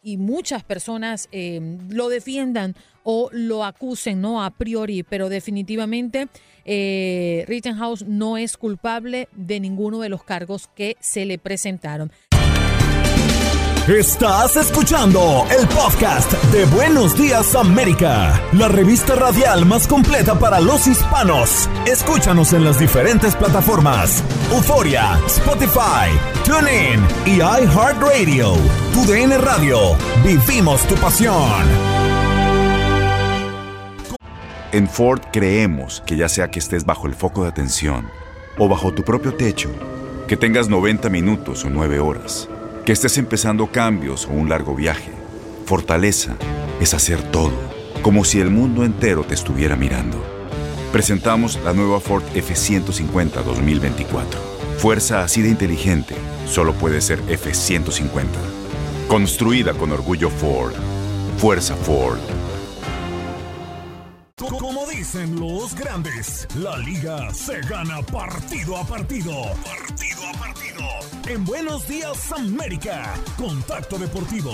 y 0.03 0.17
muchas 0.17 0.63
personas 0.63 1.29
eh, 1.31 1.77
lo 1.89 2.09
defiendan 2.09 2.75
o 3.03 3.29
lo 3.31 3.63
acusen, 3.63 4.21
¿no? 4.21 4.43
A 4.43 4.51
priori, 4.51 5.03
pero 5.03 5.29
definitivamente 5.29 6.27
eh, 6.65 7.45
Rittenhouse 7.47 8.05
no 8.05 8.37
es 8.37 8.57
culpable 8.57 9.29
de 9.35 9.59
ninguno 9.59 9.99
de 9.99 10.09
los 10.09 10.23
cargos 10.23 10.69
que 10.75 10.97
se 10.99 11.25
le 11.25 11.37
presentaron. 11.37 12.11
Estás 13.89 14.55
escuchando 14.55 15.47
el 15.49 15.67
podcast 15.67 16.31
de 16.51 16.65
Buenos 16.65 17.17
Días 17.17 17.55
América, 17.55 18.39
la 18.53 18.67
revista 18.67 19.15
radial 19.15 19.65
más 19.65 19.87
completa 19.87 20.37
para 20.37 20.59
los 20.59 20.85
hispanos. 20.85 21.67
Escúchanos 21.87 22.53
en 22.53 22.65
las 22.65 22.77
diferentes 22.77 23.35
plataformas: 23.35 24.23
Euforia, 24.51 25.19
Spotify, 25.25 26.11
TuneIn 26.45 27.03
y 27.25 27.37
iHeartRadio. 27.37 28.53
Tu 28.93 29.11
DN 29.11 29.35
Radio. 29.39 29.97
Vivimos 30.23 30.83
tu 30.83 30.93
pasión. 30.93 31.65
En 34.71 34.87
Ford 34.87 35.21
creemos 35.33 36.03
que 36.05 36.15
ya 36.15 36.29
sea 36.29 36.51
que 36.51 36.59
estés 36.59 36.85
bajo 36.85 37.07
el 37.07 37.15
foco 37.15 37.41
de 37.41 37.49
atención 37.49 38.07
o 38.59 38.69
bajo 38.69 38.93
tu 38.93 39.03
propio 39.03 39.33
techo, 39.33 39.71
que 40.27 40.37
tengas 40.37 40.69
90 40.69 41.09
minutos 41.09 41.65
o 41.65 41.71
9 41.71 41.99
horas 41.99 42.47
que 42.89 42.93
estés 42.93 43.19
empezando 43.19 43.67
cambios 43.67 44.25
o 44.25 44.31
un 44.31 44.49
largo 44.49 44.73
viaje. 44.73 45.11
Fortaleza 45.67 46.35
es 46.81 46.95
hacer 46.95 47.21
todo, 47.21 47.53
como 48.01 48.25
si 48.25 48.39
el 48.39 48.49
mundo 48.49 48.83
entero 48.83 49.23
te 49.23 49.35
estuviera 49.35 49.75
mirando. 49.75 50.17
Presentamos 50.91 51.59
la 51.63 51.73
nueva 51.73 51.99
Ford 51.99 52.23
F150 52.33 53.43
2024. 53.43 54.39
Fuerza 54.79 55.21
así 55.21 55.43
de 55.43 55.49
inteligente 55.49 56.15
solo 56.47 56.73
puede 56.73 56.99
ser 56.99 57.21
F150. 57.27 58.25
Construida 59.07 59.75
con 59.75 59.91
orgullo 59.91 60.31
Ford. 60.31 60.73
Fuerza 61.37 61.75
Ford. 61.75 62.17
Como 64.57 64.87
dicen 64.87 65.39
los 65.39 65.75
grandes, 65.75 66.47
la 66.55 66.75
liga 66.79 67.31
se 67.35 67.61
gana 67.61 68.01
partido 68.01 68.77
a 68.77 68.83
partido. 68.83 69.31
Partido 69.63 70.21
a 70.27 70.39
partido. 70.39 70.98
En 71.29 71.45
Buenos 71.45 71.87
Días 71.87 72.31
América, 72.31 73.13
Contacto 73.37 73.99
Deportivo. 73.99 74.51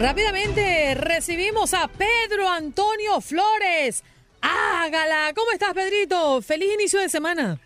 Rápidamente 0.00 0.96
recibimos 0.96 1.72
a 1.74 1.86
Pedro 1.86 2.48
Antonio 2.48 3.20
Flores. 3.20 4.02
Hágala. 4.40 5.32
¿Cómo 5.32 5.52
estás, 5.52 5.72
Pedrito? 5.74 6.42
Feliz 6.42 6.74
inicio 6.74 6.98
de 6.98 7.08
semana. 7.08 7.60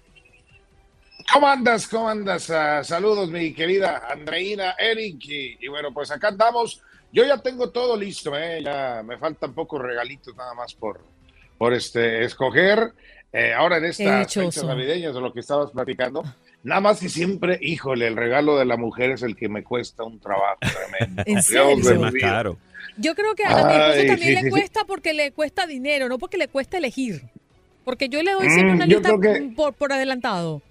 ¿Cómo 1.33 1.49
andas? 1.49 1.89
¿Cómo 1.89 2.11
andas? 2.11 2.51
Ah, 2.51 2.85
saludos, 2.85 3.31
mi 3.31 3.55
querida 3.55 4.03
Andreina, 4.11 4.77
Eric. 4.79 5.25
y, 5.27 5.69
bueno, 5.69 5.95
pues 5.95 6.11
acá 6.11 6.29
andamos 6.29 6.83
yo 7.11 7.25
ya 7.25 7.39
tengo 7.39 7.71
todo 7.71 7.97
listo, 7.97 8.37
¿eh? 8.37 8.63
ya 8.63 9.03
me 9.05 9.19
faltan 9.19 9.55
pocos 9.55 9.81
regalitos 9.81 10.35
nada 10.35 10.55
más 10.55 10.75
por, 10.75 11.01
por 11.59 11.75
este, 11.75 12.25
escoger. 12.25 12.93
Eh, 13.33 13.55
ahora 13.55 13.79
en 13.79 13.87
estas 13.87 14.33
fechas 14.33 14.65
navideñas 14.65 15.15
de 15.15 15.21
lo 15.21 15.33
que 15.33 15.41
estabas 15.41 15.71
platicando, 15.71 16.23
nada 16.63 16.81
más 16.83 17.01
que 17.01 17.09
siempre, 17.09 17.59
híjole, 17.63 18.07
el 18.07 18.17
regalo 18.17 18.59
de 18.59 18.67
la 18.67 18.77
mujer 18.77 19.13
es 19.13 19.23
el 19.23 19.35
que 19.37 19.49
me 19.49 19.65
cuesta 19.65 20.03
un 20.03 20.21
trabajo 20.21 20.59
tremendo. 20.61 21.23
¿En 21.25 21.43
serio? 21.43 21.93
Es 21.93 21.99
más 21.99 22.13
caro. 22.15 22.59
Yo 22.99 23.15
creo 23.15 23.35
que 23.35 23.45
a 23.45 23.65
mi 23.65 23.75
esposo 23.75 24.07
también 24.07 24.45
le 24.45 24.51
cuesta 24.51 24.85
porque 24.85 25.15
le 25.15 25.33
cuesta 25.33 25.67
dinero, 25.67 26.09
no 26.09 26.19
porque 26.19 26.37
le 26.37 26.49
cuesta 26.49 26.77
elegir. 26.77 27.23
Porque 27.85 28.09
yo 28.09 28.23
le 28.23 28.33
doy 28.33 28.49
siempre 28.51 28.73
mm, 28.73 28.77
una 28.77 28.87
lista 28.87 29.13
por, 29.57 29.75
por 29.75 29.93
adelantado. 29.93 30.63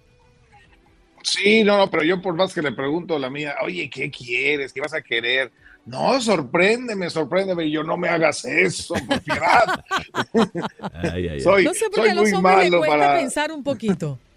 Sí, 1.23 1.63
no, 1.63 1.77
no, 1.77 1.89
pero 1.89 2.03
yo 2.03 2.21
por 2.21 2.35
más 2.35 2.53
que 2.53 2.61
le 2.61 2.71
pregunto 2.71 3.15
a 3.15 3.19
la 3.19 3.29
mía, 3.29 3.55
oye, 3.63 3.89
¿qué 3.89 4.09
quieres? 4.09 4.71
¿Qué 4.73 4.81
vas 4.81 4.93
a 4.93 5.01
querer? 5.01 5.51
No, 5.85 6.21
sorpréndeme, 6.21 7.09
sorpréndeme. 7.09 7.65
Y 7.65 7.71
yo, 7.71 7.83
no 7.83 7.97
me 7.97 8.07
hagas 8.07 8.45
eso, 8.45 8.93
por 9.07 9.21
piedad. 9.21 9.83
Soy, 11.43 11.65
no 11.65 11.73
sé 11.73 11.89
por 11.89 12.03
qué 12.03 12.11
a 12.11 12.15
los 12.15 12.33
hombres 12.33 12.69
le 12.69 12.77
cuesta 12.77 13.15
pensar 13.17 13.51
un 13.51 13.63
poquito. 13.63 14.19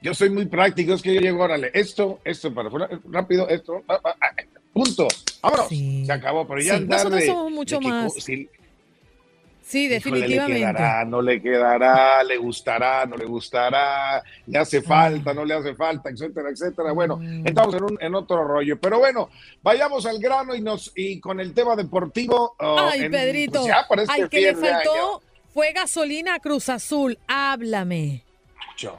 Yo 0.00 0.14
soy 0.14 0.30
muy 0.30 0.46
práctico, 0.46 0.94
es 0.94 1.02
que 1.02 1.12
yo 1.12 1.20
llego, 1.20 1.42
órale, 1.42 1.72
esto, 1.74 2.20
esto, 2.24 2.54
para 2.54 2.70
rápido, 3.06 3.48
esto, 3.48 3.82
punto. 4.72 5.08
Vámonos. 5.42 5.66
Se 5.68 6.12
acabó, 6.12 6.46
pero 6.46 6.60
ya 6.60 6.78
sí, 6.78 6.84
Nosotros 6.84 7.24
somos 7.24 7.50
mucho 7.50 7.80
más. 7.80 8.12
Sí, 9.68 9.84
Híjole, 9.84 9.94
definitivamente. 9.96 10.52
le 10.54 10.58
quedará, 10.72 11.04
no 11.04 11.20
le 11.20 11.42
quedará, 11.42 12.22
le 12.24 12.36
gustará, 12.38 13.04
no 13.04 13.16
le 13.16 13.26
gustará, 13.26 14.22
le 14.46 14.58
hace 14.58 14.80
falta, 14.80 15.34
no 15.34 15.44
le 15.44 15.52
hace 15.54 15.74
falta, 15.74 16.08
etcétera, 16.08 16.48
etcétera. 16.50 16.92
Bueno, 16.92 17.18
Mm. 17.18 17.46
estamos 17.46 17.74
en, 17.74 17.82
un, 17.84 17.98
en 18.00 18.14
otro 18.14 18.44
rollo. 18.44 18.78
Pero 18.80 18.98
bueno, 18.98 19.28
vayamos 19.62 20.06
al 20.06 20.18
grano 20.20 20.54
y 20.54 20.62
nos 20.62 20.90
y 20.96 21.20
con 21.20 21.38
el 21.38 21.52
tema 21.52 21.76
deportivo. 21.76 22.54
oh, 22.58 22.78
Ay, 22.80 23.02
en- 23.02 23.10
Pedrito, 23.12 23.60
pues 23.60 23.66
ya 23.66 23.84
para 23.86 24.02
este 24.02 24.22
al 24.22 24.28
que 24.30 24.40
le 24.40 24.48
año. 24.48 24.58
faltó 24.58 25.22
fue 25.52 25.72
gasolina 25.72 26.34
a 26.36 26.38
Cruz 26.38 26.68
Azul. 26.70 27.18
Háblame. 27.26 28.22
Mucho, 28.70 28.98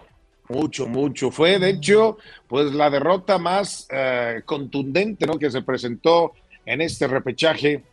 mucho, 0.50 0.88
mucho. 0.88 1.32
Fue, 1.32 1.58
de 1.58 1.70
hecho, 1.70 2.18
pues 2.48 2.72
la 2.74 2.90
derrota 2.90 3.38
más 3.38 3.88
eh, 3.92 4.42
contundente 4.46 5.26
¿no? 5.26 5.40
que 5.40 5.50
se 5.50 5.62
presentó 5.62 6.34
en 6.66 6.82
este 6.82 7.08
repechaje 7.08 7.84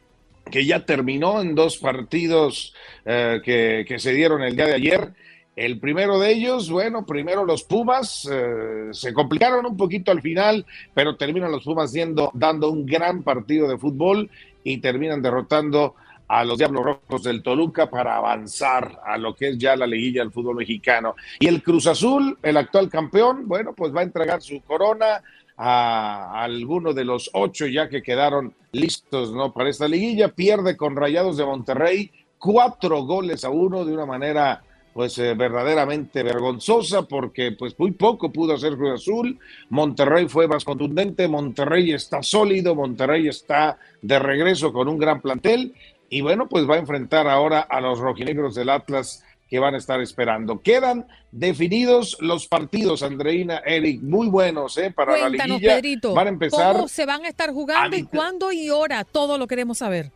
que 0.50 0.64
ya 0.64 0.84
terminó 0.84 1.40
en 1.40 1.54
dos 1.54 1.78
partidos 1.78 2.74
eh, 3.04 3.40
que, 3.44 3.84
que 3.86 3.98
se 3.98 4.12
dieron 4.12 4.42
el 4.42 4.56
día 4.56 4.66
de 4.66 4.74
ayer. 4.74 5.12
El 5.56 5.80
primero 5.80 6.18
de 6.18 6.32
ellos, 6.32 6.70
bueno, 6.70 7.06
primero 7.06 7.46
los 7.46 7.64
Pumas 7.64 8.28
eh, 8.30 8.88
se 8.92 9.14
complicaron 9.14 9.64
un 9.64 9.76
poquito 9.76 10.12
al 10.12 10.20
final, 10.20 10.66
pero 10.92 11.16
terminan 11.16 11.50
los 11.50 11.64
Pumas 11.64 11.90
siendo, 11.90 12.30
dando 12.34 12.70
un 12.70 12.84
gran 12.84 13.22
partido 13.22 13.66
de 13.66 13.78
fútbol 13.78 14.30
y 14.62 14.78
terminan 14.78 15.22
derrotando 15.22 15.94
a 16.28 16.44
los 16.44 16.58
Diablos 16.58 16.84
Rojos 16.84 17.22
del 17.22 17.42
Toluca 17.42 17.88
para 17.88 18.16
avanzar 18.16 19.00
a 19.04 19.16
lo 19.16 19.34
que 19.34 19.48
es 19.48 19.58
ya 19.58 19.76
la 19.76 19.86
liguilla 19.86 20.20
del 20.20 20.32
fútbol 20.32 20.56
mexicano. 20.56 21.14
Y 21.38 21.46
el 21.46 21.62
Cruz 21.62 21.86
Azul, 21.86 22.36
el 22.42 22.56
actual 22.56 22.90
campeón, 22.90 23.46
bueno, 23.46 23.72
pues 23.74 23.94
va 23.94 24.00
a 24.00 24.04
entregar 24.04 24.42
su 24.42 24.60
corona 24.62 25.22
a 25.56 26.42
alguno 26.42 26.92
de 26.92 27.04
los 27.04 27.30
ocho 27.32 27.66
ya 27.66 27.88
que 27.88 28.02
quedaron 28.02 28.54
listos, 28.72 29.32
¿no? 29.32 29.52
Para 29.52 29.70
esta 29.70 29.88
liguilla, 29.88 30.28
pierde 30.28 30.76
con 30.76 30.96
Rayados 30.96 31.36
de 31.36 31.46
Monterrey 31.46 32.10
cuatro 32.38 33.02
goles 33.04 33.44
a 33.44 33.50
uno 33.50 33.84
de 33.84 33.94
una 33.94 34.06
manera 34.06 34.62
pues 34.96 35.18
eh, 35.18 35.34
verdaderamente 35.34 36.22
vergonzosa 36.22 37.02
porque 37.02 37.52
pues 37.52 37.78
muy 37.78 37.90
poco 37.90 38.32
pudo 38.32 38.54
hacer 38.54 38.76
Cruz 38.76 39.02
Azul, 39.02 39.38
Monterrey 39.68 40.26
fue 40.26 40.48
más 40.48 40.64
contundente, 40.64 41.28
Monterrey 41.28 41.92
está 41.92 42.22
sólido, 42.22 42.74
Monterrey 42.74 43.28
está 43.28 43.78
de 44.00 44.18
regreso 44.18 44.72
con 44.72 44.88
un 44.88 44.96
gran 44.96 45.20
plantel. 45.20 45.74
Y 46.08 46.22
bueno, 46.22 46.48
pues 46.48 46.70
va 46.70 46.76
a 46.76 46.78
enfrentar 46.78 47.28
ahora 47.28 47.60
a 47.60 47.80
los 47.82 47.98
rojinegros 47.98 48.54
del 48.54 48.70
Atlas 48.70 49.22
que 49.48 49.58
van 49.58 49.74
a 49.74 49.78
estar 49.78 50.00
esperando. 50.00 50.60
Quedan 50.60 51.06
definidos 51.30 52.16
los 52.20 52.46
partidos, 52.48 53.02
Andreina, 53.02 53.58
Eric, 53.64 54.02
muy 54.02 54.28
buenos, 54.28 54.76
¿eh? 54.78 54.90
Para 54.90 55.12
la 55.12 55.18
Cuéntanos, 55.28 55.56
liguilla. 55.60 55.74
Pedrito. 55.76 56.14
Van 56.14 56.26
a 56.26 56.30
empezar. 56.30 56.72
¿Cómo 56.74 56.88
se 56.88 57.06
van 57.06 57.24
a 57.24 57.28
estar 57.28 57.50
jugando 57.52 57.96
a 57.96 57.98
y 57.98 58.02
cuándo 58.04 58.50
y 58.52 58.70
hora? 58.70 59.04
Todo 59.04 59.38
lo 59.38 59.46
queremos 59.46 59.78
saber. 59.78 60.10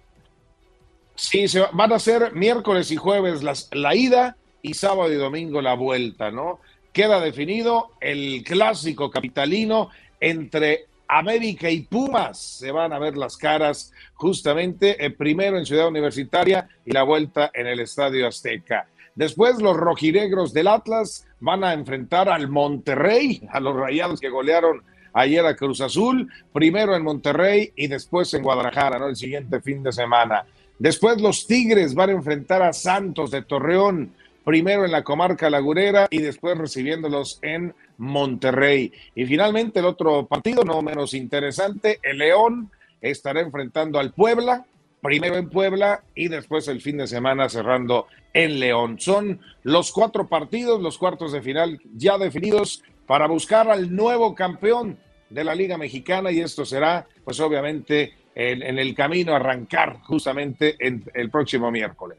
Sí, 1.14 1.48
se 1.48 1.60
va- 1.60 1.70
van 1.72 1.92
a 1.92 1.98
ser 1.98 2.32
miércoles 2.34 2.90
y 2.90 2.96
jueves 2.96 3.42
las, 3.42 3.68
la 3.72 3.94
ida 3.94 4.36
y 4.62 4.74
sábado 4.74 5.12
y 5.12 5.16
domingo 5.16 5.60
la 5.60 5.74
vuelta, 5.74 6.30
¿no? 6.30 6.60
Queda 6.92 7.20
definido 7.20 7.90
el 8.00 8.42
clásico 8.44 9.10
capitalino 9.10 9.90
entre 10.18 10.86
América 11.06 11.70
y 11.70 11.82
Pumas. 11.82 12.38
Se 12.40 12.72
van 12.72 12.92
a 12.92 12.98
ver 12.98 13.16
las 13.16 13.36
caras 13.36 13.92
justamente 14.14 15.04
eh, 15.04 15.10
primero 15.10 15.58
en 15.58 15.66
Ciudad 15.66 15.88
Universitaria 15.88 16.68
y 16.84 16.92
la 16.92 17.02
vuelta 17.04 17.50
en 17.54 17.66
el 17.66 17.80
Estadio 17.80 18.26
Azteca. 18.26 18.88
Después 19.20 19.60
los 19.60 19.76
rojinegros 19.76 20.54
del 20.54 20.66
Atlas 20.66 21.26
van 21.40 21.62
a 21.62 21.74
enfrentar 21.74 22.30
al 22.30 22.48
Monterrey, 22.48 23.46
a 23.52 23.60
los 23.60 23.76
rayados 23.76 24.18
que 24.18 24.30
golearon 24.30 24.82
ayer 25.12 25.44
a 25.44 25.56
Cruz 25.56 25.82
Azul, 25.82 26.32
primero 26.54 26.96
en 26.96 27.02
Monterrey 27.02 27.70
y 27.76 27.88
después 27.88 28.32
en 28.32 28.42
Guadalajara, 28.42 28.98
¿no? 28.98 29.08
El 29.08 29.16
siguiente 29.16 29.60
fin 29.60 29.82
de 29.82 29.92
semana. 29.92 30.46
Después 30.78 31.20
los 31.20 31.46
Tigres 31.46 31.94
van 31.94 32.08
a 32.08 32.12
enfrentar 32.14 32.62
a 32.62 32.72
Santos 32.72 33.30
de 33.30 33.42
Torreón, 33.42 34.14
primero 34.42 34.86
en 34.86 34.92
la 34.92 35.04
comarca 35.04 35.50
lagunera 35.50 36.08
y 36.10 36.20
después 36.20 36.56
recibiéndolos 36.56 37.40
en 37.42 37.74
Monterrey. 37.98 38.90
Y 39.14 39.26
finalmente 39.26 39.80
el 39.80 39.84
otro 39.84 40.24
partido, 40.24 40.64
no 40.64 40.80
menos 40.80 41.12
interesante, 41.12 42.00
el 42.02 42.16
León 42.16 42.70
estará 43.02 43.42
enfrentando 43.42 43.98
al 43.98 44.14
Puebla, 44.14 44.64
primero 45.00 45.36
en 45.36 45.48
Puebla 45.48 46.02
y 46.14 46.28
después 46.28 46.68
el 46.68 46.80
fin 46.80 46.98
de 46.98 47.06
semana 47.06 47.48
cerrando 47.48 48.06
en 48.32 48.60
León. 48.60 48.98
Son 49.00 49.40
los 49.62 49.92
cuatro 49.92 50.28
partidos, 50.28 50.80
los 50.80 50.98
cuartos 50.98 51.32
de 51.32 51.42
final 51.42 51.80
ya 51.94 52.18
definidos 52.18 52.82
para 53.06 53.26
buscar 53.26 53.70
al 53.70 53.94
nuevo 53.94 54.34
campeón 54.34 54.98
de 55.30 55.44
la 55.44 55.54
Liga 55.54 55.76
Mexicana 55.78 56.30
y 56.30 56.40
esto 56.40 56.64
será, 56.64 57.06
pues 57.24 57.40
obviamente, 57.40 58.14
en, 58.34 58.62
en 58.62 58.78
el 58.78 58.94
camino 58.94 59.32
a 59.32 59.36
arrancar 59.36 60.00
justamente 60.02 60.76
en, 60.78 61.04
el 61.14 61.30
próximo 61.30 61.70
miércoles. 61.70 62.18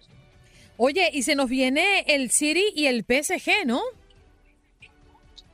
Oye, 0.78 1.10
y 1.14 1.24
se 1.24 1.36
nos 1.36 1.50
viene 1.50 2.06
el 2.08 2.32
City 2.32 2.66
y 2.76 2.88
el 2.88 3.04
PSG, 3.04 3.66
¿no? 3.66 3.82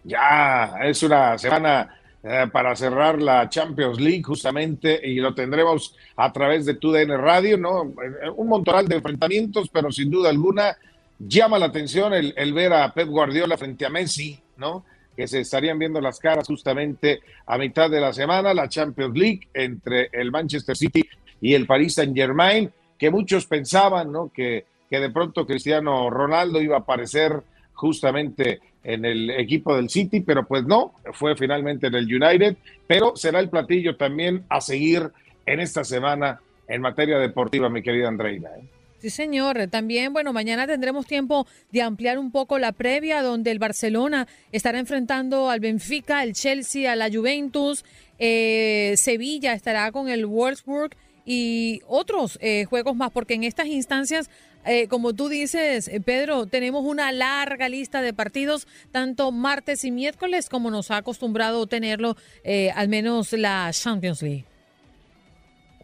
Ya, 0.03 0.75
es 0.84 1.03
una 1.03 1.38
semana 1.38 1.97
eh, 2.24 2.47
para 2.51 2.76
cerrar 2.76 3.22
la 3.22 3.47
Champions 3.47 3.99
League 3.99 4.24
justamente 4.24 4.99
y 5.07 5.15
lo 5.15 5.36
tendremos 5.36 5.95
a 6.15 6.32
través 6.34 6.65
de 6.65 6.74
TUDN 6.74 7.18
Radio, 7.18 7.57
¿no? 7.57 7.84
Eh, 7.84 8.30
Un 8.36 8.47
montonal 8.47 8.88
de 8.88 8.95
enfrentamientos, 8.95 9.70
pero 9.72 9.91
sin 9.91 10.09
duda 10.09 10.30
alguna 10.30 10.76
llama 11.20 11.59
la 11.59 11.68
atención 11.68 12.13
el, 12.13 12.34
el 12.36 12.53
ver 12.53 12.74
a 12.74 12.93
Pep 12.93 13.07
Guardiola 13.07 13.57
frente 13.57 13.86
a 13.86 13.89
Messi, 13.89 14.39
¿no? 14.57 14.84
Que 15.15 15.28
se 15.28 15.39
estarían 15.39 15.80
viendo 15.80 16.01
las 16.01 16.20
caras 16.20 16.47
justamente 16.47 17.22
a 17.45 17.57
mitad 17.57 17.89
de 17.89 18.01
la 18.01 18.13
semana, 18.13 18.53
la 18.53 18.68
Champions 18.68 19.18
League 19.18 19.47
entre 19.53 20.09
el 20.11 20.32
Manchester 20.32 20.76
City 20.76 21.07
y 21.39 21.53
el 21.53 21.65
Paris 21.65 21.95
Saint 21.95 22.15
Germain, 22.15 22.72
que 22.97 23.09
muchos 23.09 23.45
pensaban, 23.45 24.11
¿no? 24.11 24.32
Que, 24.34 24.65
que 24.89 24.99
de 24.99 25.09
pronto 25.09 25.45
Cristiano 25.45 26.09
Ronaldo 26.09 26.61
iba 26.61 26.78
a 26.78 26.80
aparecer 26.80 27.43
justamente 27.74 28.59
en 28.88 29.04
el 29.04 29.30
equipo 29.32 29.76
del 29.76 29.90
City, 29.90 30.22
pero 30.22 30.48
pues 30.48 30.64
no, 30.64 30.94
fue 31.12 31.36
finalmente 31.36 31.88
en 31.88 31.96
el 31.96 32.06
United, 32.06 32.56
pero 32.88 33.18
será 33.18 33.42
el 33.42 33.50
platillo 33.50 33.98
también 33.98 34.46
a 34.48 34.62
seguir 34.62 35.12
en 35.46 35.60
esta 35.60 35.84
semana 35.84 36.40
en 36.70 36.82
materia 36.82 37.20
deportiva, 37.20 37.70
mi 37.70 37.84
querida 37.84 38.08
Andreina. 38.08 38.48
¿eh? 38.58 38.64
Sí, 39.00 39.10
señor. 39.10 39.68
También, 39.70 40.14
bueno, 40.14 40.32
mañana 40.32 40.66
tendremos 40.66 41.06
tiempo 41.06 41.46
de 41.72 41.82
ampliar 41.82 42.18
un 42.18 42.32
poco 42.32 42.60
la 42.60 42.72
previa, 42.72 43.22
donde 43.22 43.52
el 43.52 43.60
Barcelona 43.60 44.26
estará 44.54 44.80
enfrentando 44.80 45.50
al 45.50 45.60
Benfica, 45.60 46.24
el 46.24 46.34
Chelsea, 46.34 46.90
a 46.90 46.96
la 46.96 47.10
Juventus, 47.12 47.84
eh, 48.20 48.94
Sevilla 48.96 49.52
estará 49.52 49.92
con 49.92 50.08
el 50.08 50.26
Wolfsburg 50.26 50.96
y 51.26 51.82
otros 51.88 52.40
eh, 52.42 52.64
juegos 52.66 52.96
más, 52.96 53.12
porque 53.12 53.34
en 53.34 53.44
estas 53.44 53.68
instancias, 53.68 54.30
eh, 54.68 54.88
como 54.88 55.13
tú 55.13 55.30
dices, 55.30 55.88
eh, 55.88 56.01
Pedro, 56.01 56.45
tenemos 56.45 56.84
una 56.84 57.11
larga 57.11 57.70
lista 57.70 58.01
de 58.01 58.13
partidos, 58.13 58.68
tanto 58.91 59.32
martes 59.32 59.84
y 59.86 59.91
miércoles, 59.91 60.49
como 60.49 60.70
nos 60.70 60.91
ha 60.91 60.97
acostumbrado 60.97 61.68
tenerlo 61.68 62.15
eh, 62.43 62.72
al 62.72 62.89
menos 62.89 63.34
la 63.34 63.70
Champions 63.72 64.22
League. 64.22 64.45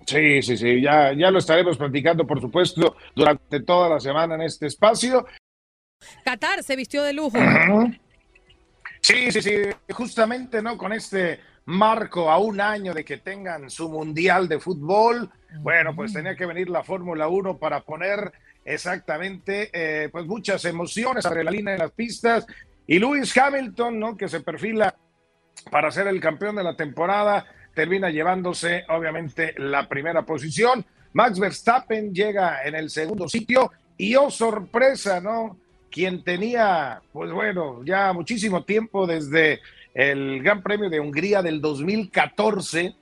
Sí, 0.06 0.42
sí, 0.42 0.58
sí, 0.58 0.82
ya, 0.82 1.14
ya 1.14 1.32
lo 1.32 1.40
estaremos 1.40 1.78
platicando, 1.78 2.28
por 2.28 2.42
supuesto, 2.42 2.98
durante 3.16 3.62
toda 3.62 3.88
la 3.88 4.00
semana 4.00 4.36
en 4.36 4.42
este 4.42 4.68
espacio. 4.68 5.26
Qatar 6.26 6.62
se 6.62 6.76
vistió 6.76 7.04
de 7.04 7.14
lujo. 7.14 7.38
Sí, 9.00 9.32
sí, 9.32 9.42
sí, 9.42 9.52
justamente, 9.94 10.62
¿no? 10.62 10.78
Con 10.78 10.94
este 10.94 11.40
marco 11.66 12.30
a 12.30 12.38
un 12.38 12.60
año 12.60 12.94
de 12.94 13.06
que 13.06 13.18
tengan 13.18 13.70
su 13.70 13.90
mundial 13.90 14.48
de 14.48 14.60
fútbol, 14.60 15.30
bueno, 15.60 15.96
pues 15.96 16.14
tenía 16.14 16.36
que 16.36 16.46
venir 16.46 16.70
la 16.70 16.84
Fórmula 16.84 17.28
1 17.28 17.58
para 17.58 17.82
poner 17.82 18.34
exactamente, 18.66 19.70
eh, 19.74 20.10
pues 20.10 20.26
muchas 20.26 20.66
emociones, 20.66 21.26
adrenalina 21.26 21.74
en 21.74 21.80
las 21.80 21.92
pistas. 21.92 22.46
Y 22.88 23.00
Lewis 23.00 23.36
Hamilton, 23.38 24.00
¿no? 24.00 24.18
Que 24.18 24.28
se 24.28 24.42
perfila 24.42 24.96
para 25.72 25.92
ser 25.92 26.08
el 26.08 26.20
campeón 26.20 26.56
de 26.56 26.64
la 26.64 26.76
temporada, 26.76 27.46
termina 27.74 28.10
llevándose, 28.10 28.84
obviamente, 28.90 29.54
la 29.58 29.88
primera 29.88 30.24
posición. 30.24 30.86
Max 31.14 31.40
Verstappen 31.40 32.14
llega 32.14 32.64
en 32.64 32.76
el 32.76 32.90
segundo 32.90 33.28
sitio 33.30 33.72
y, 33.98 34.16
oh 34.16 34.30
sorpresa, 34.30 35.22
¿no? 35.22 35.58
Quien 35.90 36.24
tenía, 36.24 37.02
pues 37.12 37.32
bueno, 37.32 37.84
ya 37.86 38.14
muchísimo 38.14 38.64
tiempo 38.64 39.06
desde 39.06 39.62
el 39.94 40.42
Gran 40.42 40.64
Premio 40.64 40.90
de 40.90 41.00
Hungría 41.00 41.42
del 41.42 41.62
2014, 41.62 42.96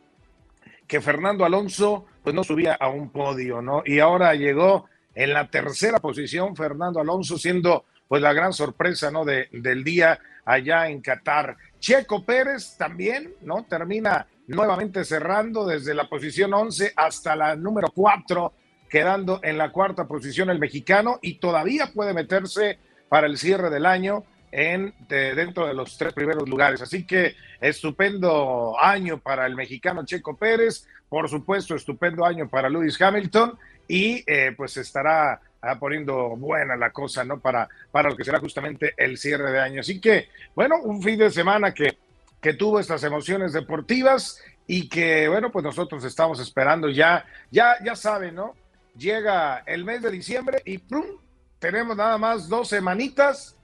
que 0.87 1.01
Fernando 1.01 1.45
Alonso, 1.45 2.05
pues 2.21 2.35
no 2.35 2.43
subía 2.43 2.73
a 2.73 2.89
un 2.89 3.09
podio, 3.09 3.61
¿no? 3.61 3.81
Y 3.85 3.99
ahora 3.99 4.35
llegó 4.35 4.89
en 5.15 5.33
la 5.33 5.49
tercera 5.49 5.99
posición 5.99 6.55
Fernando 6.55 6.99
Alonso, 6.99 7.37
siendo 7.37 7.85
pues 8.07 8.21
la 8.21 8.33
gran 8.33 8.53
sorpresa, 8.53 9.09
¿no? 9.11 9.23
De, 9.23 9.47
del 9.51 9.83
día 9.83 10.19
allá 10.45 10.89
en 10.89 11.01
Qatar. 11.01 11.57
Checo 11.79 12.25
Pérez 12.25 12.75
también, 12.77 13.33
¿no? 13.41 13.63
Termina 13.63 14.27
nuevamente 14.47 15.05
cerrando 15.05 15.65
desde 15.65 15.93
la 15.93 16.09
posición 16.09 16.53
11 16.53 16.93
hasta 16.95 17.35
la 17.35 17.55
número 17.55 17.89
4, 17.93 18.53
quedando 18.89 19.39
en 19.43 19.57
la 19.57 19.71
cuarta 19.71 20.07
posición 20.07 20.49
el 20.49 20.59
mexicano 20.59 21.19
y 21.21 21.35
todavía 21.35 21.91
puede 21.93 22.13
meterse 22.13 22.79
para 23.07 23.27
el 23.27 23.37
cierre 23.37 23.69
del 23.69 23.85
año 23.85 24.25
en, 24.51 24.93
de, 25.07 25.33
dentro 25.33 25.65
de 25.65 25.73
los 25.73 25.97
tres 25.97 26.13
primeros 26.13 26.47
lugares. 26.47 26.81
Así 26.81 27.05
que 27.05 27.35
estupendo 27.61 28.75
año 28.79 29.19
para 29.19 29.45
el 29.45 29.55
mexicano 29.55 30.05
Checo 30.05 30.35
Pérez, 30.35 30.85
por 31.07 31.29
supuesto, 31.29 31.75
estupendo 31.75 32.25
año 32.25 32.49
para 32.49 32.69
Lewis 32.69 33.01
Hamilton 33.01 33.57
y 33.91 34.23
eh, 34.25 34.53
pues 34.55 34.77
estará 34.77 35.41
ah, 35.61 35.77
poniendo 35.77 36.29
buena 36.37 36.77
la 36.77 36.91
cosa, 36.91 37.25
¿no? 37.25 37.41
Para, 37.41 37.67
para 37.91 38.09
lo 38.09 38.15
que 38.15 38.23
será 38.23 38.39
justamente 38.39 38.93
el 38.95 39.17
cierre 39.17 39.51
de 39.51 39.59
año. 39.59 39.81
Así 39.81 39.99
que, 39.99 40.29
bueno, 40.55 40.77
un 40.81 41.03
fin 41.03 41.19
de 41.19 41.29
semana 41.29 41.73
que, 41.73 41.97
que 42.39 42.53
tuvo 42.53 42.79
estas 42.79 43.03
emociones 43.03 43.51
deportivas 43.51 44.41
y 44.65 44.87
que, 44.87 45.27
bueno, 45.27 45.51
pues 45.51 45.65
nosotros 45.65 46.05
estamos 46.05 46.39
esperando 46.39 46.87
ya, 46.87 47.25
ya, 47.51 47.75
ya 47.83 47.97
saben, 47.97 48.35
¿no? 48.35 48.55
Llega 48.97 49.61
el 49.65 49.83
mes 49.83 50.01
de 50.01 50.11
diciembre 50.11 50.61
y. 50.65 50.81
Tenemos 51.59 51.95
nada 51.95 52.17
más 52.17 52.49
dos 52.49 52.69
semanitas 52.69 53.55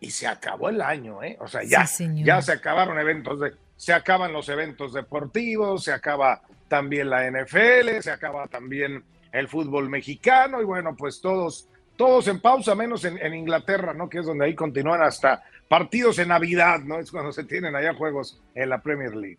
y 0.00 0.10
se 0.10 0.26
acabó 0.26 0.68
el 0.68 0.82
año, 0.82 1.22
¿eh? 1.22 1.38
O 1.40 1.46
sea, 1.46 1.62
ya, 1.62 1.86
ya 2.16 2.42
se 2.42 2.52
acabaron 2.52 2.98
eventos, 2.98 3.40
de, 3.40 3.54
se 3.76 3.94
acaban 3.94 4.32
los 4.32 4.48
eventos 4.50 4.92
deportivos, 4.92 5.84
se 5.84 5.92
acaba 5.92 6.42
también 6.68 7.08
la 7.08 7.30
NFL, 7.30 8.00
se 8.00 8.10
acaba 8.10 8.46
también 8.48 9.02
el 9.32 9.48
fútbol 9.48 9.88
mexicano 9.88 10.60
y 10.60 10.64
bueno, 10.64 10.96
pues 10.96 11.20
todos, 11.20 11.68
todos 11.96 12.28
en 12.28 12.40
pausa, 12.40 12.74
menos 12.74 13.04
en, 13.04 13.34
Inglaterra, 13.34 13.94
¿no? 13.94 14.08
Que 14.08 14.18
es 14.18 14.26
donde 14.26 14.46
ahí 14.46 14.54
continúan 14.54 15.02
hasta 15.02 15.42
partidos 15.68 16.18
en 16.18 16.28
Navidad, 16.28 16.80
¿no? 16.80 16.98
Es 16.98 17.10
cuando 17.10 17.32
se 17.32 17.44
tienen 17.44 17.74
allá 17.76 17.94
juegos 17.94 18.40
en 18.54 18.68
la 18.68 18.82
Premier 18.82 19.14
League. 19.14 19.38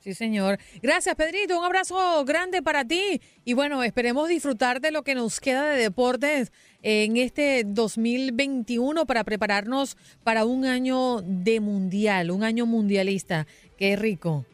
Sí, 0.00 0.14
señor. 0.14 0.58
Gracias, 0.82 1.14
Pedrito. 1.14 1.56
Un 1.56 1.64
abrazo 1.64 2.24
grande 2.24 2.60
para 2.60 2.84
ti. 2.84 3.20
Y 3.44 3.52
bueno, 3.52 3.84
esperemos 3.84 4.28
disfrutar 4.28 4.80
de 4.80 4.90
lo 4.90 5.04
que 5.04 5.14
nos 5.14 5.38
queda 5.38 5.64
de 5.68 5.80
deportes 5.80 6.50
en 6.82 7.16
este 7.16 7.62
2021 7.64 9.06
para 9.06 9.22
prepararnos 9.22 9.96
para 10.24 10.44
un 10.44 10.64
año 10.64 11.22
de 11.22 11.60
mundial, 11.60 12.32
un 12.32 12.42
año 12.42 12.66
mundialista. 12.66 13.46
Qué 13.78 13.94
rico. 13.94 14.44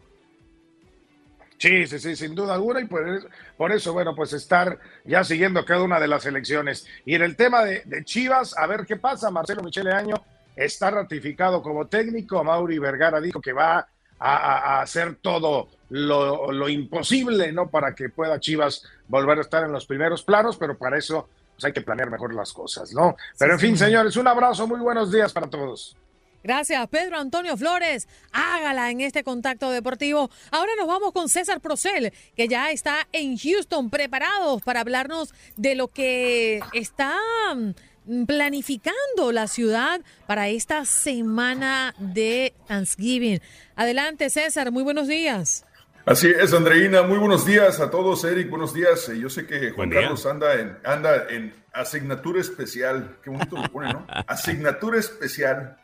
Sí, 1.58 1.86
sí, 1.86 1.98
sí, 1.98 2.14
sin 2.14 2.34
duda 2.34 2.54
alguna, 2.54 2.80
y 2.80 2.84
por 2.84 3.08
eso, 3.08 3.28
por 3.56 3.72
eso, 3.72 3.92
bueno, 3.92 4.14
pues 4.14 4.32
estar 4.32 4.78
ya 5.04 5.24
siguiendo 5.24 5.64
cada 5.64 5.82
una 5.82 5.98
de 5.98 6.06
las 6.06 6.24
elecciones. 6.24 6.86
Y 7.04 7.14
en 7.14 7.22
el 7.22 7.36
tema 7.36 7.64
de, 7.64 7.82
de 7.84 8.04
Chivas, 8.04 8.56
a 8.56 8.66
ver 8.66 8.86
qué 8.86 8.96
pasa, 8.96 9.30
Marcelo 9.30 9.62
Michele 9.62 9.92
Año 9.92 10.14
está 10.54 10.90
ratificado 10.90 11.60
como 11.60 11.86
técnico, 11.86 12.42
Mauri 12.44 12.78
Vergara 12.78 13.20
dijo 13.20 13.40
que 13.40 13.52
va 13.52 13.88
a, 14.20 14.36
a 14.36 14.82
hacer 14.82 15.16
todo 15.20 15.68
lo, 15.90 16.52
lo, 16.52 16.68
imposible, 16.68 17.52
¿no? 17.52 17.68
Para 17.68 17.94
que 17.94 18.08
pueda 18.08 18.40
Chivas 18.40 18.84
volver 19.08 19.38
a 19.38 19.42
estar 19.42 19.64
en 19.64 19.72
los 19.72 19.86
primeros 19.86 20.22
planos, 20.22 20.56
pero 20.56 20.76
para 20.76 20.98
eso 20.98 21.28
pues 21.54 21.64
hay 21.64 21.72
que 21.72 21.80
planear 21.80 22.10
mejor 22.10 22.34
las 22.34 22.52
cosas, 22.52 22.92
¿no? 22.92 23.16
Pero 23.36 23.54
en 23.54 23.58
fin, 23.58 23.76
señores, 23.76 24.16
un 24.16 24.28
abrazo, 24.28 24.66
muy 24.68 24.78
buenos 24.80 25.10
días 25.10 25.32
para 25.32 25.48
todos. 25.48 25.96
Gracias, 26.42 26.86
Pedro 26.88 27.18
Antonio 27.18 27.56
Flores. 27.56 28.08
Hágala 28.32 28.90
en 28.90 29.00
este 29.00 29.24
contacto 29.24 29.70
deportivo. 29.70 30.30
Ahora 30.50 30.72
nos 30.78 30.86
vamos 30.86 31.12
con 31.12 31.28
César 31.28 31.60
Procel, 31.60 32.12
que 32.36 32.48
ya 32.48 32.70
está 32.70 33.08
en 33.12 33.36
Houston, 33.36 33.90
preparados 33.90 34.62
para 34.62 34.80
hablarnos 34.80 35.34
de 35.56 35.74
lo 35.74 35.88
que 35.88 36.60
está 36.72 37.16
mm, 37.54 38.24
planificando 38.24 39.32
la 39.32 39.48
ciudad 39.48 40.00
para 40.26 40.48
esta 40.48 40.84
semana 40.84 41.94
de 41.98 42.54
Thanksgiving. 42.66 43.40
Adelante, 43.76 44.30
César, 44.30 44.70
muy 44.70 44.82
buenos 44.82 45.08
días. 45.08 45.64
Así 46.08 46.28
es, 46.28 46.54
Andreina. 46.54 47.02
Muy 47.02 47.18
buenos 47.18 47.44
días 47.44 47.80
a 47.80 47.90
todos, 47.90 48.24
Eric. 48.24 48.48
Buenos 48.48 48.72
días. 48.72 49.08
Yo 49.08 49.28
sé 49.28 49.46
que 49.46 49.72
Juan 49.72 49.90
Carlos 49.90 50.24
anda 50.24 50.54
en, 50.54 50.78
anda 50.82 51.26
en 51.28 51.52
asignatura 51.70 52.40
especial. 52.40 53.18
Qué 53.22 53.28
bonito 53.28 53.56
lo 53.56 53.64
pone, 53.64 53.92
¿no? 53.92 54.06
Asignatura 54.26 54.98
especial. 54.98 55.76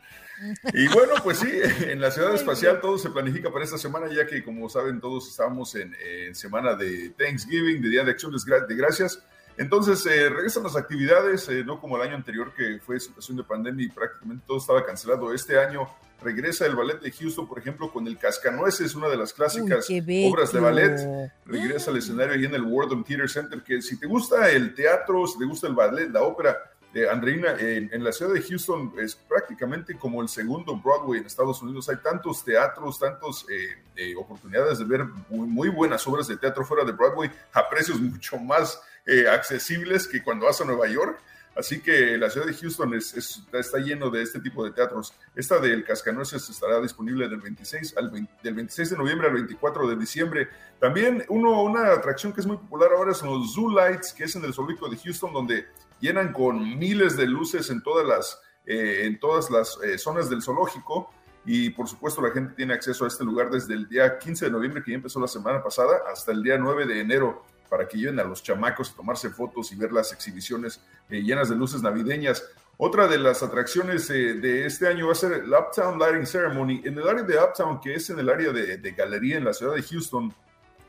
Y 0.73 0.87
bueno, 0.89 1.13
pues 1.23 1.39
sí, 1.39 1.49
en 1.87 2.01
la 2.01 2.11
ciudad 2.11 2.33
espacial 2.33 2.81
todo 2.81 2.97
se 2.97 3.09
planifica 3.09 3.51
para 3.51 3.63
esta 3.63 3.77
semana, 3.77 4.07
ya 4.13 4.25
que 4.25 4.43
como 4.43 4.69
saben 4.69 4.99
todos 4.99 5.29
estamos 5.29 5.75
en, 5.75 5.95
en 5.95 6.35
semana 6.35 6.75
de 6.75 7.11
Thanksgiving, 7.17 7.81
de 7.81 7.89
Día 7.89 8.03
de 8.03 8.11
Acción 8.11 8.31
de 8.31 8.75
Gracias. 8.75 9.21
Entonces 9.57 10.05
eh, 10.05 10.29
regresan 10.29 10.63
las 10.63 10.75
actividades, 10.75 11.47
eh, 11.47 11.63
no 11.63 11.79
como 11.79 11.95
el 11.95 12.03
año 12.03 12.15
anterior 12.15 12.53
que 12.53 12.79
fue 12.79 12.99
situación 12.99 13.37
de 13.37 13.43
pandemia 13.43 13.85
y 13.85 13.89
prácticamente 13.89 14.43
todo 14.45 14.57
estaba 14.57 14.85
cancelado. 14.85 15.33
Este 15.33 15.57
año 15.57 15.87
regresa 16.21 16.65
el 16.65 16.75
ballet 16.75 16.99
de 16.99 17.11
Houston, 17.11 17.47
por 17.47 17.59
ejemplo, 17.59 17.91
con 17.91 18.05
el 18.07 18.17
Cascanueces, 18.17 18.95
una 18.95 19.07
de 19.07 19.17
las 19.17 19.31
clásicas 19.31 19.89
Uy, 19.89 20.29
obras 20.29 20.51
de 20.51 20.59
ballet. 20.59 21.31
Regresa 21.45 21.91
al 21.91 21.97
escenario 21.97 22.33
ahí 22.33 22.45
en 22.45 22.53
el 22.53 22.63
World 22.63 23.05
Theater 23.05 23.29
Center, 23.29 23.63
que 23.63 23.81
si 23.81 23.97
te 23.97 24.07
gusta 24.07 24.49
el 24.51 24.73
teatro, 24.73 25.25
si 25.27 25.39
te 25.39 25.45
gusta 25.45 25.67
el 25.67 25.75
ballet, 25.75 26.09
la 26.09 26.23
ópera, 26.23 26.57
eh, 26.95 27.09
Andreina, 27.09 27.57
en, 27.59 28.01
la 28.05 28.13
ciudad 28.13 28.33
de 28.33 28.41
Houston 28.41 28.93
es 28.97 29.15
prácticamente 29.15 29.97
como 29.97 30.21
el 30.21 30.29
segundo 30.29 30.77
Broadway 30.77 31.19
en 31.19 31.25
Estados 31.25 31.61
Unidos. 31.61 31.89
Hay 31.89 31.97
tantos 31.97 32.45
teatros, 32.45 32.97
tantas 32.97 33.45
eh, 33.49 33.83
eh, 33.97 34.15
oportunidades 34.15 34.79
de 34.79 34.85
ver 34.85 35.03
muy, 35.27 35.67
buenas 35.67 36.07
obras 36.07 36.25
de 36.29 36.37
teatro 36.37 36.63
fuera 36.63 36.85
de 36.85 36.93
Broadway 36.93 37.29
a 37.51 37.67
precios 37.67 37.99
mucho 38.01 38.37
más 38.37 38.81
eh, 39.05 39.27
accesibles 39.27 40.07
que 40.07 40.23
cuando 40.23 40.45
vas 40.45 40.61
a 40.61 40.63
Nueva 40.63 40.87
York. 40.87 41.19
Así 41.53 41.81
que 41.81 42.17
la 42.17 42.29
ciudad 42.29 42.47
de 42.47 42.53
Houston 42.53 42.93
es, 42.93 43.13
está 43.51 43.77
lleno 43.79 44.09
de 44.09 44.21
este 44.21 44.39
tipo 44.39 44.63
de 44.63 44.71
teatros. 44.71 45.13
Esta 45.35 45.59
del 45.59 45.83
Cascanueces 45.83 46.49
estará 46.49 46.79
disponible 46.79 47.27
del 47.27 47.41
26, 47.41 47.97
al 47.97 48.09
20, 48.09 48.33
del 48.41 48.53
26 48.53 48.91
de 48.91 48.97
noviembre 48.97 49.27
al 49.27 49.33
24 49.33 49.87
de 49.89 49.95
diciembre. 49.97 50.49
También 50.79 51.25
uno, 51.27 51.61
una 51.63 51.91
atracción 51.91 52.31
que 52.31 52.39
es 52.39 52.47
muy 52.47 52.57
popular 52.57 52.91
ahora 52.93 53.13
son 53.13 53.39
los 53.39 53.53
Zoo 53.53 53.69
Lights, 53.69 54.13
que 54.13 54.25
es 54.25 54.35
en 54.37 54.45
el 54.45 54.53
zoológico 54.53 54.89
de 54.89 54.97
Houston, 54.97 55.33
donde 55.33 55.65
llenan 55.99 56.33
con 56.33 56.77
miles 56.77 57.17
de 57.17 57.27
luces 57.27 57.69
en 57.69 57.81
todas 57.81 58.05
las, 58.05 58.41
eh, 58.65 59.01
en 59.03 59.19
todas 59.19 59.49
las 59.49 59.79
eh, 59.83 59.97
zonas 59.97 60.29
del 60.29 60.41
zoológico. 60.41 61.09
Y 61.45 61.69
por 61.69 61.87
supuesto 61.87 62.21
la 62.21 62.31
gente 62.31 62.53
tiene 62.55 62.73
acceso 62.73 63.05
a 63.05 63.07
este 63.07 63.23
lugar 63.23 63.51
desde 63.51 63.75
el 63.75 63.87
día 63.87 64.17
15 64.17 64.45
de 64.45 64.51
noviembre, 64.51 64.83
que 64.83 64.91
ya 64.91 64.97
empezó 64.97 65.19
la 65.19 65.27
semana 65.27 65.63
pasada, 65.63 66.01
hasta 66.11 66.31
el 66.31 66.41
día 66.41 66.57
9 66.57 66.85
de 66.87 67.01
enero 67.01 67.45
para 67.69 67.87
que 67.87 67.97
lleven 67.97 68.19
a 68.19 68.23
los 68.23 68.43
chamacos 68.43 68.91
a 68.91 68.95
tomarse 68.95 69.29
fotos 69.29 69.71
y 69.71 69.75
ver 69.75 69.91
las 69.91 70.11
exhibiciones 70.13 70.81
eh, 71.09 71.21
llenas 71.21 71.49
de 71.49 71.55
luces 71.55 71.81
navideñas. 71.81 72.43
Otra 72.77 73.07
de 73.07 73.17
las 73.17 73.41
atracciones 73.43 74.09
eh, 74.09 74.35
de 74.35 74.65
este 74.65 74.87
año 74.87 75.07
va 75.07 75.13
a 75.13 75.15
ser 75.15 75.33
el 75.33 75.53
Uptown 75.53 75.99
Lighting 75.99 76.25
Ceremony. 76.25 76.81
En 76.83 76.97
el 76.97 77.07
área 77.07 77.23
de 77.23 77.37
Uptown, 77.37 77.79
que 77.79 77.95
es 77.95 78.09
en 78.09 78.19
el 78.19 78.29
área 78.29 78.51
de, 78.51 78.77
de 78.77 78.91
galería 78.91 79.37
en 79.37 79.45
la 79.45 79.53
ciudad 79.53 79.75
de 79.75 79.83
Houston, 79.83 80.33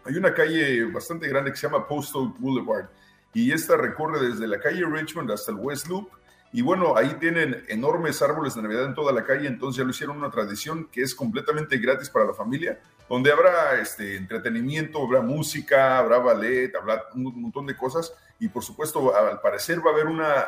hay 0.05 0.17
una 0.17 0.33
calle 0.33 0.85
bastante 0.85 1.29
grande 1.29 1.51
que 1.51 1.57
se 1.57 1.67
llama 1.67 1.87
Postal 1.87 2.33
Boulevard 2.39 2.89
y 3.37 3.53
esta 3.53 3.77
recorre 3.77 4.27
desde 4.31 4.47
la 4.47 4.59
calle 4.59 4.87
Richmond 4.87 5.31
hasta 5.31 5.53
el 5.53 5.59
West 5.59 5.89
Loop. 5.89 6.09
Y 6.55 6.63
bueno, 6.63 6.97
ahí 6.97 7.19
tienen 7.21 7.65
enormes 7.69 8.23
árboles 8.23 8.55
de 8.55 8.63
Navidad 8.63 8.87
en 8.87 8.95
toda 8.95 9.13
la 9.13 9.25
calle, 9.25 9.47
entonces 9.47 9.77
ya 9.77 9.85
lo 9.85 9.91
hicieron 9.91 10.17
una 10.17 10.31
tradición 10.31 10.89
que 10.91 11.03
es 11.03 11.15
completamente 11.15 11.77
gratis 11.77 12.09
para 12.09 12.25
la 12.25 12.33
familia, 12.33 12.81
donde 13.11 13.31
habrá 13.31 13.79
este, 13.79 14.17
entretenimiento, 14.17 15.05
habrá 15.05 15.21
música, 15.21 15.99
habrá 15.99 16.17
ballet, 16.17 16.75
habrá 16.75 17.03
un 17.15 17.43
montón 17.43 17.67
de 17.67 17.77
cosas. 17.77 18.15
Y 18.41 18.49
por 18.49 18.65
supuesto, 18.65 19.15
al 19.15 19.39
parecer 19.43 19.85
va 19.85 19.91
a 19.91 19.93
haber 19.93 20.07
una, 20.07 20.47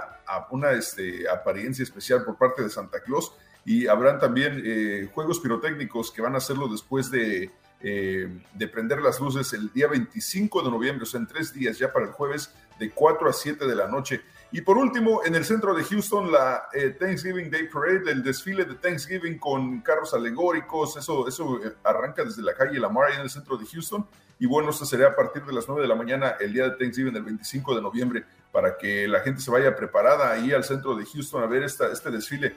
una 0.49 0.71
este, 0.71 1.29
apariencia 1.29 1.83
especial 1.83 2.25
por 2.25 2.39
parte 2.39 2.63
de 2.63 2.71
Santa 2.71 3.03
Claus 3.03 3.35
y 3.67 3.87
habrán 3.87 4.19
también 4.19 4.63
eh, 4.65 5.11
juegos 5.13 5.41
pirotécnicos 5.41 6.11
que 6.11 6.23
van 6.23 6.35
a 6.35 6.39
hacerlo 6.39 6.69
después 6.69 7.11
de, 7.11 7.51
eh, 7.81 8.43
de 8.55 8.69
prender 8.69 9.03
las 9.03 9.21
luces 9.21 9.53
el 9.53 9.71
día 9.75 9.89
25 9.89 10.63
de 10.63 10.71
noviembre, 10.71 11.03
o 11.03 11.07
sea, 11.07 11.21
en 11.21 11.27
tres 11.27 11.53
días, 11.53 11.79
ya 11.79 11.93
para 11.93 12.07
el 12.07 12.13
jueves, 12.13 12.55
de 12.79 12.91
4 12.91 13.29
a 13.29 13.33
7 13.33 13.67
de 13.67 13.75
la 13.75 13.87
noche. 13.87 14.23
Y 14.51 14.63
por 14.63 14.79
último, 14.79 15.23
en 15.25 15.35
el 15.35 15.45
centro 15.45 15.75
de 15.75 15.85
Houston, 15.85 16.33
la 16.33 16.69
eh, 16.73 16.97
Thanksgiving 16.99 17.51
Day 17.51 17.69
Parade, 17.69 18.11
el 18.11 18.23
desfile 18.23 18.65
de 18.65 18.77
Thanksgiving 18.77 19.39
con 19.39 19.81
carros 19.83 20.15
alegóricos, 20.15 20.97
eso, 20.97 21.29
eso 21.29 21.63
eh, 21.63 21.75
arranca 21.85 22.25
desde 22.25 22.43
la 22.43 22.55
calle 22.55 22.81
Lamar 22.81 23.13
en 23.13 23.21
el 23.21 23.31
centro 23.31 23.59
de 23.59 23.67
Houston. 23.67 24.07
Y 24.39 24.47
bueno, 24.47 24.71
esto 24.71 24.87
será 24.87 25.09
a 25.09 25.17
partir 25.17 25.45
de 25.45 25.53
las 25.53 25.69
9 25.69 25.83
de 25.83 25.89
la 25.89 25.95
mañana, 25.95 26.37
el 26.41 26.53
día 26.55 26.65
de 26.65 26.77
Thanksgiving, 26.77 27.15
el 27.15 27.25
25 27.25 27.75
de 27.75 27.83
noviembre, 27.83 28.25
para 28.51 28.79
que 28.79 29.07
la 29.07 29.21
gente 29.21 29.43
se 29.43 29.51
vaya 29.51 29.77
preparada 29.77 30.33
ahí 30.33 30.53
al 30.53 30.65
centro 30.65 30.95
de 30.95 31.05
Houston 31.05 31.43
a 31.43 31.47
ver 31.47 31.65
esta, 31.65 31.93
este 31.93 32.11
desfile. 32.11 32.55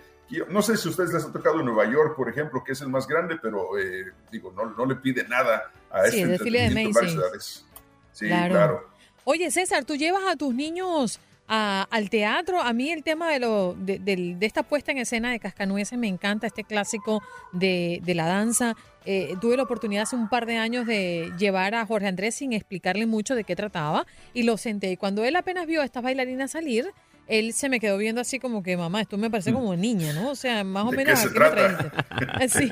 No 0.47 0.61
sé 0.61 0.77
si 0.77 0.87
a 0.87 0.91
ustedes 0.91 1.11
les 1.11 1.25
ha 1.25 1.33
tocado 1.33 1.59
en 1.59 1.65
Nueva 1.65 1.91
York, 1.91 2.15
por 2.15 2.29
ejemplo, 2.29 2.63
que 2.63 2.71
es 2.71 2.79
el 2.79 2.87
más 2.87 3.05
grande, 3.05 3.37
pero 3.41 3.77
eh, 3.77 4.13
digo, 4.31 4.53
no, 4.55 4.69
no, 4.69 4.85
le 4.85 4.95
pide 4.95 5.27
nada 5.27 5.71
a 5.89 6.05
sí, 6.05 6.19
este 6.19 6.27
desfile 6.27 6.69
de 6.69 6.85
Macy's. 6.87 7.65
Sí, 8.13 8.27
claro. 8.27 8.53
claro. 8.53 8.90
Oye, 9.23 9.51
César, 9.51 9.85
¿tú 9.85 9.95
llevas 9.95 10.23
a 10.29 10.35
tus 10.35 10.53
niños 10.53 11.19
a, 11.47 11.87
al 11.91 12.09
teatro? 12.09 12.61
A 12.61 12.73
mí 12.73 12.89
el 12.91 13.03
tema 13.03 13.31
de, 13.31 13.39
lo, 13.39 13.75
de, 13.77 13.99
de, 13.99 14.35
de, 14.37 14.45
esta 14.45 14.63
puesta 14.63 14.91
en 14.91 14.97
escena 14.97 15.31
de 15.31 15.39
Cascanueces 15.39 15.97
me 15.97 16.07
encanta, 16.07 16.47
este 16.47 16.63
clásico 16.63 17.21
de, 17.51 17.99
de 18.03 18.15
la 18.15 18.25
danza. 18.25 18.75
Eh, 19.05 19.35
tuve 19.41 19.57
la 19.57 19.63
oportunidad 19.63 20.03
hace 20.03 20.15
un 20.15 20.29
par 20.29 20.45
de 20.45 20.57
años 20.57 20.85
de 20.85 21.31
llevar 21.37 21.75
a 21.75 21.85
Jorge 21.85 22.07
Andrés 22.07 22.35
sin 22.35 22.53
explicarle 22.53 23.05
mucho 23.05 23.35
de 23.35 23.43
qué 23.43 23.55
trataba 23.55 24.05
y 24.33 24.43
lo 24.43 24.57
senté. 24.57 24.91
Y 24.91 24.97
cuando 24.97 25.23
él 25.23 25.35
apenas 25.35 25.65
vio 25.67 25.81
a 25.81 25.85
estas 25.85 26.03
bailarinas 26.03 26.51
salir, 26.51 26.91
él 27.27 27.53
se 27.53 27.69
me 27.69 27.79
quedó 27.79 27.97
viendo 27.97 28.21
así 28.21 28.39
como 28.39 28.61
que, 28.63 28.75
mamá, 28.75 29.01
esto 29.01 29.17
me 29.17 29.29
parece 29.29 29.53
como 29.53 29.75
niña, 29.75 30.13
¿no? 30.13 30.29
O 30.31 30.35
sea, 30.35 30.63
más 30.63 30.85
o 30.85 30.91
menos, 30.91 31.19
¿a 31.19 31.23
qué 31.27 31.33
trata? 31.33 31.91
me 32.09 32.47
trajiste? 32.47 32.47
Sí, 32.49 32.69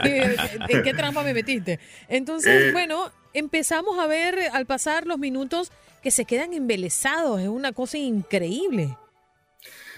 ¿En 0.69 0.83
qué 0.83 0.93
trampa 0.93 1.23
me 1.23 1.33
metiste? 1.33 1.79
Entonces, 2.09 2.63
Eh. 2.65 2.71
bueno, 2.73 3.11
empezamos 3.33 3.99
a 3.99 4.07
ver 4.07 4.37
al 4.53 4.65
pasar 4.65 5.05
los 5.05 5.17
minutos 5.19 5.71
que 6.01 6.11
se 6.11 6.25
quedan 6.25 6.53
embelesados, 6.53 7.41
es 7.41 7.47
una 7.47 7.71
cosa 7.71 7.97
increíble. 7.97 8.97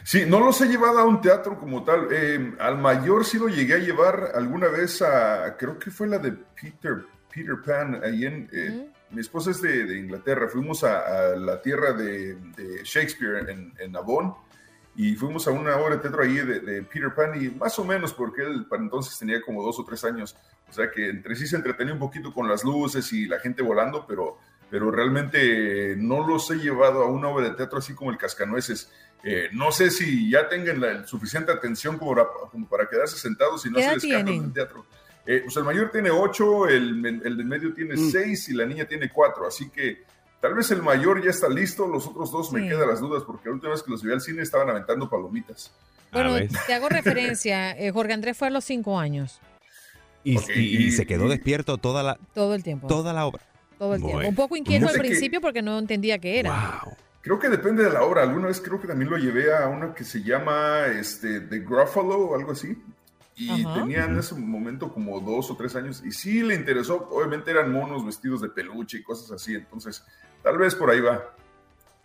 Sí, 0.04 0.26
no 0.26 0.40
los 0.40 0.60
he 0.62 0.68
llevado 0.68 1.00
a 1.00 1.06
un 1.06 1.22
teatro 1.22 1.60
como 1.60 1.84
tal. 1.84 2.08
Eh, 2.12 2.56
al 2.60 2.78
mayor 2.78 3.24
sí 3.24 3.38
lo 3.38 3.48
llegué 3.48 3.76
a 3.76 3.80
llevar 3.80 4.32
alguna 4.34 4.68
vez 4.68 5.02
a, 5.02 5.56
creo 5.58 5.78
que 5.78 5.92
fue 5.92 6.08
la 6.08 6.18
de 6.18 6.32
Peter, 6.32 7.06
Peter 7.34 7.56
Pan, 7.64 8.02
ahí 8.04 8.26
en, 8.26 8.50
eh, 8.52 8.90
mi 9.12 9.22
esposa 9.22 9.52
es 9.52 9.62
de, 9.62 9.98
Inglaterra, 10.00 10.48
fuimos 10.50 10.84
a, 10.84 11.36
la 11.36 11.62
tierra 11.62 11.94
de, 11.94 12.38
Shakespeare 12.84 13.50
en, 13.50 13.74
en 13.80 13.96
Avon 13.96 14.34
y 14.96 15.16
fuimos 15.16 15.48
a 15.48 15.52
una 15.52 15.78
obra 15.78 15.96
de 15.96 16.02
teatro 16.02 16.24
ahí 16.24 16.36
de, 16.36 16.84
Peter 16.84 17.14
Pan 17.14 17.42
y 17.42 17.50
más 17.50 17.78
o 17.80 17.86
menos 17.86 18.14
porque 18.14 18.44
él 18.44 18.66
para 18.68 18.82
entonces 18.82 19.18
tenía 19.18 19.42
como 19.42 19.64
dos 19.64 19.80
o 19.80 19.86
tres 19.86 20.04
años, 20.04 20.36
o 20.70 20.74
sea 20.74 20.92
que 20.92 21.10
entre 21.10 21.36
sí 21.36 21.48
se 21.48 21.56
entretenía 21.56 21.94
un 21.94 22.00
poquito 22.00 22.34
con 22.34 22.48
las 22.48 22.64
luces 22.64 23.12
y 23.14 23.26
la 23.26 23.40
gente 23.40 23.62
volando, 23.62 24.06
pero, 24.08 24.38
pero 24.72 24.90
realmente 24.90 25.96
no 25.98 26.26
los 26.26 26.50
he 26.50 26.56
llevado 26.56 27.04
a 27.04 27.12
una 27.12 27.28
obra 27.28 27.50
de 27.50 27.56
teatro 27.56 27.78
así 27.78 27.94
como 27.94 28.10
el 28.10 28.18
Cascanueces. 28.18 28.90
Eh, 29.24 29.50
no 29.52 29.72
sé 29.72 29.92
si 29.92 30.32
ya 30.32 30.50
tengan 30.50 30.82
la 30.82 31.06
suficiente 31.06 31.52
atención 31.52 32.00
como 32.00 32.16
para, 32.16 32.28
como 32.50 32.68
para 32.68 32.90
quedarse 32.90 33.18
sentados 33.18 33.64
y 33.68 33.70
no 33.70 33.78
se 33.78 33.94
les 33.94 34.04
en 34.06 34.28
el 34.28 34.54
teatro. 34.54 34.88
Eh, 35.28 35.42
pues 35.44 35.56
el 35.58 35.64
mayor 35.64 35.92
tiene 35.92 36.10
ocho, 36.10 36.68
el, 36.68 37.06
el 37.06 37.38
del 37.38 37.46
medio 37.46 37.72
tiene 37.76 37.96
mm. 37.96 38.10
seis 38.10 38.50
y 38.50 38.54
la 38.54 38.66
niña 38.66 38.86
tiene 38.86 39.12
cuatro, 39.12 39.46
así 39.46 39.70
que 39.70 40.04
Tal 40.42 40.56
vez 40.56 40.72
el 40.72 40.82
mayor 40.82 41.24
ya 41.24 41.30
está 41.30 41.48
listo, 41.48 41.88
los 41.88 42.08
otros 42.08 42.32
dos 42.32 42.52
me 42.52 42.68
quedan 42.68 42.90
las 42.90 43.00
dudas 43.00 43.24
porque 43.24 43.48
la 43.48 43.54
última 43.54 43.74
vez 43.74 43.84
que 43.84 43.92
los 43.92 44.02
vi 44.02 44.12
al 44.12 44.22
cine 44.22 44.42
estaban 44.42 44.68
aventando 44.72 45.08
palomitas. 45.08 45.72
Bueno, 46.12 46.36
te 46.66 46.74
hago 46.74 46.90
referencia, 46.90 47.78
eh, 47.78 47.92
Jorge 47.92 48.14
Andrés 48.14 48.36
fue 48.36 48.48
a 48.48 48.52
los 48.52 48.66
cinco 48.66 48.98
años. 48.98 49.40
Y, 50.24 50.92
se 50.92 51.06
quedó 51.06 51.30
despierto 51.30 51.78
toda 51.78 52.02
la, 52.02 52.18
todo 52.34 52.56
el 52.56 52.64
tiempo. 52.64 52.88
Toda 52.88 53.14
la 53.14 53.28
obra. 53.28 53.44
Todo 53.82 53.96
el 53.96 54.02
tiempo. 54.04 54.28
Un 54.28 54.36
poco 54.36 54.56
inquieto 54.56 54.88
al 54.88 55.00
principio 55.00 55.42
porque 55.42 55.64
no 55.64 55.80
entendía 55.80 56.20
qué 56.20 56.40
era. 56.40 56.84
Creo 57.22 57.40
que 57.40 57.50
depende 57.50 57.84
de 57.84 57.90
la 57.90 58.04
obra. 58.04 58.22
Alguna 58.22 58.46
vez 58.46 58.62
creo 58.62 58.80
que 58.80 58.88
también 58.88 59.10
lo 59.10 59.18
llevé 59.18 59.52
a 59.52 59.68
una 59.70 59.96
que 59.96 60.04
se 60.04 60.22
llama 60.22 60.86
este, 60.86 61.40
The 61.40 61.62
Gruffalo 61.62 62.28
o 62.28 62.36
algo 62.36 62.52
así. 62.52 62.78
Y 63.36 63.66
tenía 63.74 64.06
en 64.06 64.20
ese 64.20 64.36
momento 64.36 64.94
como 64.94 65.20
dos 65.20 65.50
o 65.50 65.58
tres 65.58 65.76
años. 65.76 66.04
Y 66.06 66.12
sí 66.12 66.44
le 66.44 66.54
interesó. 66.54 67.10
Obviamente 67.10 67.50
eran 67.50 67.72
monos 67.72 68.06
vestidos 68.06 68.42
de 68.42 68.50
peluche 68.50 69.00
y 69.00 69.04
cosas 69.04 69.32
así. 69.32 69.56
Entonces 69.56 70.04
Tal 70.44 70.58
vez 70.58 70.76
por 70.76 70.90
ahí 70.90 71.00
va. 71.00 71.34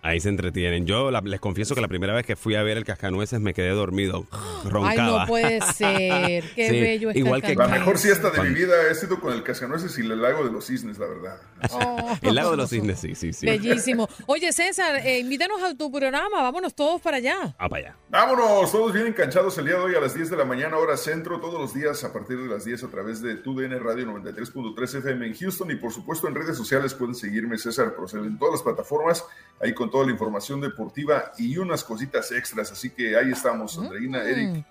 Ahí 0.06 0.20
se 0.20 0.28
entretienen. 0.28 0.86
Yo 0.86 1.10
les 1.10 1.40
confieso 1.40 1.74
que 1.74 1.80
la 1.80 1.88
primera 1.88 2.14
vez 2.14 2.24
que 2.24 2.36
fui 2.36 2.54
a 2.54 2.62
ver 2.62 2.76
el 2.76 2.84
cascanueces 2.84 3.40
me 3.40 3.52
quedé 3.54 3.70
dormido. 3.70 4.24
Roncaba. 4.64 4.90
Ay, 4.90 4.98
no 4.98 5.26
puede 5.26 5.60
ser. 5.72 6.44
Qué 6.54 6.70
bello 6.70 7.10
es 7.10 7.16
Igual 7.16 7.42
que 7.42 7.56
La 7.56 7.66
mejor 7.66 7.98
siesta 7.98 8.30
de 8.30 8.40
mi 8.42 8.54
vida 8.54 8.74
he 8.88 8.94
sido 8.94 9.18
con 9.18 9.32
el 9.32 9.42
cascanueces 9.42 9.98
y 9.98 10.02
el 10.02 10.22
lago 10.22 10.44
de 10.44 10.52
los 10.52 10.66
cisnes, 10.66 10.98
la 10.98 11.06
verdad. 11.06 11.40
Oh. 11.72 12.16
El 12.22 12.36
lago 12.36 12.52
de 12.52 12.56
los 12.56 12.70
cisnes, 12.70 13.00
sí, 13.00 13.16
sí, 13.16 13.32
sí. 13.32 13.46
Bellísimo. 13.46 14.08
Oye, 14.26 14.52
César, 14.52 15.04
eh, 15.04 15.18
invítanos 15.18 15.60
a 15.60 15.74
tu 15.74 15.90
programa. 15.90 16.40
Vámonos 16.40 16.72
todos 16.76 17.00
para 17.00 17.16
allá. 17.16 17.56
Ah, 17.58 17.68
para 17.68 17.88
allá. 17.88 17.96
Vámonos, 18.08 18.70
todos 18.70 18.92
bien 18.92 19.08
enganchados 19.08 19.58
el 19.58 19.64
día 19.64 19.74
de 19.74 19.80
hoy 19.80 19.94
a 19.96 20.00
las 20.00 20.14
10 20.14 20.30
de 20.30 20.36
la 20.36 20.44
mañana, 20.44 20.76
hora 20.76 20.96
centro, 20.96 21.40
todos 21.40 21.60
los 21.60 21.74
días 21.74 22.04
a 22.04 22.12
partir 22.12 22.38
de 22.38 22.46
las 22.46 22.64
10 22.64 22.84
a 22.84 22.88
través 22.88 23.20
de 23.22 23.34
TUDN 23.34 23.80
Radio 23.80 24.06
93.3 24.06 24.98
FM 24.98 25.26
en 25.26 25.34
Houston 25.34 25.70
y 25.72 25.74
por 25.74 25.92
supuesto 25.92 26.28
en 26.28 26.36
redes 26.36 26.56
sociales 26.56 26.94
pueden 26.94 27.16
seguirme 27.16 27.58
César 27.58 27.96
Procel 27.96 28.24
en 28.24 28.38
todas 28.38 28.52
las 28.52 28.62
plataformas, 28.62 29.24
ahí 29.60 29.74
con 29.74 29.90
toda 29.96 30.08
la 30.08 30.12
información 30.12 30.60
deportiva 30.60 31.32
y 31.38 31.56
unas 31.56 31.82
cositas 31.82 32.30
extras. 32.30 32.70
Así 32.70 32.90
que 32.90 33.16
ahí 33.16 33.30
estamos, 33.30 33.78
Andreina. 33.78 34.22
Eric. 34.24 34.66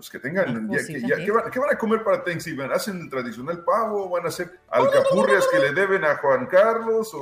Pues 0.00 0.08
que 0.08 0.18
tengan, 0.18 0.70
¿qué, 0.70 1.30
van, 1.30 1.70
a 1.70 1.76
comer 1.76 2.02
para 2.02 2.24
Thanksgiving? 2.24 2.72
¿Hacen 2.72 3.02
el 3.02 3.10
tradicional 3.10 3.62
pavo? 3.62 4.08
¿Van 4.08 4.24
a 4.24 4.28
hacer 4.28 4.50
alcapurrias 4.70 5.46
que 5.52 5.58
le 5.58 5.72
deben 5.72 6.02
a 6.06 6.16
Juan 6.16 6.46
Carlos? 6.46 7.14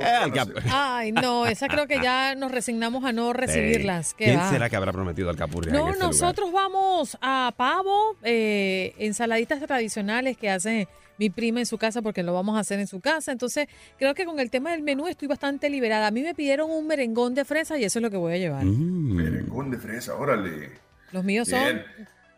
Ay, 0.71 1.11
no, 1.11 1.45
esa 1.45 1.67
creo 1.67 1.87
que 1.87 2.01
ya 2.01 2.35
nos 2.35 2.53
resignamos 2.53 3.03
a 3.03 3.11
no 3.11 3.33
recibirlas. 3.33 4.13
¿Quién 4.13 4.39
será 4.49 4.69
que 4.69 4.77
habrá 4.77 4.93
prometido 4.93 5.29
alcapurrias? 5.29 5.73
No, 5.73 5.89
este 5.89 6.01
nosotros 6.01 6.53
vamos 6.53 7.17
a 7.19 7.53
pavo, 7.57 8.15
eh, 8.23 8.95
ensaladitas 8.97 9.59
tradicionales 9.59 10.37
que 10.37 10.49
hace 10.49 10.87
mi 11.17 11.29
prima 11.29 11.59
en 11.59 11.65
su 11.65 11.77
casa 11.77 12.01
porque 12.01 12.23
lo 12.23 12.33
vamos 12.33 12.55
a 12.55 12.61
hacer 12.61 12.79
en 12.79 12.87
su 12.87 13.01
casa. 13.01 13.33
Entonces, 13.33 13.67
creo 13.97 14.15
que 14.15 14.23
con 14.23 14.39
el 14.39 14.49
tema 14.49 14.71
del 14.71 14.83
menú 14.83 15.05
estoy 15.07 15.27
bastante 15.27 15.69
liberada. 15.69 16.07
A 16.07 16.11
mí 16.11 16.21
me 16.21 16.33
pidieron 16.33 16.71
un 16.71 16.87
merengón 16.87 17.35
de 17.35 17.43
fresa 17.43 17.77
y 17.77 17.83
eso 17.83 17.99
es 17.99 18.03
lo 18.03 18.09
que 18.09 18.15
voy 18.15 18.35
a 18.35 18.37
llevar. 18.37 18.63
Mm. 18.63 19.15
Merengón 19.15 19.69
de 19.69 19.79
fresa, 19.79 20.15
órale. 20.15 20.87
Los 21.11 21.23
míos 21.23 21.47
son 21.49 21.81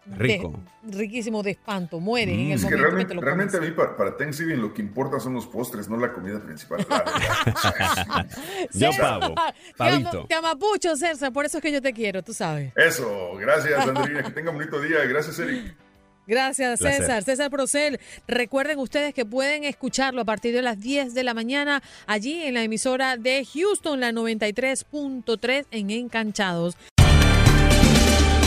Rico. 0.05 0.59
riquísimo 0.83 1.43
de 1.43 1.51
espanto, 1.51 1.99
mueren 1.99 2.39
en 2.39 2.47
el 2.47 2.51
es 2.53 2.63
momento 2.63 2.77
que 2.77 2.89
realmente, 2.89 3.13
realmente 3.13 3.57
a 3.57 3.61
mí 3.61 3.71
para, 3.71 3.95
para, 3.95 4.17
Thanksgiving 4.17 4.59
lo 4.59 4.73
que 4.73 4.81
importa 4.81 5.19
son 5.19 5.33
los 5.35 5.45
postres, 5.45 5.87
no 5.87 5.97
la 5.97 6.11
comida 6.11 6.39
principal. 6.39 6.85
yo 8.73 8.89
pavo, 8.99 9.35
pavito. 9.77 10.25
Te 10.25 10.33
amapucho, 10.33 10.95
César, 10.95 11.31
por 11.31 11.45
eso 11.45 11.57
es 11.59 11.61
que 11.61 11.71
yo 11.71 11.81
te 11.81 11.93
quiero, 11.93 12.23
tú 12.23 12.33
sabes. 12.33 12.73
Eso, 12.75 13.35
gracias 13.35 13.87
Andrina, 13.87 14.23
que 14.23 14.31
tenga 14.31 14.49
un 14.49 14.57
bonito 14.57 14.81
día, 14.81 15.05
gracias 15.05 15.37
Eric. 15.37 15.75
Gracias, 16.27 16.79
César. 16.79 17.23
César 17.23 17.49
Procel. 17.49 17.99
Recuerden 18.27 18.79
ustedes 18.79 19.13
que 19.13 19.25
pueden 19.25 19.63
escucharlo 19.63 20.21
a 20.21 20.25
partir 20.25 20.53
de 20.53 20.61
las 20.61 20.79
10 20.79 21.13
de 21.13 21.23
la 21.23 21.33
mañana 21.33 21.81
allí 22.07 22.43
en 22.43 22.53
la 22.53 22.63
emisora 22.63 23.17
de 23.17 23.45
Houston, 23.45 23.99
la 23.99 24.11
93.3 24.11 25.65
en 25.71 25.89
Encanchados. 25.89 26.77